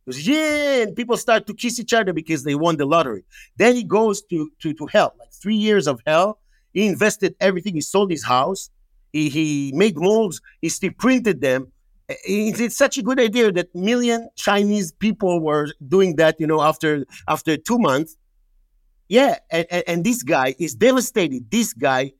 yeah, 0.08 0.84
and 0.84 0.96
people 0.96 1.18
start 1.18 1.48
to 1.48 1.54
kiss 1.54 1.80
each 1.80 1.94
other 1.94 2.14
because 2.14 2.44
they 2.44 2.56
won 2.56 2.78
the 2.78 2.86
lottery. 2.86 3.24
Then 3.58 3.76
he 3.76 3.84
goes 3.84 4.22
to 4.24 4.52
to, 4.62 4.74
to 4.74 4.86
hell, 4.88 5.14
like 5.20 5.32
three 5.34 5.56
years 5.56 5.88
of 5.88 6.02
hell. 6.06 6.40
He 6.74 6.86
invested 6.88 7.36
everything. 7.40 7.74
He 7.76 7.82
sold 7.82 8.12
his 8.12 8.24
house. 8.26 8.70
He, 9.12 9.30
he 9.30 9.72
made 9.74 9.98
molds. 9.98 10.42
He 10.62 10.70
still 10.70 10.92
printed 10.98 11.42
them. 11.42 11.72
Eh, 12.10 12.16
It's, 12.26 12.60
it's 12.60 12.78
such 12.78 12.98
a 13.00 13.04
good 13.04 13.20
idea 13.20 13.52
that 13.52 13.74
million 13.74 14.30
Chinese 14.36 14.92
people 14.92 15.42
were 15.42 15.68
doing 15.88 16.16
that. 16.18 16.36
You 16.40 16.46
know, 16.48 16.62
after 16.62 17.06
after 17.28 17.58
two 17.58 17.80
months. 17.80 18.16
Yeah, 19.10 19.40
and, 19.52 19.66
and, 19.72 19.84
and 19.88 20.04
this 20.06 20.24
guy 20.24 20.56
is 20.60 20.76
devastated. 20.76 21.50
This 21.52 21.74
guy 21.74 22.14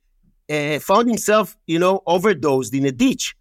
uh, 0.50 0.80
found 0.80 1.08
himself, 1.08 1.56
you 1.66 1.78
know, 1.78 2.02
overdosed 2.06 2.74
in 2.74 2.84
a 2.84 2.92
ditch 2.92 3.36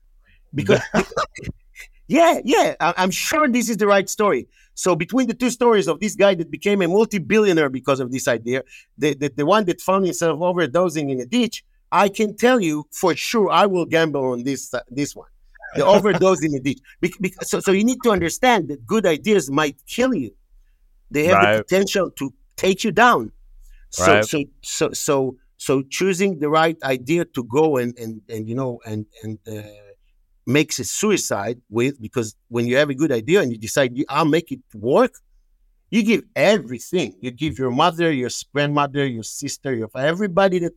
because. 0.53 0.81
yeah, 2.07 2.39
yeah, 2.43 2.75
I, 2.79 2.93
I'm 2.97 3.11
sure 3.11 3.47
this 3.47 3.69
is 3.69 3.77
the 3.77 3.87
right 3.87 4.09
story. 4.09 4.47
So 4.75 4.95
between 4.95 5.27
the 5.27 5.33
two 5.33 5.49
stories 5.49 5.87
of 5.87 5.99
this 5.99 6.15
guy 6.15 6.35
that 6.35 6.49
became 6.49 6.81
a 6.81 6.87
multi-billionaire 6.87 7.69
because 7.69 7.99
of 7.99 8.11
this 8.11 8.27
idea, 8.27 8.63
the, 8.97 9.13
the, 9.13 9.29
the 9.35 9.45
one 9.45 9.65
that 9.65 9.81
found 9.81 10.05
himself 10.05 10.39
overdosing 10.39 11.11
in 11.11 11.19
a 11.19 11.25
ditch, 11.25 11.65
I 11.91 12.07
can 12.07 12.37
tell 12.37 12.61
you 12.61 12.87
for 12.91 13.15
sure 13.15 13.49
I 13.49 13.65
will 13.65 13.85
gamble 13.85 14.23
on 14.31 14.43
this 14.43 14.73
uh, 14.73 14.81
this 14.89 15.15
one. 15.15 15.27
The 15.75 15.85
overdose 15.85 16.43
in 16.43 16.53
a 16.55 16.59
ditch. 16.59 16.79
Bec- 17.01 17.19
bec- 17.19 17.43
so, 17.43 17.59
so 17.59 17.71
you 17.71 17.83
need 17.83 17.99
to 18.03 18.11
understand 18.11 18.69
that 18.69 18.85
good 18.87 19.05
ideas 19.05 19.51
might 19.51 19.77
kill 19.85 20.13
you. 20.15 20.31
They 21.11 21.25
have 21.25 21.35
Right. 21.35 21.57
the 21.57 21.63
potential 21.63 22.09
to 22.11 22.33
take 22.55 22.83
you 22.83 22.91
down. 22.91 23.31
So, 23.89 24.13
Right. 24.13 24.25
so, 24.25 24.43
so, 24.61 24.91
so, 24.93 25.37
so 25.57 25.81
choosing 25.83 26.39
the 26.39 26.49
right 26.49 26.77
idea 26.83 27.25
to 27.25 27.43
go 27.43 27.77
and 27.77 27.97
and 27.97 28.21
and 28.29 28.47
you 28.47 28.55
know 28.55 28.79
and 28.85 29.05
and 29.23 29.39
uh, 29.47 29.61
makes 30.45 30.79
a 30.79 30.85
suicide 30.85 31.59
with 31.69 32.01
because 32.01 32.35
when 32.49 32.67
you 32.67 32.77
have 32.77 32.89
a 32.89 32.95
good 32.95 33.11
idea 33.11 33.41
and 33.41 33.51
you 33.51 33.57
decide 33.57 33.93
I'll 34.09 34.25
make 34.25 34.51
it 34.51 34.61
work, 34.73 35.13
you 35.89 36.03
give 36.03 36.23
everything. 36.35 37.15
You 37.21 37.31
give 37.31 37.57
your 37.59 37.71
mother, 37.71 38.11
your 38.11 38.29
grandmother, 38.53 39.05
your 39.05 39.23
sister, 39.23 39.73
your 39.73 39.89
everybody 39.95 40.59
that 40.59 40.73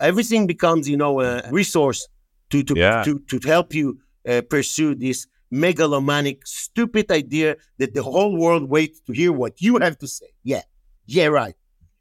everything 0.00 0.46
becomes 0.46 0.88
you 0.88 0.96
know 0.96 1.20
a 1.20 1.42
resource 1.50 2.06
to 2.50 2.62
to 2.64 2.74
Yeah. 2.76 3.02
to 3.02 3.18
to 3.30 3.40
help 3.46 3.74
you 3.74 3.98
uh, 4.28 4.42
pursue 4.48 4.94
this 4.94 5.26
megalomaniac 5.50 6.46
stupid 6.46 7.10
idea 7.10 7.56
that 7.78 7.94
the 7.94 8.02
whole 8.02 8.36
world 8.36 8.68
waits 8.70 9.00
to 9.02 9.12
hear 9.12 9.32
what 9.32 9.60
you 9.60 9.78
have 9.78 9.98
to 9.98 10.06
say. 10.06 10.28
Yeah, 10.42 10.62
yeah, 11.06 11.26
right. 11.26 11.54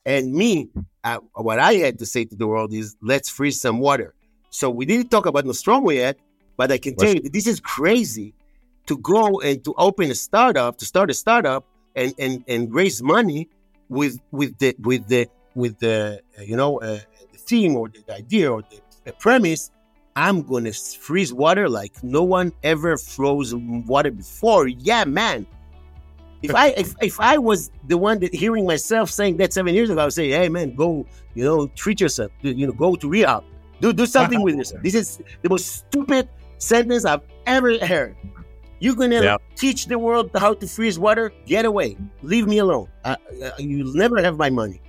And 0.05 0.33
me, 0.33 0.69
uh, 1.03 1.19
what 1.33 1.59
I 1.59 1.73
had 1.75 1.99
to 1.99 2.05
say 2.05 2.25
to 2.25 2.35
the 2.35 2.47
world 2.47 2.73
is, 2.73 2.95
let's 3.01 3.29
freeze 3.29 3.61
some 3.61 3.79
water. 3.79 4.13
So 4.49 4.69
we 4.69 4.85
didn't 4.85 5.09
talk 5.09 5.25
about 5.25 5.45
Nostromo 5.45 5.91
yet, 5.91 6.17
but 6.57 6.71
I 6.71 6.77
can 6.77 6.95
tell 6.95 7.13
you 7.13 7.21
that 7.21 7.33
this 7.33 7.47
is 7.47 7.59
crazy 7.59 8.33
to 8.87 8.97
go 8.97 9.39
and 9.39 9.63
to 9.63 9.73
open 9.77 10.11
a 10.11 10.15
startup, 10.15 10.77
to 10.79 10.85
start 10.85 11.09
a 11.09 11.13
startup, 11.13 11.65
and 11.95 12.13
and 12.19 12.43
and 12.47 12.73
raise 12.73 13.01
money 13.01 13.49
with 13.89 14.19
with 14.31 14.57
the 14.59 14.75
with 14.79 15.07
the 15.07 15.27
with 15.55 15.79
the 15.79 16.21
uh, 16.37 16.41
you 16.41 16.55
know 16.55 16.79
uh, 16.81 16.99
the 17.31 17.37
theme 17.37 17.75
or 17.75 17.89
the 17.89 18.13
idea 18.13 18.51
or 18.51 18.61
the, 18.63 18.81
the 19.05 19.13
premise. 19.13 19.71
I'm 20.15 20.41
gonna 20.41 20.73
freeze 20.73 21.33
water 21.33 21.69
like 21.69 22.03
no 22.03 22.23
one 22.23 22.51
ever 22.63 22.97
froze 22.97 23.55
water 23.55 24.11
before. 24.11 24.67
Yeah, 24.67 25.05
man. 25.05 25.47
If 26.41 26.55
I 26.55 26.67
if, 26.69 26.95
if 27.01 27.19
I 27.19 27.37
was 27.37 27.69
the 27.87 27.97
one 27.97 28.19
that 28.19 28.33
hearing 28.33 28.65
myself 28.65 29.11
saying 29.11 29.37
that 29.37 29.53
seven 29.53 29.73
years 29.75 29.89
ago, 29.89 30.01
I 30.01 30.05
would 30.05 30.13
say, 30.13 30.29
"Hey, 30.31 30.49
man, 30.49 30.73
go, 30.75 31.05
you 31.35 31.43
know, 31.43 31.67
treat 31.67 32.01
yourself. 32.01 32.31
You 32.41 32.67
know, 32.67 32.73
go 32.73 32.95
to 32.95 33.07
rehab. 33.09 33.43
Do 33.79 33.93
do 33.93 34.05
something 34.05 34.41
with 34.41 34.55
yourself." 34.55 34.81
This 34.81 34.95
is 34.95 35.21
the 35.43 35.49
most 35.49 35.85
stupid 35.85 36.27
sentence 36.57 37.05
I've 37.05 37.21
ever 37.45 37.77
heard. 37.85 38.15
You're 38.79 38.95
gonna 38.95 39.21
Yeah. 39.21 39.37
teach 39.55 39.85
the 39.85 39.99
world 39.99 40.31
how 40.33 40.55
to 40.55 40.65
freeze 40.67 40.97
water? 40.97 41.31
Get 41.45 41.65
away. 41.65 41.95
Leave 42.23 42.47
me 42.47 42.57
alone. 42.57 42.87
Uh, 43.05 43.15
uh, 43.43 43.51
you'll 43.59 43.93
never 43.93 44.19
have 44.21 44.37
my 44.37 44.49
money. 44.49 44.81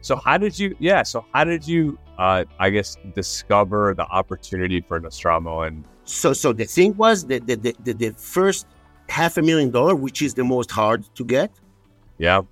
So 0.00 0.16
how 0.16 0.38
did 0.38 0.58
you? 0.58 0.74
Yeah. 0.78 1.02
So 1.02 1.26
how 1.34 1.44
did 1.44 1.66
you? 1.68 1.98
Uh, 2.16 2.44
I 2.58 2.70
guess 2.70 2.96
discover 3.14 3.92
the 3.94 4.06
opportunity 4.08 4.80
for 4.80 4.98
Nostromo 4.98 5.60
and 5.68 5.84
So 6.04 6.32
so 6.32 6.54
the 6.54 6.64
thing 6.64 6.96
was 6.96 7.26
that 7.26 7.46
the, 7.46 7.56
the, 7.56 7.76
the, 7.84 7.92
the 7.92 8.10
first 8.16 8.66
half 9.08 9.36
a 9.36 9.42
million 9.42 9.70
dollar, 9.70 9.94
which 9.94 10.22
is 10.22 10.34
the 10.34 10.44
most 10.44 10.70
hard 10.70 11.04
to 11.14 11.24
get, 11.24 11.50
yeah, 12.18 12.42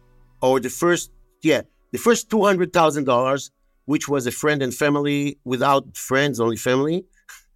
or 0.41 0.61
the 0.61 0.71
first 0.71 1.11
yeah 1.43 1.63
the 1.93 1.99
first 1.99 2.31
two 2.31 2.45
hundred 2.45 2.73
thousand 2.73 3.05
dollars, 3.05 3.51
which 3.87 4.09
was 4.09 4.27
a 4.27 4.33
friend 4.33 4.63
and 4.63 4.75
family 4.75 5.39
without 5.45 5.97
friends, 5.97 6.41
only 6.41 6.57
family, 6.57 7.05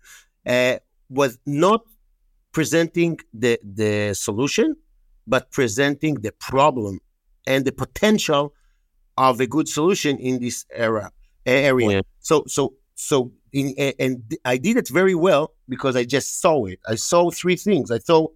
uh, 0.46 0.76
was 1.10 1.38
not 1.46 1.82
presenting 2.52 3.18
the 3.32 3.58
the 3.62 4.14
solution, 4.14 4.76
but 5.26 5.50
presenting 5.50 6.14
the 6.16 6.32
problem 6.32 7.00
and 7.46 7.64
the 7.64 7.72
potential 7.72 8.54
of 9.16 9.40
a 9.40 9.46
good 9.46 9.68
solution 9.68 10.18
in 10.18 10.38
this 10.38 10.64
era 10.72 11.10
area. 11.46 11.90
Yeah. 11.90 12.00
So 12.20 12.44
so 12.46 12.74
so 12.94 13.32
in, 13.52 13.74
and 13.98 14.36
I 14.44 14.56
did 14.56 14.76
it 14.76 14.88
very 14.88 15.14
well 15.14 15.54
because 15.68 15.96
I 15.96 16.04
just 16.04 16.40
saw 16.40 16.66
it. 16.66 16.78
I 16.86 16.94
saw 16.94 17.30
three 17.30 17.56
things. 17.56 17.90
I 17.90 17.98
saw 17.98 18.28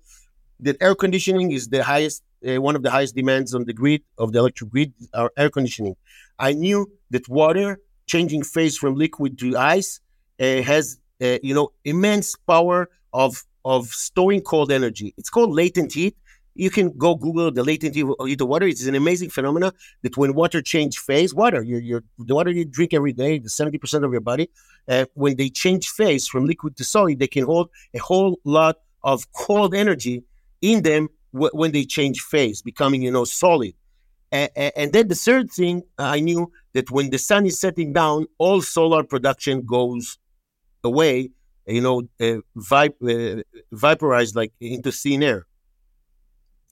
that 0.63 0.77
air 0.81 0.95
conditioning 0.95 1.53
is 1.53 1.69
the 1.69 1.83
highest 1.83 2.23
uh, 2.49 2.61
one 2.61 2.75
of 2.75 2.83
the 2.83 2.91
highest 2.91 3.15
demands 3.15 3.55
on 3.55 3.65
the 3.65 3.73
grid 3.73 4.03
of 4.19 4.33
the 4.33 4.39
electric 4.39 4.71
grid 4.71 4.93
are 5.15 5.31
air 5.37 5.51
conditioning. 5.51 5.97
I 6.39 6.53
knew 6.53 6.91
that 7.11 7.29
water 7.29 7.79
changing 8.07 8.43
phase 8.43 8.77
from 8.77 8.97
liquid 8.97 9.39
to 9.39 9.57
ice 9.57 10.01
uh, 10.41 10.63
has 10.63 10.99
uh, 11.21 11.39
you 11.43 11.55
know 11.55 11.73
immense 11.85 12.35
power 12.47 12.89
of 13.13 13.45
of 13.65 13.87
storing 13.89 14.41
cold 14.41 14.73
energy. 14.73 15.15
It's 15.17 15.31
called 15.31 15.51
latent 15.53 15.93
heat. 15.93 16.17
You 16.55 16.69
can 16.69 16.91
go 16.99 17.15
Google 17.15 17.51
the 17.51 17.63
latent 17.63 17.95
heat 17.95 18.41
of 18.41 18.49
water. 18.49 18.67
It's 18.67 18.85
an 18.85 18.95
amazing 18.95 19.31
phenomenon 19.31 19.73
that 20.03 20.17
when 20.19 20.35
water 20.35 20.61
change 20.61 20.99
phase, 20.99 21.33
water, 21.35 21.63
your, 21.63 21.81
your 21.81 22.05
the 22.19 22.35
water 22.35 22.51
you 22.51 22.65
drink 22.65 22.93
every 22.93 23.13
day, 23.13 23.39
the 23.39 23.49
seventy 23.49 23.79
percent 23.79 24.05
of 24.05 24.13
your 24.13 24.21
body, 24.21 24.51
uh, 24.89 25.07
when 25.15 25.37
they 25.37 25.49
change 25.49 25.89
phase 25.89 26.27
from 26.27 26.45
liquid 26.47 26.77
to 26.77 26.85
solid, 26.85 27.19
they 27.19 27.29
can 27.29 27.45
hold 27.45 27.71
a 27.95 27.99
whole 27.99 28.39
lot 28.45 28.77
of 29.05 29.31
cold 29.33 29.75
energy 29.75 30.23
in 30.63 30.83
them 30.83 31.09
w- 31.35 31.51
when 31.53 31.73
they 31.73 31.85
change 31.85 32.21
phase, 32.21 32.63
becoming 32.63 33.03
you 33.03 33.11
know 33.11 33.25
solid. 33.25 33.75
and 34.33 34.93
then 34.95 35.09
the 35.09 35.15
third 35.15 35.51
thing 35.51 35.83
I 35.99 36.21
knew 36.21 36.51
that 36.73 36.91
when 36.91 37.11
the 37.11 37.19
sun 37.19 37.45
is 37.45 37.61
setting 37.61 37.93
down, 37.93 38.27
all 38.39 38.63
solar 38.63 39.05
production 39.05 39.63
goes 39.67 40.19
away. 40.83 41.31
You 41.67 41.83
know, 41.83 42.03
uh, 42.21 42.41
vip- 42.57 43.03
uh, 43.03 43.43
vaporized 43.71 44.35
like 44.35 44.53
into 44.61 44.91
thin 44.91 45.23
air. 45.23 45.47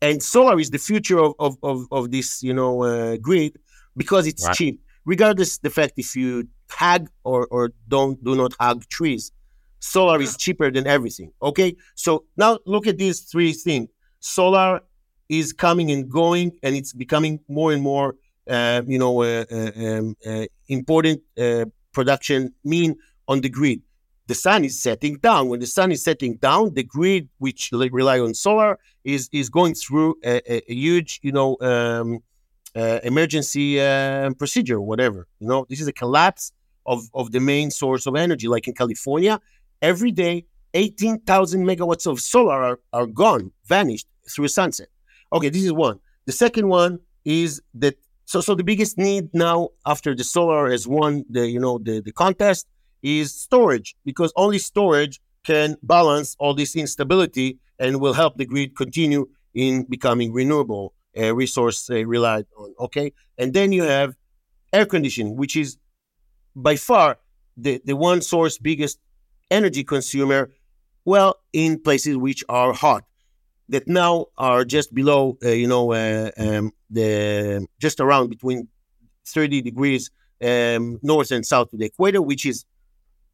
And 0.03 0.23
solar 0.23 0.59
is 0.59 0.71
the 0.71 0.79
future 0.79 1.19
of 1.19 1.35
of, 1.39 1.59
of, 1.63 1.87
of 1.93 2.11
this 2.11 2.43
you 2.43 2.55
know 2.55 2.83
uh, 2.83 3.17
grid 3.19 3.59
because 3.97 4.27
it's 4.27 4.47
right. 4.47 4.57
cheap, 4.57 4.81
regardless 5.05 5.59
the 5.59 5.71
fact 5.71 5.95
if 5.99 6.17
you 6.17 6.49
hug 6.71 7.09
or 7.25 7.47
or 7.51 7.73
don't 7.89 8.23
do 8.25 8.35
not 8.35 8.55
hug 8.59 8.89
trees 8.89 9.33
solar 9.81 10.21
is 10.21 10.37
cheaper 10.37 10.71
than 10.71 10.87
everything. 10.87 11.33
Okay, 11.43 11.77
so 11.95 12.25
now 12.37 12.59
look 12.67 12.87
at 12.87 12.99
these 12.99 13.21
three 13.21 13.53
things. 13.53 13.89
Solar 14.21 14.83
is 15.29 15.53
coming 15.53 15.91
and 15.91 16.09
going, 16.09 16.53
and 16.63 16.77
it's 16.77 16.93
becoming 16.93 17.41
more 17.49 17.73
and 17.73 17.83
more, 17.83 18.17
uh, 18.49 18.83
you 18.87 18.99
know, 18.99 19.23
uh, 19.23 19.45
uh, 19.51 19.71
um, 19.77 20.17
uh 20.27 20.47
important 20.69 21.23
uh, 21.39 21.65
production 21.93 22.53
mean 22.65 22.97
on 23.27 23.41
the 23.41 23.49
grid. 23.49 23.81
The 24.27 24.35
sun 24.35 24.65
is 24.65 24.81
setting 24.81 25.17
down. 25.17 25.49
When 25.49 25.59
the 25.59 25.67
sun 25.67 25.91
is 25.91 26.05
setting 26.05 26.37
down, 26.37 26.75
the 26.75 26.85
grid, 26.85 27.29
which 27.39 27.71
rely 27.73 28.21
on 28.21 28.35
solar, 28.35 28.79
is 29.03 29.29
is 29.33 29.49
going 29.49 29.75
through 29.75 30.17
a, 30.25 30.41
a, 30.53 30.63
a 30.71 30.75
huge, 30.75 31.19
you 31.23 31.33
know, 31.33 31.57
um, 31.61 32.23
uh, 32.77 33.01
emergency 33.03 33.77
procedure, 34.39 34.81
whatever. 34.81 35.27
You 35.41 35.49
know, 35.49 35.67
this 35.69 35.81
is 35.81 35.89
a 35.89 35.93
collapse 35.93 36.53
of, 36.87 37.09
of 37.15 37.33
the 37.33 37.41
main 37.41 37.71
source 37.71 38.07
of 38.07 38.15
energy. 38.17 38.49
Like 38.49 38.69
in 38.69 38.75
California, 38.75 39.41
every 39.83 40.11
day 40.11 40.47
18,000 40.75 41.65
megawatts 41.65 42.07
of 42.07 42.21
solar 42.21 42.63
are, 42.63 42.81
are 42.93 43.07
gone, 43.07 43.53
vanished 43.67 44.07
through 44.29 44.49
sunset. 44.49 44.89
Okay, 45.33 45.49
this 45.49 45.65
is 45.65 45.73
one. 45.73 45.99
The 46.27 46.33
second 46.33 46.69
one 46.69 47.01
is 47.25 47.61
that 47.75 47.97
so 48.25 48.41
so 48.41 48.55
the 48.55 48.65
biggest 48.65 48.97
need 48.97 49.29
now 49.35 49.71
after 49.85 50.15
the 50.15 50.25
solar 50.25 50.71
has 50.71 50.87
won 50.87 51.25
the 51.29 51.49
you 51.49 51.59
know 51.59 51.79
the, 51.79 52.01
the 52.01 52.13
contest 52.13 52.67
is 53.03 53.35
storage 53.35 53.97
because 54.05 54.33
only 54.37 54.59
storage 54.59 55.21
can 55.45 55.77
balance 55.83 56.37
all 56.39 56.55
this 56.55 56.77
instability 56.77 57.59
and 57.79 58.01
will 58.01 58.13
help 58.13 58.37
the 58.37 58.47
grid 58.47 58.77
continue 58.77 59.29
in 59.55 59.85
becoming 59.85 60.33
renewable 60.33 60.95
uh, 61.19 61.35
resource 61.35 61.91
uh, 61.91 62.05
relied 62.07 62.47
on 62.57 62.73
okay 62.79 63.13
and 63.37 63.53
then 63.53 63.73
you 63.73 63.83
have 63.83 64.15
air 64.73 64.87
conditioning 64.87 65.37
which 65.37 65.57
is 65.57 65.77
by 66.55 66.77
far 66.77 67.19
the, 67.57 67.83
the 67.85 67.97
one 67.97 68.23
source 68.23 68.59
biggest 68.59 68.99
energy 69.51 69.85
consumer, 69.85 70.51
well, 71.05 71.37
in 71.53 71.81
places 71.81 72.17
which 72.17 72.45
are 72.49 72.73
hot, 72.73 73.05
that 73.69 73.87
now 73.89 74.27
are 74.37 74.65
just 74.65 74.95
below, 74.95 75.39
uh, 75.45 75.49
you 75.49 75.67
know, 75.67 75.93
uh, 75.93 76.31
um, 76.37 76.73
the 76.91 77.67
just 77.81 78.01
around 78.01 78.29
between 78.29 78.69
30 79.27 79.63
degrees 79.63 80.11
um, 80.43 80.99
north 81.03 81.31
and 81.31 81.47
south 81.47 81.73
of 81.73 81.79
the 81.79 81.87
equator, 81.87 82.21
which 82.21 82.45
is 82.47 82.65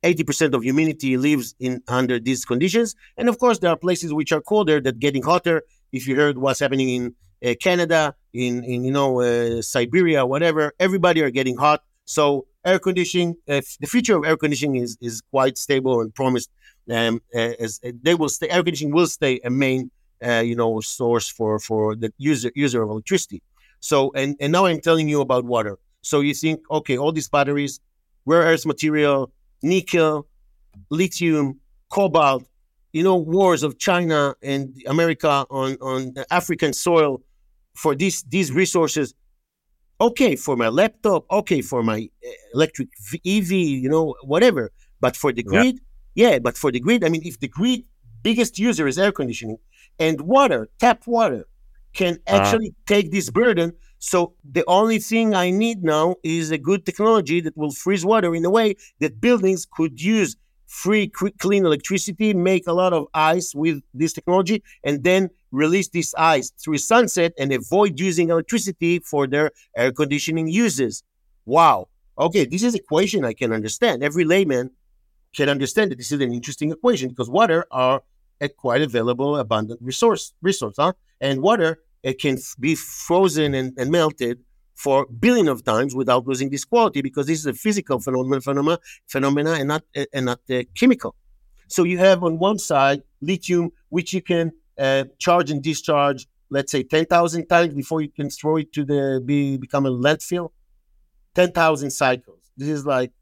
80% 0.03 0.55
of 0.55 0.63
humanity 0.63 1.17
lives 1.17 1.55
in 1.59 1.83
under 1.89 2.21
these 2.21 2.45
conditions. 2.45 2.95
And 3.17 3.29
of 3.29 3.39
course, 3.39 3.59
there 3.59 3.71
are 3.71 3.77
places 3.77 4.13
which 4.13 4.33
are 4.33 4.41
colder 4.41 4.81
that 4.81 4.99
getting 4.99 5.23
hotter. 5.23 5.63
If 5.93 6.07
you 6.07 6.17
heard 6.17 6.39
what's 6.39 6.61
happening 6.61 6.89
in 6.89 7.15
uh, 7.45 7.55
Canada, 7.61 8.15
in, 8.33 8.63
in 8.65 8.85
you 8.85 8.93
know 8.93 9.21
uh, 9.21 9.63
Siberia, 9.63 10.27
whatever, 10.27 10.73
everybody 10.79 11.23
are 11.23 11.31
getting 11.31 11.57
hot. 11.57 11.83
So 12.05 12.47
air 12.67 12.79
conditioning, 12.79 13.37
uh, 13.49 13.63
the 13.81 13.87
future 13.87 14.17
of 14.17 14.25
air 14.27 14.37
conditioning 14.37 14.83
is 14.83 14.99
is 15.01 15.23
quite 15.31 15.57
stable 15.57 16.01
and 16.01 16.15
promised. 16.15 16.51
Um, 16.91 17.21
as 17.35 17.81
they 17.83 18.15
will 18.15 18.29
stay, 18.29 18.49
air 18.49 18.63
conditioning 18.63 18.95
will 18.95 19.07
stay 19.09 19.41
a 19.45 19.51
main, 19.51 19.91
uh, 20.25 20.43
you 20.51 20.57
know, 20.57 20.81
source 20.81 21.29
for 21.29 21.59
for 21.59 21.97
the 21.97 22.13
user 22.19 22.51
user 22.55 22.83
of 22.83 22.91
electricity. 22.91 23.43
So 23.81 24.13
and 24.15 24.37
and 24.41 24.53
now 24.53 24.67
I'm 24.67 24.81
telling 24.81 25.09
you 25.09 25.21
about 25.21 25.45
water. 25.45 25.79
So 26.03 26.21
you 26.21 26.35
think, 26.35 26.61
okay, 26.71 26.97
all 26.99 27.13
these 27.13 27.29
batteries, 27.29 27.81
rare 28.27 28.43
earth 28.43 28.67
material, 28.67 29.33
nickel, 29.63 30.27
lithium, 30.91 31.59
cobalt, 31.89 32.45
you 32.93 33.03
know, 33.03 33.17
wars 33.17 33.63
of 33.63 33.79
China 33.79 34.35
and 34.43 34.81
America 34.87 35.47
on 35.51 35.77
on 35.81 36.15
African 36.31 36.73
soil 36.73 37.23
for 37.75 37.95
these 37.95 38.23
these 38.25 38.53
resources 38.53 39.15
okay 40.01 40.37
for 40.37 40.57
my 40.57 40.69
laptop, 40.69 41.25
okay 41.31 41.63
for 41.63 41.83
my 41.83 42.09
uh, 42.25 42.31
electric 42.55 42.89
EV, 43.25 43.53
you 43.53 43.89
know, 43.89 44.15
whatever. 44.23 44.73
But 45.01 45.17
for 45.17 45.33
the 45.33 45.43
grid, 45.43 45.81
yeah. 46.15 46.31
yeah, 46.31 46.39
but 46.39 46.57
for 46.57 46.73
the 46.73 46.81
grid, 46.81 47.05
I 47.05 47.09
mean, 47.09 47.23
if 47.25 47.39
the 47.41 47.49
grid 47.49 47.85
biggest 48.23 48.59
user 48.59 48.87
is 48.87 48.99
air 48.99 49.13
conditioning 49.13 49.59
and 49.99 50.21
water, 50.21 50.69
tap 50.79 51.07
water, 51.07 51.47
can 51.93 52.15
uh-huh. 52.27 52.37
actually 52.37 52.69
uh. 52.69 52.83
take 52.87 53.11
this 53.11 53.31
burden. 53.31 53.73
So 53.99 54.35
the 54.45 54.65
only 54.67 54.99
thing 54.99 55.35
I 55.35 55.51
need 55.51 55.83
now 55.83 56.17
is 56.23 56.51
a 56.51 56.59
good 56.59 56.85
technology 56.85 57.41
that 57.41 57.57
will 57.57 57.73
freeze 57.73 58.05
water 58.05 58.35
in 58.35 58.45
a 58.45 58.51
way 58.51 58.77
that 59.01 59.21
buildings 59.21 59.67
could 59.71 60.01
use 60.01 60.37
free 60.67 61.09
clean 61.09 61.65
electricity, 61.65 62.35
make 62.35 62.67
a 62.67 62.73
lot 62.73 62.93
of 62.93 63.07
ice 63.15 63.55
with 63.55 63.83
this 63.95 64.13
technology, 64.13 64.63
and 64.85 65.05
then 65.05 65.31
release 65.53 65.89
this 65.89 66.15
ice 66.17 66.51
through 66.63 66.79
sunset 66.79 67.33
and 67.39 67.53
avoid 67.53 67.99
using 67.99 68.31
electricity 68.31 68.99
for 68.99 69.27
their 69.27 69.51
air 69.77 69.93
conditioning 69.93 70.49
uses. 70.49 71.03
Wow. 71.45 71.89
Okay, 72.19 72.45
this 72.45 72.63
is 72.63 72.75
equation 72.75 73.25
I 73.25 73.33
can 73.33 73.53
understand. 73.53 74.03
Every 74.03 74.25
layman 74.25 74.71
can 75.35 75.49
understand 75.49 75.91
that 75.91 75.99
this 75.99 76.13
is 76.13 76.21
an 76.21 76.33
interesting 76.33 76.71
equation 76.73 77.11
because 77.11 77.29
water 77.29 77.67
are 77.71 78.03
a 78.41 78.49
quite 78.49 78.83
available, 78.83 79.37
abundant 79.37 79.81
resource. 79.83 80.35
Resource, 80.43 80.77
huh? 80.79 80.93
And 81.21 81.43
water 81.43 81.79
it 82.03 82.21
can 82.21 82.39
be 82.59 82.75
frozen 82.75 83.55
and, 83.55 83.73
and 83.79 83.91
melted 83.91 84.41
for 84.77 85.07
billion 85.07 85.49
of 85.49 85.65
times 85.65 85.95
without 85.95 86.27
losing 86.27 86.51
this 86.51 86.65
quality 86.65 87.01
because 87.03 87.27
this 87.27 87.39
is 87.39 87.47
a 87.47 87.55
physical 87.55 87.99
phenomenon, 87.99 88.41
phenomena, 88.41 88.79
phenomena 89.09 89.53
and 89.53 89.69
not 89.69 89.83
and 90.13 90.27
not 90.27 90.41
uh, 90.51 90.63
chemical. 90.79 91.17
So 91.67 91.83
you 91.83 91.99
have 91.99 92.23
on 92.23 92.39
one 92.39 92.59
side 92.59 93.03
lithium, 93.21 93.73
which 93.89 94.13
you 94.13 94.23
can 94.23 94.53
uh, 94.79 95.05
charge 95.19 95.51
and 95.51 95.63
discharge, 95.63 96.29
let's 96.51 96.71
say 96.71 96.83
ten 96.83 97.07
thousand 97.07 97.47
times 97.47 97.75
before 97.75 98.03
you 98.03 98.11
can 98.11 98.29
throw 98.31 98.59
it 98.59 98.73
to 98.75 98.85
the 98.85 99.23
be 99.25 99.57
become 99.57 99.87
a 99.87 99.91
landfill. 99.91 100.51
Ten 101.35 101.51
thousand 101.53 101.91
cycles. 101.91 102.51
This 102.57 102.69
is 102.69 102.87
like, 102.87 103.13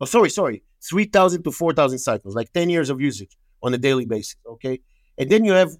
oh 0.00 0.04
sorry, 0.04 0.30
sorry, 0.30 0.64
three 0.82 1.04
thousand 1.04 1.44
to 1.44 1.52
four 1.52 1.72
thousand 1.72 2.00
cycles, 2.00 2.34
like 2.34 2.52
ten 2.52 2.68
years 2.68 2.90
of 2.90 3.00
usage 3.00 3.36
on 3.62 3.72
a 3.72 3.78
daily 3.78 4.04
basis. 4.04 4.36
Okay, 4.44 4.80
and 5.16 5.30
then 5.30 5.44
you 5.44 5.52
have, 5.52 5.70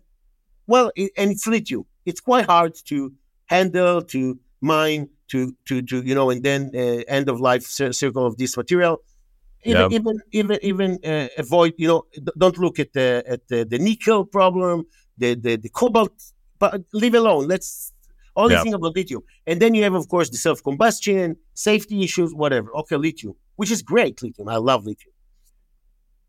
well, 0.69 0.93
it, 0.95 1.11
and 1.17 1.33
it's 1.33 1.47
lithium. 1.47 1.85
It's 2.07 2.21
quite 2.21 2.47
hard 2.47 2.75
to 2.87 3.13
handle 3.47 4.01
to 4.03 4.39
mine 4.63 5.09
to 5.29 5.55
to 5.67 5.83
to 5.83 6.03
you 6.03 6.15
know, 6.15 6.31
and 6.31 6.43
then 6.43 6.71
uh, 6.75 7.03
end 7.09 7.29
of 7.29 7.41
life 7.41 7.65
circle 7.65 8.27
of 8.27 8.37
this 8.37 8.57
material. 8.57 9.03
Even 9.65 9.91
yeah. 9.91 9.97
even 9.99 10.21
even 10.33 10.59
even 10.63 10.99
uh, 11.05 11.29
avoid 11.39 11.75
you 11.79 11.89
know 11.89 12.03
don't 12.37 12.59
look 12.59 12.79
at 12.79 12.93
the 12.93 13.23
at 13.27 13.47
the, 13.49 13.65
the 13.65 13.79
nickel 13.79 14.25
problem, 14.25 14.87
the, 15.19 15.35
the 15.35 15.57
the 15.57 15.69
cobalt, 15.69 16.13
but 16.59 16.83
leave 16.93 17.15
alone. 17.15 17.47
Let's 17.47 17.93
only 18.35 18.55
yeah. 18.55 18.63
think 18.63 18.75
about 18.75 18.97
lithium, 18.97 19.23
and 19.47 19.61
then 19.61 19.75
you 19.75 19.83
have 19.85 19.95
of 19.95 20.09
course 20.09 20.31
the 20.31 20.37
self 20.37 20.63
combustion, 20.63 21.37
safety 21.55 22.03
issues, 22.03 22.35
whatever. 22.35 22.75
Okay, 22.77 22.97
lithium, 22.97 23.35
which 23.57 23.71
is 23.71 23.83
great. 23.83 24.23
Lithium, 24.23 24.49
I 24.49 24.57
love 24.57 24.85
lithium. 24.85 25.13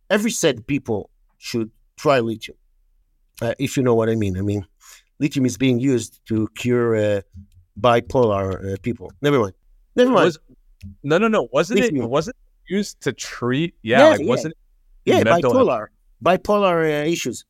Every 0.09 0.31
said 0.31 0.67
people 0.67 1.09
should 1.37 1.71
try 1.97 2.19
lithium, 2.19 2.57
uh, 3.41 3.55
if 3.57 3.77
you 3.77 3.83
know 3.83 3.95
what 3.95 4.09
I 4.09 4.15
mean. 4.15 4.37
I 4.37 4.41
mean, 4.41 4.67
lithium 5.19 5.45
is 5.45 5.57
being 5.57 5.79
used 5.79 6.19
to 6.27 6.47
cure 6.55 6.95
uh, 6.95 7.21
bipolar 7.79 8.73
uh, 8.73 8.77
people. 8.81 9.11
Never 9.21 9.39
mind. 9.39 9.53
Never 9.95 10.11
mind. 10.11 10.25
Was, 10.25 10.39
no, 11.03 11.17
no, 11.17 11.27
no. 11.27 11.47
Wasn't 11.51 11.79
it? 11.79 11.93
Wasn't 11.93 12.35
it 12.35 12.73
used 12.73 13.01
to 13.01 13.13
treat? 13.13 13.75
Yeah, 13.81 13.99
yeah 13.99 14.09
like 14.09 14.19
yeah. 14.19 14.25
wasn't 14.25 14.55
Yeah, 15.05 15.23
bipolar, 15.23 15.87
bipolar 16.23 16.83
uh, 16.83 17.05
issues. 17.05 17.45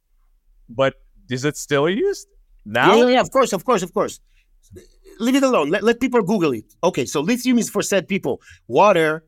But 0.70 0.96
is 1.30 1.46
it 1.46 1.58
still 1.58 1.90
used 1.90 2.28
now? 2.66 2.96
Yeah, 2.96 3.08
yeah, 3.08 3.22
of 3.22 3.32
course, 3.32 3.54
of 3.54 3.66
course, 3.66 3.84
of 3.84 3.94
course. 3.94 4.20
Leave 5.20 5.36
it 5.36 5.44
alone. 5.44 5.70
Let, 5.70 5.84
let 5.84 6.00
people 6.00 6.24
Google 6.24 6.54
it. 6.54 6.74
Okay, 6.84 7.06
so 7.06 7.22
lithium 7.22 7.60
is 7.60 7.70
for 7.70 7.84
sad 7.84 8.08
people. 8.08 8.42
Water 8.68 9.24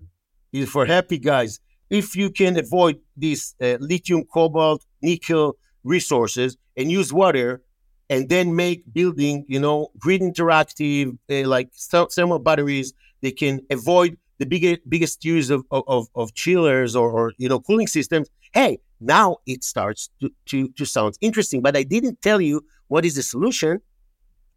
is 0.51 0.69
for 0.69 0.85
happy 0.85 1.19
guys. 1.19 1.59
If 1.89 2.15
you 2.15 2.31
can 2.31 2.57
avoid 2.57 2.99
these 3.15 3.53
uh, 3.61 3.77
lithium, 3.79 4.23
cobalt, 4.23 4.83
nickel 5.01 5.57
resources 5.83 6.57
and 6.75 6.91
use 6.91 7.13
water, 7.13 7.61
and 8.09 8.29
then 8.29 8.55
make 8.55 8.83
building, 8.93 9.45
you 9.47 9.59
know, 9.59 9.89
grid 9.97 10.21
interactive, 10.21 11.17
uh, 11.29 11.47
like 11.47 11.73
thermal 11.73 12.39
batteries. 12.39 12.93
They 13.21 13.31
can 13.31 13.61
avoid 13.71 14.17
the 14.37 14.45
biggest 14.45 14.81
biggest 14.87 15.25
use 15.25 15.49
of, 15.49 15.63
of, 15.71 16.07
of 16.15 16.33
chillers 16.33 16.95
or, 16.95 17.09
or, 17.09 17.33
you 17.37 17.49
know 17.49 17.59
cooling 17.59 17.87
systems. 17.87 18.29
Hey, 18.53 18.79
now 18.99 19.37
it 19.45 19.63
starts 19.63 20.09
to, 20.21 20.29
to, 20.47 20.69
to 20.69 20.85
sound 20.85 21.17
interesting. 21.21 21.61
But 21.61 21.75
I 21.75 21.83
didn't 21.83 22.21
tell 22.21 22.41
you 22.41 22.65
what 22.87 23.05
is 23.05 23.15
the 23.15 23.23
solution. 23.23 23.81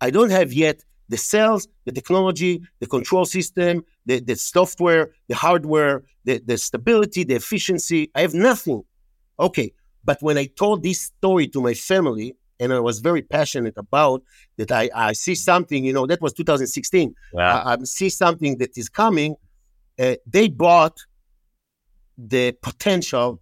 I 0.01 0.11
don't 0.11 0.31
have 0.31 0.53
yet 0.53 0.85
the 1.09 1.17
cells, 1.17 1.67
the 1.85 1.93
technology, 1.93 2.63
the 2.81 2.87
control 2.87 3.25
system, 3.25 3.85
the, 4.07 4.21
the 4.21 4.37
software, 4.37 5.11
the 5.29 5.35
hardware, 5.35 6.05
the, 6.25 6.39
the 6.45 6.59
stability, 6.59 7.25
the 7.25 7.35
efficiency. 7.35 8.11
I 8.15 8.21
have 8.21 8.35
nothing. 8.35 8.83
Okay. 9.41 9.73
But 10.05 10.23
when 10.23 10.39
I 10.39 10.47
told 10.47 10.83
this 10.83 11.03
story 11.03 11.49
to 11.49 11.61
my 11.61 11.75
family, 11.75 12.37
and 12.61 12.73
I 12.73 12.81
was 12.81 13.01
very 13.01 13.23
passionate 13.23 13.75
about 13.77 14.23
that, 14.57 14.73
I, 14.73 14.91
I 14.95 15.13
see 15.13 15.35
something, 15.35 15.85
you 15.85 15.93
know, 15.93 16.07
that 16.07 16.21
was 16.21 16.33
2016. 16.33 17.15
Wow. 17.33 17.63
I, 17.65 17.75
I 17.75 17.85
see 17.85 18.09
something 18.09 18.59
that 18.59 18.77
is 18.77 18.89
coming. 18.89 19.37
Uh, 19.99 20.17
they 20.27 20.49
bought 20.49 20.99
the 22.17 22.53
potential, 22.63 23.41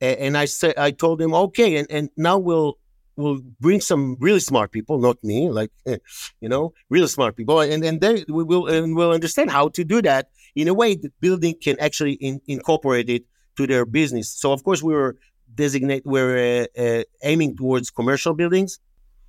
uh, 0.00 0.04
and 0.04 0.36
I 0.36 0.46
said, 0.46 0.74
I 0.76 0.90
told 0.90 1.18
them, 1.18 1.34
okay, 1.34 1.76
and, 1.76 1.86
and 1.90 2.10
now 2.16 2.38
we'll 2.38 2.78
we'll 3.16 3.40
bring 3.60 3.80
some 3.80 4.16
really 4.20 4.40
smart 4.40 4.72
people, 4.72 4.98
not 4.98 5.22
me, 5.24 5.48
like 5.48 5.70
you 5.86 6.48
know, 6.48 6.72
really 6.90 7.08
smart 7.08 7.36
people, 7.36 7.60
and 7.60 7.84
and 7.84 8.00
they 8.00 8.24
we 8.28 8.44
will 8.44 8.66
and 8.66 8.94
we'll 8.94 9.12
understand 9.12 9.50
how 9.50 9.68
to 9.68 9.84
do 9.84 10.02
that 10.02 10.28
in 10.54 10.68
a 10.68 10.74
way 10.74 10.94
that 10.96 11.12
building 11.20 11.54
can 11.60 11.78
actually 11.80 12.12
in, 12.14 12.40
incorporate 12.46 13.08
it 13.08 13.24
to 13.56 13.66
their 13.66 13.86
business. 13.86 14.30
So 14.30 14.52
of 14.52 14.62
course 14.64 14.82
we 14.82 14.94
were 14.94 15.16
designate 15.54 16.04
we're 16.04 16.66
uh, 16.76 16.80
uh, 16.80 17.02
aiming 17.22 17.56
towards 17.56 17.90
commercial 17.90 18.34
buildings, 18.34 18.78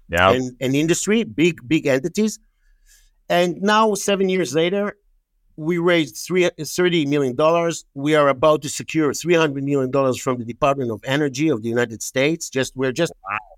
yeah, 0.10 0.32
and, 0.32 0.56
and 0.60 0.76
industry, 0.76 1.24
big 1.24 1.68
big 1.68 1.88
entities, 1.88 2.40
and 3.30 3.62
now 3.62 3.94
seven 3.96 4.30
years 4.30 4.54
later. 4.54 4.98
We 5.60 5.80
raised 5.80 6.18
three, 6.18 6.44
$30 6.44 7.08
million. 7.08 7.36
We 7.96 8.14
are 8.14 8.28
about 8.28 8.62
to 8.62 8.70
secure 8.70 9.12
$300 9.12 9.64
million 9.64 9.92
from 10.14 10.38
the 10.38 10.46
Department 10.46 10.92
of 10.92 11.02
Energy 11.04 11.50
of 11.50 11.64
the 11.64 11.68
United 11.68 12.04
States. 12.04 12.48
Just 12.48 12.76
We're 12.76 12.92
just 12.92 13.12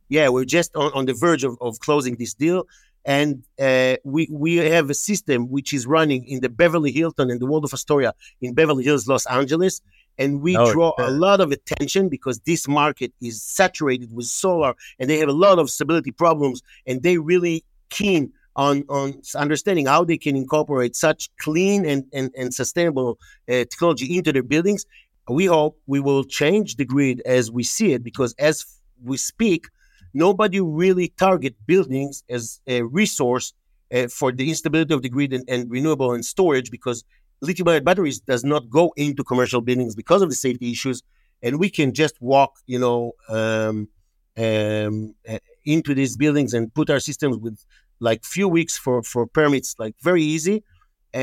yeah, 0.10 0.28
we're 0.30 0.46
just 0.46 0.76
on, 0.76 0.92
on 0.94 1.06
the 1.06 1.14
verge 1.14 1.44
of, 1.44 1.58
of 1.62 1.80
closing 1.80 2.16
this 2.16 2.34
deal. 2.34 2.68
And 3.06 3.44
uh, 3.60 3.96
we 4.04 4.28
we 4.30 4.58
have 4.58 4.90
a 4.90 4.94
system 4.94 5.50
which 5.50 5.74
is 5.74 5.88
running 5.88 6.26
in 6.26 6.42
the 6.42 6.50
Beverly 6.50 6.92
Hilton 6.92 7.32
and 7.32 7.40
the 7.40 7.46
Waldorf 7.46 7.74
Astoria 7.74 8.14
in 8.42 8.54
Beverly 8.54 8.84
Hills, 8.84 9.08
Los 9.08 9.26
Angeles. 9.28 9.82
And 10.20 10.42
we 10.42 10.56
oh, 10.56 10.72
draw 10.72 10.94
a 11.00 11.10
lot 11.10 11.40
of 11.40 11.52
attention 11.52 12.10
because 12.10 12.40
this 12.42 12.68
market 12.68 13.14
is 13.22 13.42
saturated 13.42 14.14
with 14.14 14.26
solar 14.26 14.76
and 15.00 15.10
they 15.10 15.18
have 15.18 15.30
a 15.30 15.34
lot 15.34 15.58
of 15.58 15.70
stability 15.70 16.12
problems. 16.12 16.62
And 16.86 17.02
they 17.02 17.18
really 17.18 17.64
keen 17.90 18.32
on, 18.56 18.84
on 18.90 19.22
understanding 19.36 19.86
how 19.86 20.04
they 20.04 20.18
can 20.18 20.36
incorporate 20.36 20.96
such 20.96 21.30
clean 21.38 21.86
and, 21.86 22.04
and, 22.12 22.32
and 22.38 22.54
sustainable 22.54 23.18
uh, 23.48 23.64
technology 23.72 24.18
into 24.18 24.34
their 24.34 24.44
buildings. 24.44 24.86
We 25.30 25.46
hope 25.46 25.80
we 25.88 26.02
will 26.02 26.26
change 26.26 26.76
the 26.76 26.86
grid 26.86 27.22
as 27.26 27.50
we 27.50 27.64
see 27.64 27.94
it 27.94 28.04
because 28.04 28.36
as 28.38 28.66
we 29.04 29.16
speak, 29.16 29.68
nobody 30.14 30.60
really 30.60 31.10
target 31.18 31.56
buildings 31.66 32.24
as 32.30 32.60
a 32.68 32.82
resource 32.82 33.54
uh, 33.94 34.08
for 34.08 34.32
the 34.32 34.50
instability 34.50 34.94
of 34.94 35.02
the 35.02 35.10
grid 35.10 35.34
and, 35.34 35.44
and 35.48 35.70
renewable 35.72 36.14
and 36.14 36.26
storage 36.26 36.70
because 36.70 37.04
lithium-ion 37.42 37.84
batteries 37.84 38.20
does 38.20 38.44
not 38.44 38.70
go 38.70 38.94
into 38.98 39.24
commercial 39.24 39.62
buildings 39.62 39.96
because 39.96 40.22
of 40.22 40.30
the 40.30 40.36
safety 40.36 40.72
issues 40.72 41.02
and 41.42 41.60
we 41.60 41.70
can 41.70 41.94
just 41.94 42.16
walk 42.22 42.54
you 42.66 42.80
know 42.80 43.14
um, 43.30 43.88
um, 44.38 45.16
uh, 45.28 45.40
into 45.66 45.94
these 45.94 46.16
buildings 46.18 46.54
and 46.54 46.74
put 46.74 46.90
our 46.90 47.00
systems 47.00 47.38
with 47.38 47.64
like 48.00 48.24
few 48.24 48.48
weeks 48.48 48.78
for 48.78 49.04
for 49.04 49.26
permits 49.28 49.76
like 49.78 49.96
very 50.02 50.24
easy. 50.24 50.64
Uh, 51.14 51.18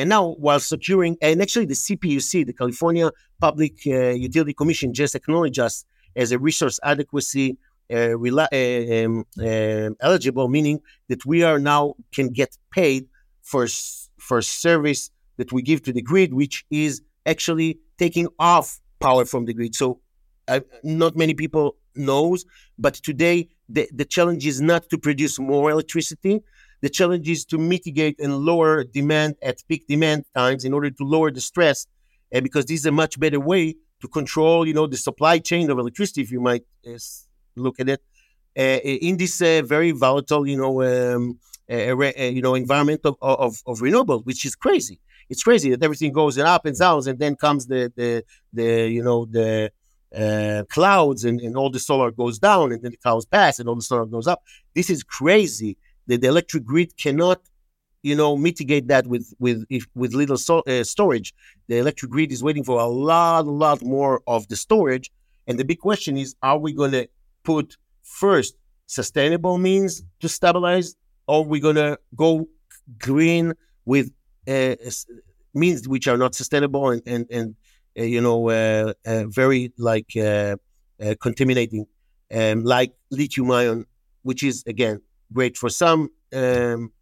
and 0.00 0.08
now 0.08 0.34
while 0.38 0.60
securing 0.60 1.16
and 1.20 1.42
actually 1.42 1.66
the 1.66 1.74
cpuc 1.74 2.46
the 2.46 2.52
california 2.52 3.10
public 3.40 3.72
uh, 3.88 4.10
utility 4.10 4.54
commission 4.54 4.94
just 4.94 5.16
acknowledged 5.16 5.58
us 5.58 5.84
as 6.14 6.30
a 6.30 6.38
resource 6.38 6.78
adequacy 6.84 7.58
uh, 7.92 8.16
uh, 8.16 9.04
um, 9.04 9.24
uh, 9.38 9.90
eligible, 10.00 10.48
meaning 10.48 10.80
that 11.08 11.26
we 11.26 11.42
are 11.42 11.58
now 11.58 11.94
can 12.14 12.28
get 12.28 12.56
paid 12.70 13.06
for 13.42 13.66
for 14.18 14.40
service 14.40 15.10
that 15.42 15.52
we 15.56 15.60
give 15.70 15.82
to 15.82 15.92
the 15.92 16.04
grid, 16.10 16.30
which 16.42 16.56
is 16.70 17.02
actually 17.26 17.70
taking 17.98 18.28
off 18.38 18.80
power 19.00 19.24
from 19.32 19.42
the 19.48 19.54
grid. 19.58 19.74
So, 19.74 19.88
uh, 20.46 20.60
not 20.84 21.12
many 21.16 21.34
people 21.34 21.66
knows, 21.96 22.44
but 22.78 22.94
today 22.94 23.48
the, 23.68 23.88
the 24.00 24.04
challenge 24.04 24.46
is 24.52 24.60
not 24.60 24.82
to 24.90 24.96
produce 24.98 25.34
more 25.52 25.66
electricity. 25.76 26.34
The 26.84 26.92
challenge 26.98 27.28
is 27.28 27.44
to 27.46 27.58
mitigate 27.58 28.16
and 28.24 28.32
lower 28.50 28.84
demand 28.84 29.30
at 29.42 29.56
peak 29.68 29.82
demand 29.88 30.20
times 30.40 30.64
in 30.64 30.72
order 30.72 30.90
to 30.98 31.04
lower 31.04 31.30
the 31.32 31.40
stress, 31.50 31.78
uh, 32.34 32.40
because 32.40 32.64
this 32.66 32.80
is 32.80 32.86
a 32.86 32.92
much 32.92 33.18
better 33.24 33.40
way 33.40 33.74
to 34.00 34.06
control, 34.08 34.66
you 34.68 34.74
know, 34.78 34.86
the 34.86 34.96
supply 35.08 35.38
chain 35.38 35.70
of 35.70 35.78
electricity. 35.78 36.22
If 36.22 36.30
you 36.30 36.40
might 36.40 36.64
uh, 36.86 36.98
look 37.56 37.76
at 37.80 37.88
it 37.88 38.00
uh, 38.58 38.80
in 39.08 39.16
this 39.16 39.40
uh, 39.42 39.62
very 39.64 39.90
volatile, 39.92 40.46
you 40.46 40.56
know, 40.62 40.74
um, 40.82 41.38
you 41.68 42.42
know, 42.42 42.54
environment 42.54 43.00
of, 43.04 43.16
of, 43.22 43.52
of 43.70 43.78
renewables, 43.86 44.22
which 44.26 44.44
is 44.44 44.54
crazy. 44.54 44.98
It's 45.32 45.42
crazy 45.42 45.70
that 45.70 45.82
everything 45.82 46.12
goes 46.12 46.34
in 46.38 46.46
up 46.46 46.64
and 46.66 46.76
down, 46.78 47.08
and 47.08 47.18
then 47.18 47.34
comes 47.44 47.62
the 47.72 47.82
the 47.98 48.10
the 48.58 48.68
you 48.96 49.02
know 49.02 49.20
the 49.38 49.72
uh, 50.22 50.62
clouds 50.68 51.24
and, 51.24 51.40
and 51.40 51.56
all 51.56 51.70
the 51.70 51.84
solar 51.88 52.10
goes 52.10 52.38
down 52.38 52.70
and 52.72 52.82
then 52.82 52.90
the 52.90 52.98
clouds 52.98 53.24
pass 53.24 53.58
and 53.58 53.66
all 53.68 53.74
the 53.74 53.88
solar 53.90 54.04
goes 54.04 54.26
up. 54.26 54.40
This 54.74 54.90
is 54.90 55.02
crazy 55.02 55.72
that 56.06 56.20
the 56.20 56.28
electric 56.28 56.64
grid 56.64 56.90
cannot, 56.98 57.40
you 58.02 58.14
know, 58.14 58.36
mitigate 58.36 58.86
that 58.88 59.06
with 59.06 59.26
with 59.44 59.64
if, 59.76 59.86
with 59.94 60.12
little 60.12 60.36
so, 60.36 60.58
uh, 60.60 60.84
storage. 60.84 61.32
The 61.68 61.78
electric 61.78 62.10
grid 62.10 62.30
is 62.30 62.42
waiting 62.42 62.64
for 62.64 62.78
a 62.80 62.86
lot, 62.86 63.46
lot 63.46 63.82
more 63.82 64.22
of 64.26 64.48
the 64.48 64.56
storage. 64.56 65.10
And 65.46 65.58
the 65.58 65.64
big 65.64 65.80
question 65.80 66.16
is, 66.16 66.36
are 66.42 66.58
we 66.58 66.72
going 66.72 66.92
to 66.92 67.08
put 67.42 67.76
first 68.02 68.54
sustainable 68.86 69.56
means 69.58 70.02
to 70.20 70.28
stabilize, 70.28 70.94
or 71.26 71.44
we're 71.44 71.66
gonna 71.68 71.96
go 72.14 72.48
green 72.98 73.54
with 73.86 74.10
uh, 74.48 74.74
means 75.54 75.88
which 75.88 76.08
are 76.08 76.16
not 76.16 76.34
sustainable 76.34 76.90
and 76.90 77.02
and, 77.06 77.26
and 77.30 77.54
uh, 77.98 78.02
you 78.02 78.20
know 78.20 78.48
uh, 78.48 78.92
uh 79.06 79.24
very 79.26 79.72
like 79.78 80.16
uh, 80.16 80.56
uh, 81.02 81.14
contaminating, 81.20 81.86
um, 82.32 82.64
like 82.64 82.92
lithium 83.10 83.50
ion, 83.50 83.86
which 84.22 84.42
is 84.42 84.62
again 84.66 85.00
great 85.32 85.56
for 85.56 85.68
some 85.68 86.10
um, 86.32 86.92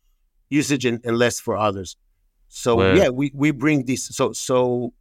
usage 0.49 0.84
and, 0.84 1.01
and, 1.05 1.18
less 1.18 1.41
for 1.41 1.57
others. 1.57 1.97
So 2.49 2.95
yeah, 2.95 3.09
we, 3.09 3.30
we 3.34 3.51
bring 3.51 3.84
this. 3.84 4.07
So 4.07 4.32
so 4.32 4.93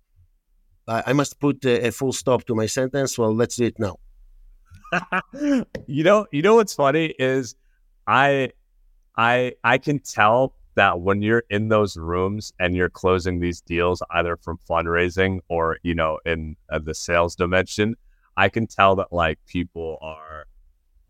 I 0.88 1.14
must 1.14 1.40
put 1.40 1.64
a, 1.66 1.88
a 1.88 1.92
full 1.92 2.14
stop 2.14 2.46
to 2.46 2.56
my 2.56 2.66
sentence. 2.66 3.18
Well, 3.18 3.36
let's 3.36 3.56
do 3.56 3.66
it 3.66 3.80
now. 3.80 3.98
you 5.88 6.04
know, 6.04 6.26
you 6.32 6.42
know 6.42 6.56
what's 6.56 6.74
funny 6.74 7.14
is 7.20 7.56
I 8.08 8.52
I 9.16 9.54
I 9.64 9.78
can 9.78 10.00
tell 10.00 10.56
that 10.80 11.02
when 11.02 11.22
you're 11.22 11.44
in 11.50 11.68
those 11.68 11.98
rooms 11.98 12.54
and 12.58 12.74
you're 12.74 12.90
closing 12.90 13.42
these 13.42 13.60
deals 13.60 14.02
either 14.12 14.38
from 14.38 14.58
fundraising 14.58 15.42
or 15.50 15.78
you 15.84 15.94
know 15.94 16.20
in 16.26 16.56
uh, 16.72 16.80
the 16.80 16.96
sales 16.96 17.36
dimension, 17.36 17.98
I 18.38 18.48
can 18.48 18.66
tell 18.66 18.96
that 18.96 19.12
like 19.12 19.40
people 19.46 19.98
are 20.02 20.46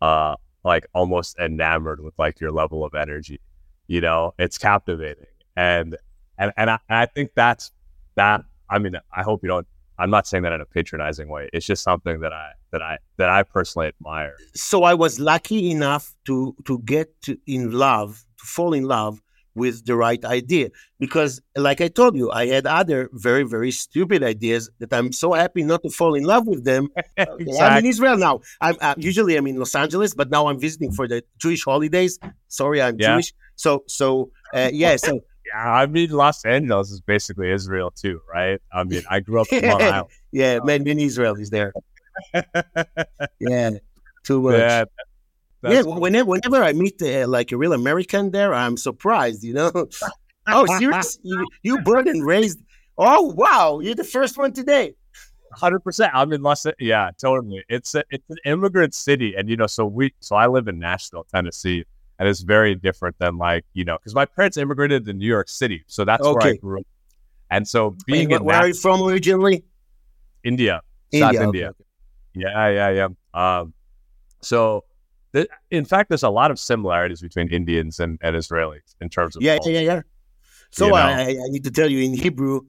uh 0.02 0.34
like 0.64 0.86
almost 0.92 1.38
enamored 1.38 2.02
with 2.02 2.14
like 2.18 2.40
your 2.40 2.50
level 2.50 2.84
of 2.84 2.96
energy. 2.96 3.40
You 3.86 4.00
know, 4.00 4.34
it's 4.40 4.58
captivating. 4.58 5.26
And 5.54 5.96
and 6.36 6.52
and 6.56 6.68
I, 6.68 6.78
I 6.88 7.06
think 7.06 7.30
that's 7.36 7.70
that 8.16 8.42
I 8.68 8.80
mean, 8.80 8.96
I 9.12 9.22
hope 9.22 9.44
you 9.44 9.48
don't 9.48 9.68
I'm 10.00 10.10
not 10.10 10.26
saying 10.26 10.42
that 10.42 10.52
in 10.52 10.60
a 10.60 10.66
patronizing 10.66 11.28
way. 11.28 11.48
It's 11.52 11.64
just 11.64 11.84
something 11.84 12.18
that 12.22 12.32
I 12.32 12.50
that 12.72 12.82
I 12.82 12.98
that 13.18 13.28
I 13.28 13.44
personally 13.44 13.86
admire. 13.86 14.34
So 14.52 14.82
I 14.82 14.94
was 14.94 15.20
lucky 15.20 15.70
enough 15.70 16.16
to 16.24 16.56
to 16.64 16.80
get 16.80 17.22
to, 17.22 17.38
in 17.46 17.70
love, 17.70 18.24
to 18.38 18.44
fall 18.44 18.72
in 18.72 18.82
love 18.82 19.22
with 19.54 19.84
the 19.84 19.96
right 19.96 20.24
idea 20.24 20.68
because 20.98 21.40
like 21.56 21.80
I 21.80 21.88
told 21.88 22.16
you, 22.16 22.30
I 22.30 22.46
had 22.46 22.66
other 22.66 23.08
very 23.12 23.42
very 23.42 23.70
stupid 23.70 24.22
ideas 24.22 24.70
that 24.78 24.92
I'm 24.92 25.12
so 25.12 25.32
happy 25.32 25.62
not 25.62 25.82
to 25.82 25.90
fall 25.90 26.14
in 26.14 26.24
love 26.24 26.46
with 26.46 26.64
them. 26.64 26.88
exactly. 27.16 27.58
I'm 27.58 27.78
in 27.78 27.86
Israel 27.86 28.16
now. 28.16 28.40
I'm 28.60 28.76
uh, 28.80 28.94
usually 28.96 29.36
I'm 29.36 29.46
in 29.46 29.56
Los 29.56 29.74
Angeles, 29.74 30.14
but 30.14 30.30
now 30.30 30.46
I'm 30.48 30.58
visiting 30.58 30.92
for 30.92 31.08
the 31.08 31.24
Jewish 31.38 31.64
holidays. 31.64 32.18
Sorry, 32.48 32.80
I'm 32.80 32.96
yeah. 32.98 33.14
Jewish. 33.14 33.32
So 33.56 33.84
so 33.86 34.30
uh, 34.54 34.70
yeah, 34.72 34.96
so 34.96 35.20
yeah, 35.46 35.72
I 35.72 35.86
mean, 35.86 36.10
Los 36.10 36.44
Angeles 36.44 36.90
is 36.90 37.00
basically 37.00 37.50
Israel 37.50 37.90
too, 37.90 38.20
right? 38.32 38.60
I 38.72 38.84
mean, 38.84 39.02
I 39.10 39.20
grew 39.20 39.40
up 39.40 39.52
in 39.52 39.68
Long 39.68 39.82
Island. 39.82 40.08
yeah, 40.32 40.58
so. 40.58 40.64
man, 40.64 40.84
many 40.84 41.06
Israelis 41.06 41.50
there. 41.50 41.72
yeah, 43.38 43.70
too 44.24 44.42
much. 44.42 44.58
Yeah, 44.58 44.84
yeah 45.62 45.82
whenever, 45.82 46.30
whenever 46.30 46.62
I 46.62 46.72
meet 46.72 47.00
uh, 47.02 47.26
like 47.26 47.52
a 47.52 47.56
real 47.56 47.72
American 47.72 48.30
there, 48.30 48.54
I'm 48.54 48.76
surprised. 48.76 49.42
You 49.44 49.54
know, 49.54 49.70
oh, 50.46 50.78
serious? 50.78 51.18
you, 51.22 51.46
you 51.62 51.78
born 51.80 52.08
and 52.08 52.24
raised? 52.24 52.60
Oh, 52.98 53.32
wow, 53.34 53.80
you're 53.80 53.94
the 53.94 54.04
first 54.04 54.36
one 54.36 54.52
today. 54.52 54.94
Hundred 55.52 55.80
percent. 55.80 56.12
I'm 56.14 56.32
in 56.32 56.42
Los. 56.42 56.64
Angeles. 56.64 56.76
Yeah, 56.78 57.10
totally. 57.20 57.64
It's 57.68 57.94
a, 57.94 58.04
it's 58.10 58.28
an 58.30 58.36
immigrant 58.44 58.94
city, 58.94 59.34
and 59.36 59.48
you 59.48 59.56
know, 59.56 59.66
so 59.66 59.84
we 59.84 60.14
so 60.20 60.36
I 60.36 60.46
live 60.46 60.68
in 60.68 60.78
Nashville, 60.78 61.26
Tennessee, 61.32 61.84
and 62.18 62.28
it's 62.28 62.40
very 62.40 62.76
different 62.76 63.18
than 63.18 63.36
like 63.36 63.64
you 63.72 63.84
know, 63.84 63.98
because 63.98 64.14
my 64.14 64.26
parents 64.26 64.56
immigrated 64.56 65.06
to 65.06 65.12
New 65.12 65.26
York 65.26 65.48
City, 65.48 65.82
so 65.88 66.04
that's 66.04 66.24
okay. 66.24 66.38
where 66.38 66.54
I 66.54 66.56
grew 66.56 66.80
up. 66.80 66.86
And 67.50 67.66
so 67.66 67.96
being 68.06 68.32
and 68.32 68.44
where 68.44 68.58
are 68.58 68.68
you 68.68 68.74
from 68.74 69.02
originally? 69.02 69.64
India, 70.44 70.82
India, 71.10 71.32
South 71.32 71.42
India. 71.42 71.74
Yeah, 72.34 72.68
yeah, 72.68 72.90
yeah. 72.90 73.08
Um, 73.60 73.74
so 74.40 74.84
th- 75.32 75.48
in 75.70 75.84
fact, 75.84 76.08
there's 76.08 76.22
a 76.22 76.30
lot 76.30 76.50
of 76.50 76.58
similarities 76.58 77.20
between 77.20 77.48
Indians 77.48 78.00
and, 78.00 78.18
and 78.22 78.36
Israelis 78.36 78.94
in 79.00 79.08
terms 79.08 79.36
of 79.36 79.42
yeah, 79.42 79.56
culture. 79.56 79.70
yeah, 79.70 79.80
yeah. 79.80 80.02
So 80.70 80.86
you 80.86 80.90
know? 80.92 80.96
I, 80.96 81.20
I, 81.30 81.48
need 81.48 81.64
to 81.64 81.70
tell 81.70 81.90
you 81.90 82.00
in 82.00 82.14
Hebrew, 82.14 82.62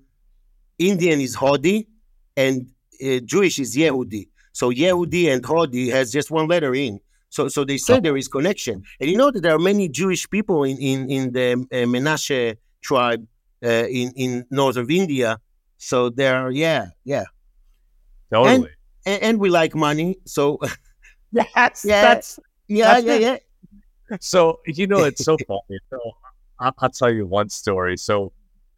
Indian 0.80 1.22
is 1.22 1.36
Hodi, 1.36 1.88
and 2.36 2.68
uh, 3.04 3.20
Jewish 3.26 3.60
is 3.60 3.76
Yehudi. 3.76 4.28
So 4.54 4.72
Yehudi 4.72 5.32
and 5.32 5.44
Hodi 5.44 5.92
has 5.92 6.12
just 6.12 6.32
one 6.32 6.48
letter 6.48 6.74
in. 6.74 7.00
So, 7.30 7.48
so 7.48 7.64
they 7.64 7.78
say 7.78 8.00
there 8.02 8.18
is 8.18 8.28
connection, 8.28 8.84
and 9.00 9.10
you 9.10 9.16
know 9.16 9.32
that 9.32 9.40
there 9.40 9.56
are 9.56 9.60
many 9.60 9.88
Jewish 9.88 10.30
people 10.30 10.66
in 10.66 10.78
in, 10.80 11.10
in 11.10 11.32
the 11.32 11.54
uh, 11.54 11.86
Menashe 11.88 12.58
tribe 12.82 13.26
uh, 13.64 13.88
in 13.88 14.12
in 14.18 14.46
north 14.52 14.76
of 14.76 14.92
India. 14.92 15.40
So 15.78 16.10
there, 16.10 16.36
are 16.36 16.52
yeah, 16.52 16.88
yeah, 17.06 17.24
totally. 18.34 18.56
And, 18.56 18.70
and, 19.06 19.24
and 19.24 19.40
we 19.40 19.50
like 19.50 19.74
money, 19.76 20.18
so 20.26 20.60
that's 21.32 21.86
yeah, 21.86 22.02
that's 22.02 22.38
yeah, 22.72 22.98
yeah, 22.98 23.16
yeah. 23.16 23.38
So 24.20 24.60
you 24.66 24.88
know, 24.88 25.04
it's 25.04 25.24
so 25.24 25.38
funny. 25.48 25.80
So 25.90 26.00
I'll, 26.60 26.74
I'll 26.80 26.90
tell 26.90 27.12
you 27.12 27.26
one 27.26 27.50
story. 27.50 27.98
So 27.98 28.34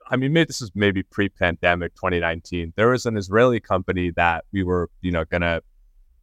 I 0.07 0.15
mean, 0.15 0.33
maybe 0.33 0.47
this 0.47 0.61
is 0.61 0.71
maybe 0.75 1.03
pre-pandemic 1.03 1.95
2019. 1.95 2.73
There 2.75 2.89
was 2.89 3.05
an 3.05 3.17
Israeli 3.17 3.59
company 3.59 4.11
that 4.11 4.45
we 4.51 4.63
were, 4.63 4.89
you 5.01 5.11
know, 5.11 5.25
gonna 5.25 5.61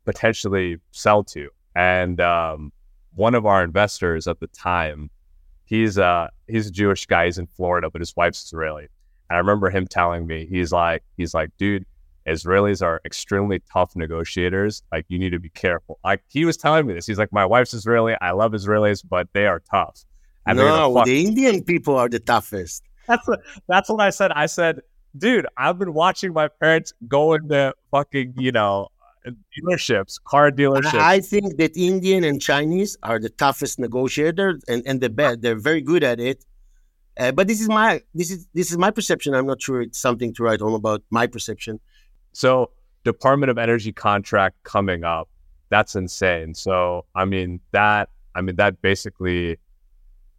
potentially 0.05 0.79
sell 0.91 1.25
to, 1.25 1.49
and 1.75 2.21
um, 2.21 2.73
one 3.15 3.35
of 3.35 3.47
our 3.47 3.63
investors 3.63 4.27
at 4.27 4.41
the 4.41 4.47
time, 4.49 5.11
he's 5.65 5.99
a 5.99 6.31
he's 6.49 6.67
a 6.67 6.73
Jewish 6.73 7.07
guy. 7.07 7.27
He's 7.27 7.39
in 7.39 7.47
Florida, 7.47 7.89
but 7.91 8.01
his 8.01 8.15
wife's 8.17 8.45
Israeli. 8.45 8.89
And 9.29 9.37
I 9.37 9.39
remember 9.39 9.71
him 9.71 9.87
telling 9.87 10.27
me, 10.27 10.47
he's 10.47 10.73
like, 10.73 11.05
he's 11.17 11.35
like, 11.35 11.51
dude, 11.57 11.87
Israelis 12.27 12.83
are 12.83 13.01
extremely 13.05 13.63
tough 13.73 13.97
negotiators. 13.97 14.83
Like, 14.93 15.07
you 15.09 15.19
need 15.19 15.31
to 15.31 15.41
be 15.41 15.51
careful. 15.51 15.99
Like, 16.05 16.23
he 16.29 16.45
was 16.45 16.57
telling 16.57 16.87
me 16.87 16.95
this. 16.95 17.07
He's 17.07 17.19
like, 17.19 17.33
my 17.33 17.47
wife's 17.47 17.75
Israeli. 17.75 18.15
I 18.21 18.33
love 18.33 18.53
Israelis, 18.53 19.05
but 19.09 19.29
they 19.33 19.47
are 19.47 19.61
tough. 19.71 20.05
And 20.47 20.59
no, 20.59 21.03
the 21.05 21.25
Indian 21.25 21.63
people 21.65 21.97
are 21.97 22.09
the 22.09 22.19
toughest 22.19 22.83
that's 23.11 23.27
what, 23.27 23.41
that's 23.69 23.89
what 23.89 24.01
I 24.01 24.11
said. 24.11 24.33
I 24.33 24.47
said, 24.47 24.81
dude, 25.17 25.47
I've 25.57 25.79
been 25.79 25.95
watching 25.95 26.33
my 26.33 26.49
parents 26.49 26.93
go 27.09 27.35
into 27.35 27.75
fucking, 27.91 28.35
you 28.39 28.53
know, 28.53 28.89
dealerships, 29.27 30.19
car 30.25 30.51
dealerships. 30.51 30.95
I 30.95 31.21
think 31.21 31.57
that 31.59 31.77
Indian 31.77 32.25
and 32.25 32.41
Chinese 32.41 32.97
are 33.03 33.19
the 33.19 33.29
toughest 33.31 33.79
negotiators 33.79 34.63
and, 34.69 34.83
and 34.87 35.01
the 35.01 35.11
best. 35.11 35.43
They're 35.43 35.59
very 35.59 35.83
good 35.83 36.05
at 36.05 36.21
it. 36.21 36.45
Uh, 37.19 37.33
but 37.33 37.49
this 37.49 37.61
is 37.61 37.69
my 37.69 38.01
this 38.15 38.31
is 38.31 38.47
this 38.55 38.71
is 38.71 38.79
my 38.79 38.91
perception. 38.91 39.35
I'm 39.35 39.45
not 39.45 39.61
sure 39.61 39.83
it's 39.83 39.99
something 39.99 40.33
to 40.35 40.43
write 40.45 40.61
home 40.61 40.75
about 40.75 41.03
my 41.11 41.27
perception. 41.27 41.81
So 42.33 42.71
Department 43.05 43.51
of 43.51 43.59
Energy 43.59 43.93
contract 43.93 44.63
coming 44.63 45.05
up. 45.05 45.29
That's 45.69 45.95
insane. 45.95 46.55
So 46.55 47.05
I 47.15 47.25
mean 47.25 47.61
that 47.73 48.09
I 48.35 48.41
mean 48.41 48.57
that 48.57 48.83
basically 48.83 49.59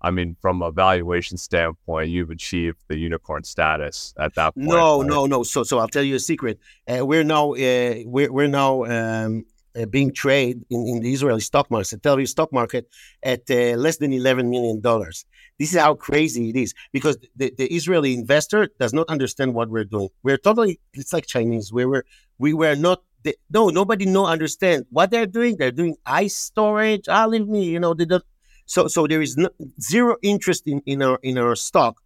I 0.03 0.09
mean, 0.09 0.35
from 0.41 0.61
a 0.61 0.71
valuation 0.71 1.37
standpoint, 1.37 2.09
you've 2.09 2.31
achieved 2.31 2.79
the 2.87 2.97
unicorn 2.97 3.43
status 3.43 4.13
at 4.17 4.33
that 4.35 4.55
point. 4.55 4.67
No, 4.67 4.99
right? 4.99 5.07
no, 5.07 5.25
no. 5.27 5.43
So, 5.43 5.63
so 5.63 5.77
I'll 5.77 5.87
tell 5.87 6.03
you 6.03 6.15
a 6.15 6.19
secret. 6.19 6.59
Uh, 6.87 7.05
we're 7.05 7.23
now 7.23 7.53
uh, 7.53 7.95
we're 8.05 8.31
we're 8.31 8.47
now 8.47 8.83
um, 8.85 9.45
uh, 9.79 9.85
being 9.85 10.11
traded 10.11 10.65
in, 10.69 10.87
in 10.87 10.99
the 11.01 11.13
Israeli 11.13 11.41
stock 11.41 11.69
market, 11.69 11.91
the 11.91 11.97
Tel 11.97 12.17
Aviv 12.17 12.27
stock 12.27 12.51
market, 12.51 12.89
at 13.21 13.49
uh, 13.51 13.77
less 13.77 13.97
than 13.97 14.11
eleven 14.11 14.49
million 14.49 14.81
dollars. 14.81 15.25
This 15.61 15.75
is 15.75 15.79
how 15.79 15.93
crazy 15.93 16.49
it 16.49 16.55
is 16.55 16.73
because 16.91 17.19
the, 17.35 17.53
the 17.55 17.67
Israeli 17.67 18.15
investor 18.15 18.69
does 18.79 18.93
not 18.93 19.07
understand 19.09 19.53
what 19.53 19.69
we're 19.69 19.83
doing. 19.83 20.09
We're 20.23 20.39
totally 20.39 20.79
it's 20.95 21.13
like 21.13 21.27
Chinese. 21.27 21.71
We 21.71 21.85
were 21.85 22.03
we 22.39 22.51
were 22.55 22.75
not 22.75 23.03
no, 23.51 23.69
nobody 23.69 24.07
no 24.07 24.25
understand 24.25 24.87
what 24.89 25.11
they're 25.11 25.27
doing. 25.27 25.57
They're 25.57 25.69
doing 25.69 25.97
ice 26.03 26.35
storage. 26.35 27.05
Ah, 27.07 27.27
leave 27.27 27.47
me, 27.47 27.63
you 27.65 27.79
know, 27.79 27.93
they 27.93 28.05
don't 28.05 28.23
so 28.65 28.87
so 28.87 29.05
there 29.05 29.21
is 29.21 29.37
no, 29.37 29.49
zero 29.79 30.15
interest 30.23 30.63
in, 30.65 30.81
in 30.87 31.03
our 31.03 31.19
in 31.21 31.37
our 31.37 31.55
stock. 31.55 32.01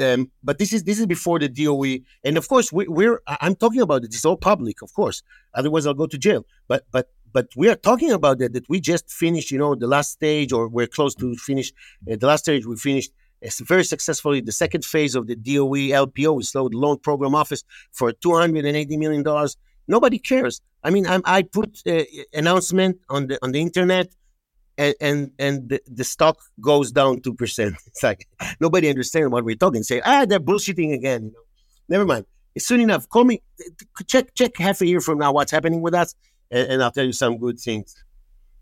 Um, 0.00 0.30
but 0.44 0.58
this 0.58 0.72
is 0.72 0.84
this 0.84 1.00
is 1.00 1.06
before 1.06 1.40
the 1.40 1.48
DOE, 1.48 2.04
and 2.22 2.38
of 2.38 2.46
course 2.46 2.72
we, 2.72 3.08
are 3.08 3.20
I'm 3.26 3.56
talking 3.56 3.80
about 3.80 4.04
it. 4.04 4.14
It's 4.14 4.24
all 4.24 4.36
public, 4.36 4.82
of 4.82 4.94
course. 4.94 5.24
Otherwise, 5.52 5.84
I'll 5.84 5.94
go 5.94 6.06
to 6.06 6.16
jail. 6.16 6.46
But 6.68 6.84
but 6.92 7.10
but 7.32 7.48
we 7.56 7.68
are 7.68 7.76
talking 7.76 8.12
about 8.12 8.38
that 8.38 8.52
that 8.52 8.68
we 8.68 8.80
just 8.80 9.10
finished, 9.10 9.50
you 9.50 9.58
know, 9.58 9.74
the 9.74 9.86
last 9.86 10.12
stage, 10.12 10.52
or 10.52 10.68
we're 10.68 10.86
close 10.86 11.14
to 11.16 11.34
finish 11.36 11.72
uh, 12.10 12.16
the 12.16 12.26
last 12.26 12.44
stage. 12.44 12.66
We 12.66 12.76
finished 12.76 13.12
it's 13.40 13.60
very 13.60 13.84
successfully 13.84 14.40
the 14.40 14.52
second 14.52 14.84
phase 14.84 15.14
of 15.14 15.26
the 15.26 15.36
DOE 15.36 15.92
LPO, 16.06 16.36
we 16.36 16.42
slowed 16.42 16.74
loan 16.74 16.98
program 16.98 17.34
office 17.34 17.62
for 17.92 18.12
280 18.12 18.96
million 18.96 19.22
dollars. 19.22 19.56
Nobody 19.86 20.18
cares. 20.18 20.60
I 20.84 20.90
mean, 20.90 21.06
I'm, 21.06 21.22
i 21.24 21.42
put 21.42 21.80
uh, 21.86 22.02
announcement 22.34 22.98
on 23.08 23.28
the 23.28 23.38
on 23.42 23.52
the 23.52 23.60
internet 23.60 24.12
and 24.76 24.94
and, 25.00 25.30
and 25.38 25.68
the, 25.68 25.80
the 25.86 26.04
stock 26.04 26.38
goes 26.60 26.92
down 26.92 27.20
two 27.20 27.34
percent. 27.34 27.76
It's 27.86 28.02
like 28.02 28.28
nobody 28.60 28.88
understands 28.88 29.30
what 29.30 29.44
we're 29.44 29.56
talking. 29.56 29.82
Say, 29.82 30.00
ah, 30.04 30.24
they're 30.26 30.40
bullshitting 30.40 30.92
again. 30.92 31.26
You 31.26 31.32
know, 31.32 31.44
never 31.88 32.04
mind. 32.04 32.26
It's 32.54 32.66
soon 32.66 32.80
enough. 32.80 33.08
Call 33.08 33.24
me. 33.24 33.42
Check 34.06 34.34
check 34.34 34.56
half 34.56 34.80
a 34.80 34.86
year 34.86 35.00
from 35.00 35.18
now 35.18 35.32
what's 35.32 35.52
happening 35.52 35.80
with 35.80 35.94
us, 35.94 36.14
and, 36.50 36.68
and 36.72 36.82
I'll 36.82 36.90
tell 36.90 37.04
you 37.04 37.12
some 37.12 37.38
good 37.38 37.58
things. 37.58 37.94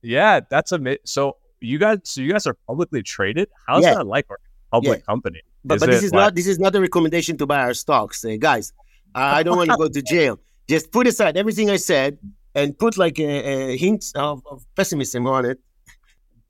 Yeah, 0.03 0.41
that's 0.49 0.73
amazing. 0.73 1.01
So 1.05 1.37
you 1.61 1.79
guys, 1.79 1.99
so 2.05 2.21
you 2.21 2.33
guys 2.33 2.47
are 2.47 2.57
publicly 2.67 3.03
traded. 3.03 3.49
How's 3.67 3.85
yeah. 3.85 3.95
that 3.95 4.07
like 4.07 4.27
public 4.71 5.01
yeah. 5.01 5.05
company? 5.05 5.41
But, 5.65 5.81
but 5.81 5.87
this 5.91 6.03
is 6.03 6.13
like... 6.13 6.21
not 6.21 6.35
this 6.35 6.47
is 6.47 6.59
not 6.59 6.75
a 6.75 6.81
recommendation 6.81 7.37
to 7.39 7.47
buy 7.47 7.61
our 7.61 7.75
stocks, 7.75 8.25
uh, 8.25 8.37
guys. 8.39 8.73
I 9.15 9.43
don't 9.43 9.57
want 9.57 9.71
to 9.71 9.77
go 9.77 9.89
to 9.89 10.03
jail. 10.15 10.39
Just 10.69 10.93
put 10.93 11.07
aside 11.07 11.37
everything 11.37 11.71
I 11.71 11.77
said 11.77 12.19
and 12.55 12.79
put 12.79 12.99
like 12.99 13.19
a, 13.19 13.73
a 13.73 13.77
hint 13.77 14.05
of, 14.15 14.43
of 14.51 14.65
pessimism 14.75 15.27
on 15.27 15.45
it 15.45 15.59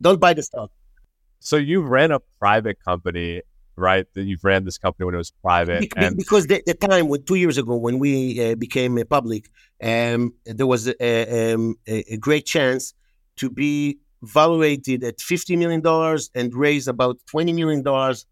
don't 0.01 0.21
buy 0.21 0.35
the 0.35 0.43
stock. 0.43 0.71
So 1.41 1.57
you 1.57 1.81
ran 1.81 2.11
a 2.11 2.21
private 2.39 2.79
company, 2.85 3.43
right? 3.77 4.07
That 4.15 4.25
you've 4.25 4.45
ran 4.45 4.65
this 4.65 4.79
company 4.79 5.05
when 5.07 5.15
it 5.15 5.19
was 5.19 5.33
private, 5.43 5.81
Be- 5.81 5.91
and- 5.97 6.17
because 6.17 6.47
the, 6.47 6.63
the, 6.67 6.75
time 6.75 7.09
when 7.09 7.25
two 7.25 7.37
years 7.37 7.59
ago 7.59 7.77
when 7.77 7.99
we 7.99 8.53
uh, 8.53 8.55
became 8.55 9.03
public, 9.09 9.51
um, 9.83 10.35
there 10.45 10.67
was 10.67 10.89
a, 10.89 11.55
um, 11.55 11.77
a, 11.87 12.17
great 12.17 12.47
chance 12.47 12.95
to 13.37 13.51
be 13.51 13.99
valuated 14.23 15.05
at 15.05 15.21
fifty 15.21 15.57
million 15.57 15.81
dollars 15.81 16.31
and 16.35 16.55
raise 16.55 16.89
about 16.89 17.19
twenty 17.27 17.53
million 17.53 17.83
dollars 17.83 18.27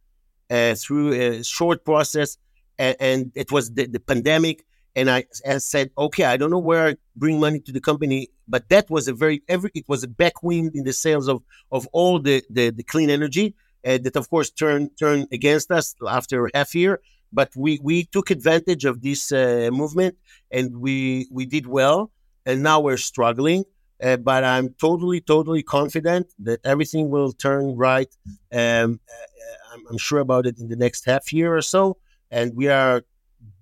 uh, 0.51 0.75
through 0.75 1.13
a 1.13 1.43
short 1.45 1.85
process, 1.85 2.39
and, 2.79 2.97
and 3.01 3.33
it 3.35 3.53
was 3.53 3.73
the, 3.73 3.87
the 3.87 4.01
pandemic 4.01 4.65
and 4.97 5.11
I, 5.11 5.25
I, 5.47 5.59
said, 5.59 5.91
okay, 5.99 6.25
I 6.25 6.37
don't 6.37 6.51
know 6.51 6.59
where 6.59 6.89
I 6.89 6.97
bring 7.17 7.41
money 7.41 7.61
to 7.61 7.73
the 7.73 7.81
company, 7.81 8.29
but 8.47 8.69
that 8.69 8.89
was 8.91 9.09
a 9.09 9.13
very 9.13 9.43
every 9.49 9.71
it 9.75 9.89
was 9.89 10.05
a 10.05 10.09
backwind 10.09 10.75
in 10.75 10.85
the 10.85 10.93
sales 10.93 11.29
of 11.29 11.43
of 11.73 11.89
all 11.93 12.19
the 12.19 12.43
the, 12.51 12.71
the 12.71 12.83
clean 12.83 13.11
energy 13.11 13.55
uh, 13.85 13.99
that 13.99 14.17
of 14.17 14.29
course 14.31 14.51
turned 14.51 14.91
turned 14.99 15.29
against 15.33 15.71
us 15.71 15.95
after 16.09 16.51
half 16.55 16.75
year. 16.75 17.01
But 17.33 17.51
we 17.57 17.81
we 17.83 18.05
took 18.05 18.31
advantage 18.31 18.85
of 18.85 19.03
this 19.03 19.33
uh, 19.33 19.71
movement 19.73 20.17
and 20.51 20.77
we 20.79 21.29
we 21.31 21.47
did 21.47 21.67
well, 21.67 22.11
and 22.47 22.63
now 22.63 22.81
we're 22.81 22.97
struggling. 22.97 23.65
Uh, 24.03 24.17
but 24.17 24.45
I'm 24.45 24.71
totally 24.81 25.21
totally 25.21 25.63
confident 25.63 26.33
that 26.41 26.61
everything 26.65 27.11
will 27.11 27.33
turn 27.33 27.77
right. 27.77 28.09
Um, 28.53 29.01
uh, 29.09 29.73
I'm, 29.73 29.83
I'm 29.91 29.99
sure 29.99 30.21
about 30.21 30.47
it 30.47 30.59
in 30.59 30.69
the 30.69 30.77
next 30.77 31.05
half 31.07 31.33
year 31.33 31.57
or 31.57 31.63
so, 31.63 31.97
and 32.31 32.55
we 32.55 32.69
are 32.69 33.05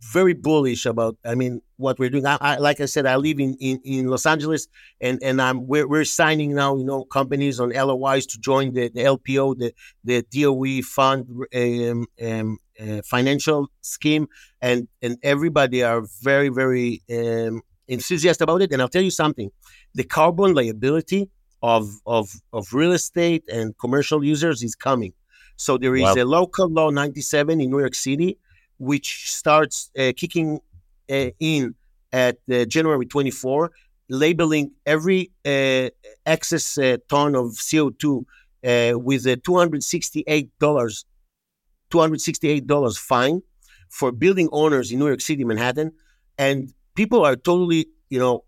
very 0.03 0.35
bullish 0.35 0.85
about 0.85 1.17
i 1.25 1.35
mean 1.35 1.61
what 1.77 1.99
we're 1.99 2.11
doing. 2.11 2.27
I, 2.27 2.37
I, 2.41 2.57
like 2.57 2.81
i 2.81 2.87
said 2.87 3.07
i 3.07 3.17
live 3.17 3.39
in, 3.39 3.55
in, 3.61 3.81
in 3.85 4.09
los 4.09 4.27
angeles 4.27 4.67
and 5.01 5.23
and 5.23 5.41
i'm 5.41 5.67
we're, 5.67 5.87
we're 5.87 6.05
signing 6.05 6.55
now 6.55 6.77
you 6.77 6.85
know 6.85 7.05
companies 7.05 7.61
on 7.61 7.71
lois 7.71 8.27
to 8.27 8.39
join 8.39 8.75
the, 8.75 8.89
the 8.89 9.03
lpo 9.03 9.57
the 9.57 9.73
the 10.05 10.23
doe 10.31 10.83
fund 10.83 11.27
um, 11.55 12.07
um, 12.21 12.59
uh, 12.81 13.01
financial 13.05 13.71
scheme 13.81 14.27
and 14.61 14.89
and 15.03 15.19
everybody 15.23 15.83
are 15.83 16.03
very 16.23 16.49
very 16.49 17.03
um, 17.11 17.63
enthusiastic 17.89 18.43
about 18.45 18.63
it. 18.63 18.73
And 18.73 18.81
i'll 18.81 18.89
tell 18.89 19.03
you 19.03 19.11
something 19.11 19.51
the 19.95 20.05
carbon 20.05 20.55
liability 20.55 21.31
of 21.63 21.91
of 22.07 22.31
of 22.53 22.73
real 22.73 22.93
estate 22.93 23.45
and 23.53 23.77
commercial 23.79 24.25
users 24.25 24.63
is 24.63 24.75
coming. 24.75 25.13
So 25.57 25.79
there 25.79 25.95
is 25.95 26.03
wow. 26.03 26.15
a 26.17 26.25
local 26.25 26.69
law 26.69 26.91
97 26.91 27.61
in 27.61 27.71
new 27.71 27.81
york 27.81 27.95
city 27.95 28.39
which 28.83 29.31
starts 29.31 29.91
uh, 29.97 30.13
kicking 30.17 30.61
uh, 31.09 31.31
in 31.39 31.75
at 32.13 32.39
uh, 32.51 32.65
January 32.65 33.07
24, 33.07 33.71
labeling 34.09 34.73
every 34.85 35.31
uh, 35.47 35.89
excess 36.27 36.77
uh, 36.79 36.97
ton 37.09 37.37
of 37.37 37.53
CO2 37.53 38.25
uh, 38.65 38.99
with 38.99 39.27
a 39.27 39.37
$268 39.37 40.51
$268 41.93 42.99
fine 42.99 43.43
for 43.89 44.11
building 44.11 44.49
owners 44.51 44.91
in 44.91 44.99
New 44.99 45.07
York 45.07 45.21
City, 45.21 45.45
Manhattan, 45.45 45.93
and 46.39 46.73
people 46.97 47.25
are 47.25 47.37
totally, 47.37 47.87
you 48.09 48.19
know, 48.19 48.45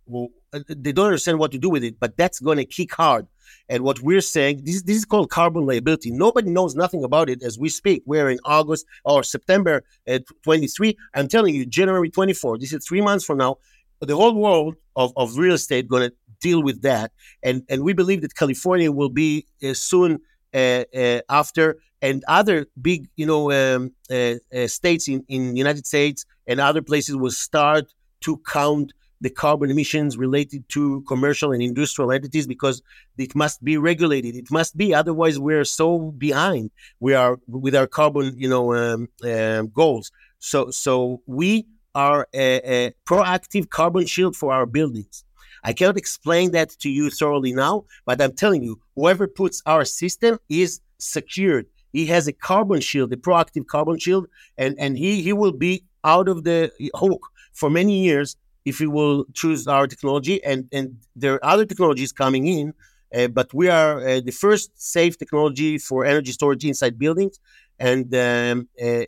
they 0.68 0.92
don't 0.92 1.06
understand 1.06 1.38
what 1.38 1.52
to 1.52 1.58
do 1.58 1.68
with 1.68 1.84
it, 1.84 2.00
but 2.00 2.16
that's 2.16 2.40
going 2.40 2.58
to 2.58 2.64
kick 2.64 2.94
hard. 2.94 3.26
And 3.68 3.82
what 3.82 4.00
we're 4.00 4.20
saying, 4.20 4.62
this, 4.64 4.82
this 4.82 4.96
is 4.98 5.04
called 5.04 5.30
carbon 5.30 5.66
liability. 5.66 6.10
Nobody 6.10 6.50
knows 6.50 6.74
nothing 6.74 7.04
about 7.04 7.28
it 7.30 7.42
as 7.42 7.58
we 7.58 7.68
speak. 7.68 8.02
We're 8.06 8.30
in 8.30 8.38
August 8.44 8.86
or 9.04 9.22
September 9.22 9.84
uh, 10.08 10.18
23. 10.42 10.96
I'm 11.14 11.28
telling 11.28 11.54
you, 11.54 11.66
January 11.66 12.10
24. 12.10 12.58
This 12.58 12.72
is 12.72 12.86
three 12.86 13.00
months 13.00 13.24
from 13.24 13.38
now. 13.38 13.56
The 14.00 14.16
whole 14.16 14.34
world 14.34 14.76
of, 14.96 15.12
of 15.16 15.36
real 15.36 15.54
estate 15.54 15.88
going 15.88 16.10
to 16.10 16.14
deal 16.40 16.62
with 16.62 16.82
that. 16.82 17.12
And, 17.42 17.62
and 17.68 17.82
we 17.82 17.92
believe 17.92 18.20
that 18.22 18.34
California 18.34 18.92
will 18.92 19.08
be 19.08 19.46
uh, 19.62 19.74
soon 19.74 20.20
uh, 20.52 20.84
uh, 20.94 21.20
after, 21.28 21.78
and 22.00 22.22
other 22.28 22.66
big, 22.80 23.08
you 23.16 23.26
know, 23.26 23.50
um, 23.50 23.92
uh, 24.10 24.34
uh, 24.54 24.66
states 24.66 25.08
in 25.08 25.24
in 25.28 25.56
United 25.56 25.86
States 25.86 26.26
and 26.46 26.60
other 26.60 26.82
places 26.82 27.16
will 27.16 27.30
start 27.30 27.86
to 28.20 28.40
count 28.46 28.92
the 29.24 29.30
carbon 29.30 29.70
emissions 29.70 30.18
related 30.18 30.68
to 30.68 31.00
commercial 31.08 31.50
and 31.50 31.62
industrial 31.62 32.12
entities 32.12 32.46
because 32.46 32.82
it 33.16 33.34
must 33.34 33.64
be 33.64 33.78
regulated. 33.78 34.36
It 34.36 34.50
must 34.50 34.76
be, 34.76 34.94
otherwise 34.94 35.38
we're 35.38 35.64
so 35.64 36.12
behind. 36.26 36.70
We 37.00 37.14
are 37.14 37.38
with 37.48 37.74
our 37.74 37.86
carbon, 37.86 38.34
you 38.36 38.50
know, 38.50 38.74
um, 38.74 39.08
um, 39.24 39.68
goals. 39.68 40.12
So, 40.40 40.70
so 40.70 41.22
we 41.26 41.66
are 41.94 42.28
a, 42.34 42.48
a, 42.74 42.92
proactive 43.06 43.70
carbon 43.70 44.04
shield 44.04 44.36
for 44.36 44.52
our 44.52 44.66
buildings. 44.66 45.24
I 45.62 45.72
cannot 45.72 45.96
explain 45.96 46.50
that 46.50 46.68
to 46.80 46.90
you 46.90 47.08
thoroughly 47.08 47.54
now, 47.54 47.86
but 48.04 48.20
I'm 48.20 48.34
telling 48.34 48.62
you, 48.62 48.78
whoever 48.94 49.26
puts 49.26 49.62
our 49.64 49.86
system 49.86 50.38
is 50.50 50.82
secured. 50.98 51.64
He 51.94 52.04
has 52.06 52.28
a 52.28 52.32
carbon 52.34 52.80
shield, 52.82 53.10
a 53.14 53.16
proactive 53.16 53.66
carbon 53.68 53.98
shield, 53.98 54.26
and, 54.58 54.78
and 54.78 54.98
he, 54.98 55.22
he 55.22 55.32
will 55.32 55.52
be 55.52 55.84
out 56.04 56.28
of 56.28 56.44
the 56.44 56.70
hook 56.94 57.22
for 57.54 57.70
many 57.70 58.04
years 58.04 58.36
if 58.64 58.80
we 58.80 58.86
will 58.86 59.24
choose 59.34 59.66
our 59.66 59.86
technology. 59.86 60.42
And, 60.44 60.68
and 60.72 60.96
there 61.14 61.34
are 61.34 61.44
other 61.44 61.64
technologies 61.66 62.12
coming 62.12 62.46
in, 62.46 62.74
uh, 63.14 63.28
but 63.28 63.52
we 63.54 63.68
are 63.68 64.00
uh, 64.06 64.20
the 64.20 64.32
first 64.32 64.70
safe 64.80 65.18
technology 65.18 65.78
for 65.78 66.04
energy 66.04 66.32
storage 66.32 66.64
inside 66.64 66.98
buildings. 66.98 67.38
And 67.78 68.14
um, 68.14 68.68
uh, 68.82 69.04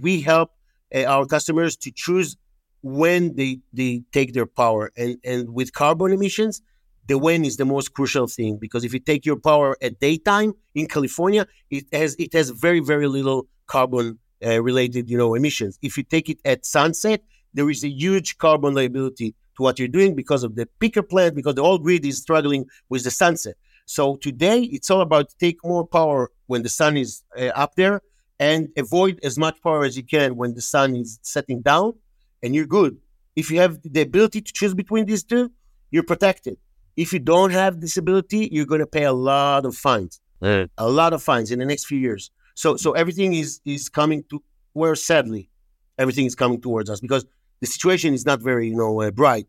we 0.00 0.20
help 0.20 0.52
uh, 0.94 1.04
our 1.04 1.26
customers 1.26 1.76
to 1.78 1.90
choose 1.90 2.36
when 2.82 3.36
they, 3.36 3.60
they 3.72 4.02
take 4.12 4.32
their 4.32 4.46
power. 4.46 4.90
And, 4.96 5.18
and 5.24 5.50
with 5.52 5.72
carbon 5.72 6.12
emissions, 6.12 6.62
the 7.06 7.18
when 7.18 7.44
is 7.44 7.56
the 7.56 7.64
most 7.64 7.92
crucial 7.92 8.28
thing 8.28 8.56
because 8.56 8.84
if 8.84 8.92
you 8.92 9.00
take 9.00 9.26
your 9.26 9.36
power 9.36 9.76
at 9.82 9.98
daytime 9.98 10.54
in 10.74 10.86
California, 10.86 11.46
it 11.68 11.84
has 11.92 12.14
it 12.20 12.32
has 12.32 12.50
very 12.50 12.78
very 12.78 13.08
little 13.08 13.48
carbon 13.66 14.18
uh, 14.46 14.62
related 14.62 15.10
you 15.10 15.18
know 15.18 15.34
emissions. 15.34 15.76
If 15.82 15.96
you 15.96 16.04
take 16.04 16.28
it 16.28 16.38
at 16.44 16.64
sunset, 16.64 17.22
there 17.54 17.68
is 17.70 17.84
a 17.84 17.88
huge 17.88 18.38
carbon 18.38 18.74
liability 18.74 19.34
to 19.56 19.62
what 19.62 19.78
you're 19.78 19.88
doing 19.88 20.14
because 20.14 20.42
of 20.42 20.54
the 20.54 20.68
peaker 20.80 21.06
plant 21.06 21.34
because 21.34 21.54
the 21.54 21.62
whole 21.62 21.78
grid 21.78 22.04
is 22.04 22.18
struggling 22.18 22.66
with 22.88 23.04
the 23.04 23.10
sunset. 23.10 23.56
So 23.86 24.16
today 24.16 24.62
it's 24.62 24.90
all 24.90 25.00
about 25.00 25.34
take 25.38 25.58
more 25.64 25.86
power 25.86 26.30
when 26.46 26.62
the 26.62 26.68
sun 26.68 26.96
is 26.96 27.22
uh, 27.36 27.46
up 27.46 27.74
there 27.74 28.02
and 28.38 28.68
avoid 28.76 29.20
as 29.22 29.36
much 29.36 29.60
power 29.62 29.84
as 29.84 29.96
you 29.96 30.04
can 30.04 30.36
when 30.36 30.54
the 30.54 30.60
sun 30.60 30.96
is 30.96 31.18
setting 31.22 31.60
down 31.60 31.94
and 32.42 32.54
you're 32.54 32.66
good. 32.66 32.96
If 33.36 33.50
you 33.50 33.58
have 33.60 33.80
the 33.82 34.00
ability 34.00 34.40
to 34.42 34.52
choose 34.52 34.74
between 34.74 35.06
these 35.06 35.22
two, 35.22 35.50
you're 35.90 36.04
protected. 36.04 36.56
If 36.96 37.12
you 37.12 37.18
don't 37.18 37.50
have 37.50 37.80
this 37.80 37.96
ability, 37.96 38.48
you're 38.52 38.66
going 38.66 38.80
to 38.80 38.86
pay 38.86 39.04
a 39.04 39.12
lot 39.12 39.64
of 39.66 39.76
fines, 39.76 40.20
mm. 40.42 40.68
a 40.78 40.88
lot 40.88 41.12
of 41.12 41.22
fines 41.22 41.50
in 41.50 41.58
the 41.58 41.64
next 41.64 41.84
few 41.86 41.98
years. 41.98 42.30
So, 42.54 42.76
so 42.76 42.92
everything 42.92 43.34
is 43.34 43.60
is 43.64 43.88
coming 43.88 44.24
to 44.30 44.42
where 44.72 44.94
sadly, 44.94 45.50
everything 45.98 46.26
is 46.26 46.34
coming 46.34 46.60
towards 46.60 46.90
us 46.90 47.00
because 47.00 47.24
the 47.60 47.66
situation 47.66 48.14
is 48.14 48.24
not 48.26 48.40
very 48.40 48.68
you 48.68 48.76
know 48.76 49.00
uh, 49.00 49.10
bright 49.10 49.46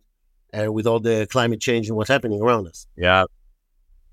uh, 0.54 0.72
with 0.72 0.88
all 0.88 1.00
the 1.00 1.28
climate 1.30 1.62
change 1.62 1.88
and 1.88 1.98
what's 1.98 2.10
happening 2.10 2.42
around 2.42 2.68
us. 2.68 2.88
Yeah, 2.96 3.26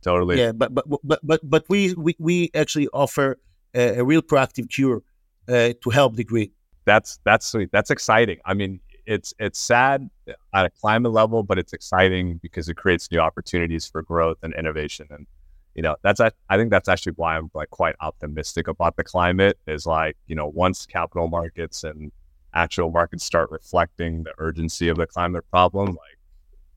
totally. 0.02 0.38
Yeah, 0.38 0.52
but 0.52 0.74
but 0.74 0.86
but 1.02 1.20
but 1.22 1.40
but 1.42 1.64
we 1.68 1.94
we, 1.94 2.16
we 2.18 2.50
actually 2.54 2.88
offer 2.88 3.38
a, 3.74 3.98
a 3.98 4.04
real 4.04 4.22
proactive 4.22 4.70
cure 4.70 5.02
uh, 5.48 5.72
to 5.82 5.90
help 5.90 6.16
the 6.16 6.24
grid 6.24 6.50
that's 6.88 7.20
that's 7.24 7.46
sweet. 7.46 7.70
That's 7.70 7.90
exciting. 7.90 8.38
I 8.46 8.54
mean, 8.54 8.80
it's 9.06 9.34
it's 9.38 9.58
sad 9.58 10.08
at 10.54 10.64
a 10.64 10.70
climate 10.70 11.12
level, 11.12 11.42
but 11.42 11.58
it's 11.58 11.74
exciting 11.74 12.40
because 12.42 12.68
it 12.68 12.76
creates 12.76 13.10
new 13.12 13.20
opportunities 13.20 13.86
for 13.86 14.02
growth 14.02 14.38
and 14.42 14.54
innovation. 14.54 15.06
And 15.10 15.26
you 15.74 15.82
know, 15.82 15.96
that's 16.02 16.18
I 16.18 16.30
think 16.56 16.70
that's 16.70 16.88
actually 16.88 17.12
why 17.16 17.36
I'm 17.36 17.50
like 17.52 17.70
quite 17.70 17.94
optimistic 18.00 18.68
about 18.68 18.96
the 18.96 19.04
climate. 19.04 19.58
Is 19.66 19.84
like 19.84 20.16
you 20.26 20.34
know, 20.34 20.46
once 20.46 20.86
capital 20.86 21.28
markets 21.28 21.84
and 21.84 22.10
actual 22.54 22.90
markets 22.90 23.24
start 23.24 23.50
reflecting 23.50 24.24
the 24.24 24.32
urgency 24.38 24.88
of 24.88 24.96
the 24.96 25.06
climate 25.06 25.44
problem, 25.50 25.88
like 25.88 26.18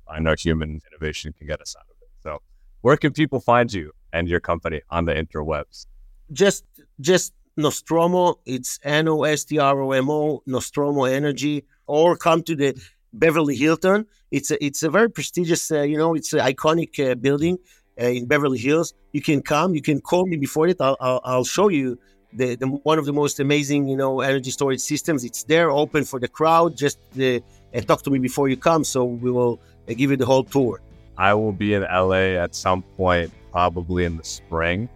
I 0.08 0.20
know 0.20 0.36
human 0.38 0.82
innovation 0.92 1.34
can 1.34 1.48
get 1.48 1.62
us 1.62 1.76
out 1.78 1.86
of 1.90 1.96
it. 2.02 2.10
So, 2.24 2.42
where 2.82 2.98
can 2.98 3.14
people 3.14 3.40
find 3.40 3.72
you 3.72 3.92
and 4.14 4.28
your 4.28 4.40
company 4.40 4.82
on 4.90 5.06
the 5.06 5.14
interwebs? 5.14 5.88
Just 6.32 6.66
just 7.00 7.34
Nostromo. 7.58 8.40
It's 8.46 8.80
N 8.84 9.08
O 9.08 9.24
S 9.24 9.44
T 9.46 9.60
R 9.60 9.82
O 9.82 9.92
M 9.92 10.10
O, 10.10 10.42
Nostromo 10.46 11.06
Energy, 11.06 11.66
or 11.88 12.16
come 12.18 12.44
to 12.44 12.56
the 12.56 12.82
Beverly 13.14 13.56
Hilton. 13.56 14.06
It's 14.32 14.52
a, 14.52 14.64
it's 14.64 14.84
a 14.84 14.90
very 14.90 15.10
prestigious, 15.10 15.72
uh, 15.72 15.82
you 15.82 15.98
know, 15.98 16.16
it's 16.16 16.34
an 16.34 16.40
iconic 16.40 17.12
uh, 17.12 17.16
building 17.16 17.58
uh, 18.00 18.06
in 18.06 18.26
Beverly 18.26 18.58
Hills. 18.58 18.94
You 19.12 19.22
can 19.22 19.42
come, 19.42 19.76
you 19.76 19.82
can 19.82 20.00
call 20.00 20.26
me 20.26 20.38
before 20.38 20.68
it. 20.68 20.78
I'll, 20.80 20.98
I'll, 21.02 21.22
I'll 21.26 21.44
show 21.44 21.68
you 21.68 22.00
the, 22.34 22.56
the, 22.56 22.68
one 22.68 23.00
of 23.00 23.06
the 23.06 23.14
most 23.14 23.40
amazing, 23.40 23.88
you 23.88 23.98
know, 23.98 24.22
energy 24.22 24.52
storage 24.52 24.80
systems. 24.80 25.24
It's 25.24 25.44
there, 25.44 25.70
open 25.70 26.04
for 26.04 26.20
the 26.20 26.28
crowd. 26.28 26.76
Just 26.76 27.00
uh, 27.20 27.40
talk 27.82 28.02
to 28.04 28.10
me 28.10 28.20
before 28.20 28.50
you 28.50 28.58
come, 28.58 28.84
so 28.84 29.04
we 29.06 29.32
will 29.32 29.60
uh, 29.90 29.94
give 29.94 30.12
you 30.12 30.18
the 30.18 30.26
whole 30.26 30.44
tour. 30.44 30.82
I 31.18 31.34
will 31.34 31.52
be 31.52 31.74
in 31.74 31.84
LA 31.84 32.38
at 32.42 32.56
some 32.56 32.82
point, 32.82 33.32
probably 33.52 34.06
in 34.06 34.18
the 34.18 34.24
spring. 34.24 34.90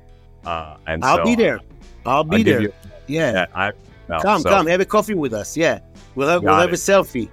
Uh, 0.45 0.77
and 0.87 1.03
I'll 1.03 1.17
so 1.17 1.25
be 1.25 1.35
there. 1.35 1.59
I'll 2.05 2.23
be 2.23 2.37
I'll 2.37 2.43
there. 2.43 2.61
You, 2.61 2.73
yeah. 3.07 3.31
yeah 3.31 3.45
I, 3.53 3.71
no, 4.07 4.19
come, 4.19 4.41
so. 4.41 4.49
come, 4.49 4.67
have 4.67 4.81
a 4.81 4.85
coffee 4.85 5.15
with 5.15 5.33
us. 5.33 5.57
Yeah, 5.57 5.79
we'll 6.15 6.29
have, 6.29 6.43
we'll 6.43 6.55
have 6.55 6.69
a 6.69 6.73
selfie. 6.73 7.29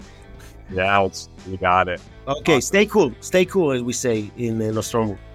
Yeah, 0.73 1.07
we 1.49 1.57
got 1.59 1.89
it. 1.89 2.01
Okay, 2.27 2.57
awesome. 2.57 2.61
stay 2.63 2.87
cool. 2.87 3.15
Stay 3.21 3.45
cool, 3.45 3.73
as 3.73 3.83
we 3.83 3.93
say 3.93 4.31
in 4.37 4.61
uh, 4.61 4.71
Nostromo. 4.73 5.19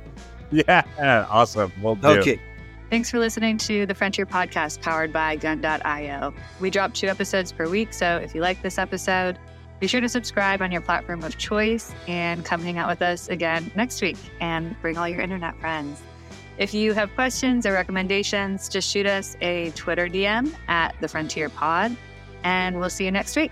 Yeah, 0.50 1.28
awesome. 1.30 1.74
We'll 1.82 1.96
do. 1.96 2.08
Okay. 2.08 2.40
Thanks 2.90 3.12
for 3.12 3.20
listening 3.20 3.58
to 3.60 3.86
the 3.86 3.94
Frontier 3.94 4.26
Podcast 4.26 4.82
powered 4.82 5.12
by 5.12 5.36
Gun.io. 5.36 6.34
We 6.62 6.70
drop 6.70 6.94
two 6.94 7.08
episodes 7.08 7.52
per 7.52 7.68
week, 7.68 7.92
so 7.92 8.18
if 8.24 8.34
you 8.34 8.40
like 8.40 8.62
this 8.62 8.78
episode, 8.78 9.38
be 9.82 9.88
sure 9.88 10.00
to 10.00 10.08
subscribe 10.08 10.62
on 10.62 10.72
your 10.72 10.80
platform 10.80 11.22
of 11.24 11.38
choice 11.38 11.94
and 12.08 12.46
come 12.46 12.62
hang 12.62 12.78
out 12.78 12.88
with 12.88 13.02
us 13.02 13.28
again 13.28 13.70
next 13.76 14.02
week 14.02 14.18
and 14.40 14.80
bring 14.82 14.98
all 14.98 15.08
your 15.08 15.20
internet 15.20 15.60
friends. 15.60 16.02
If 16.58 16.74
you 16.74 16.94
have 16.94 17.14
questions 17.14 17.66
or 17.66 17.74
recommendations, 17.74 18.70
just 18.70 18.90
shoot 18.90 19.06
us 19.06 19.36
a 19.42 19.72
Twitter 19.72 20.08
DM 20.08 20.56
at 20.70 20.96
the 21.02 21.10
Frontier 21.10 21.50
Pod, 21.50 21.96
and 22.46 22.80
we'll 22.80 22.90
see 22.90 23.04
you 23.04 23.12
next 23.12 23.36
week. 23.36 23.52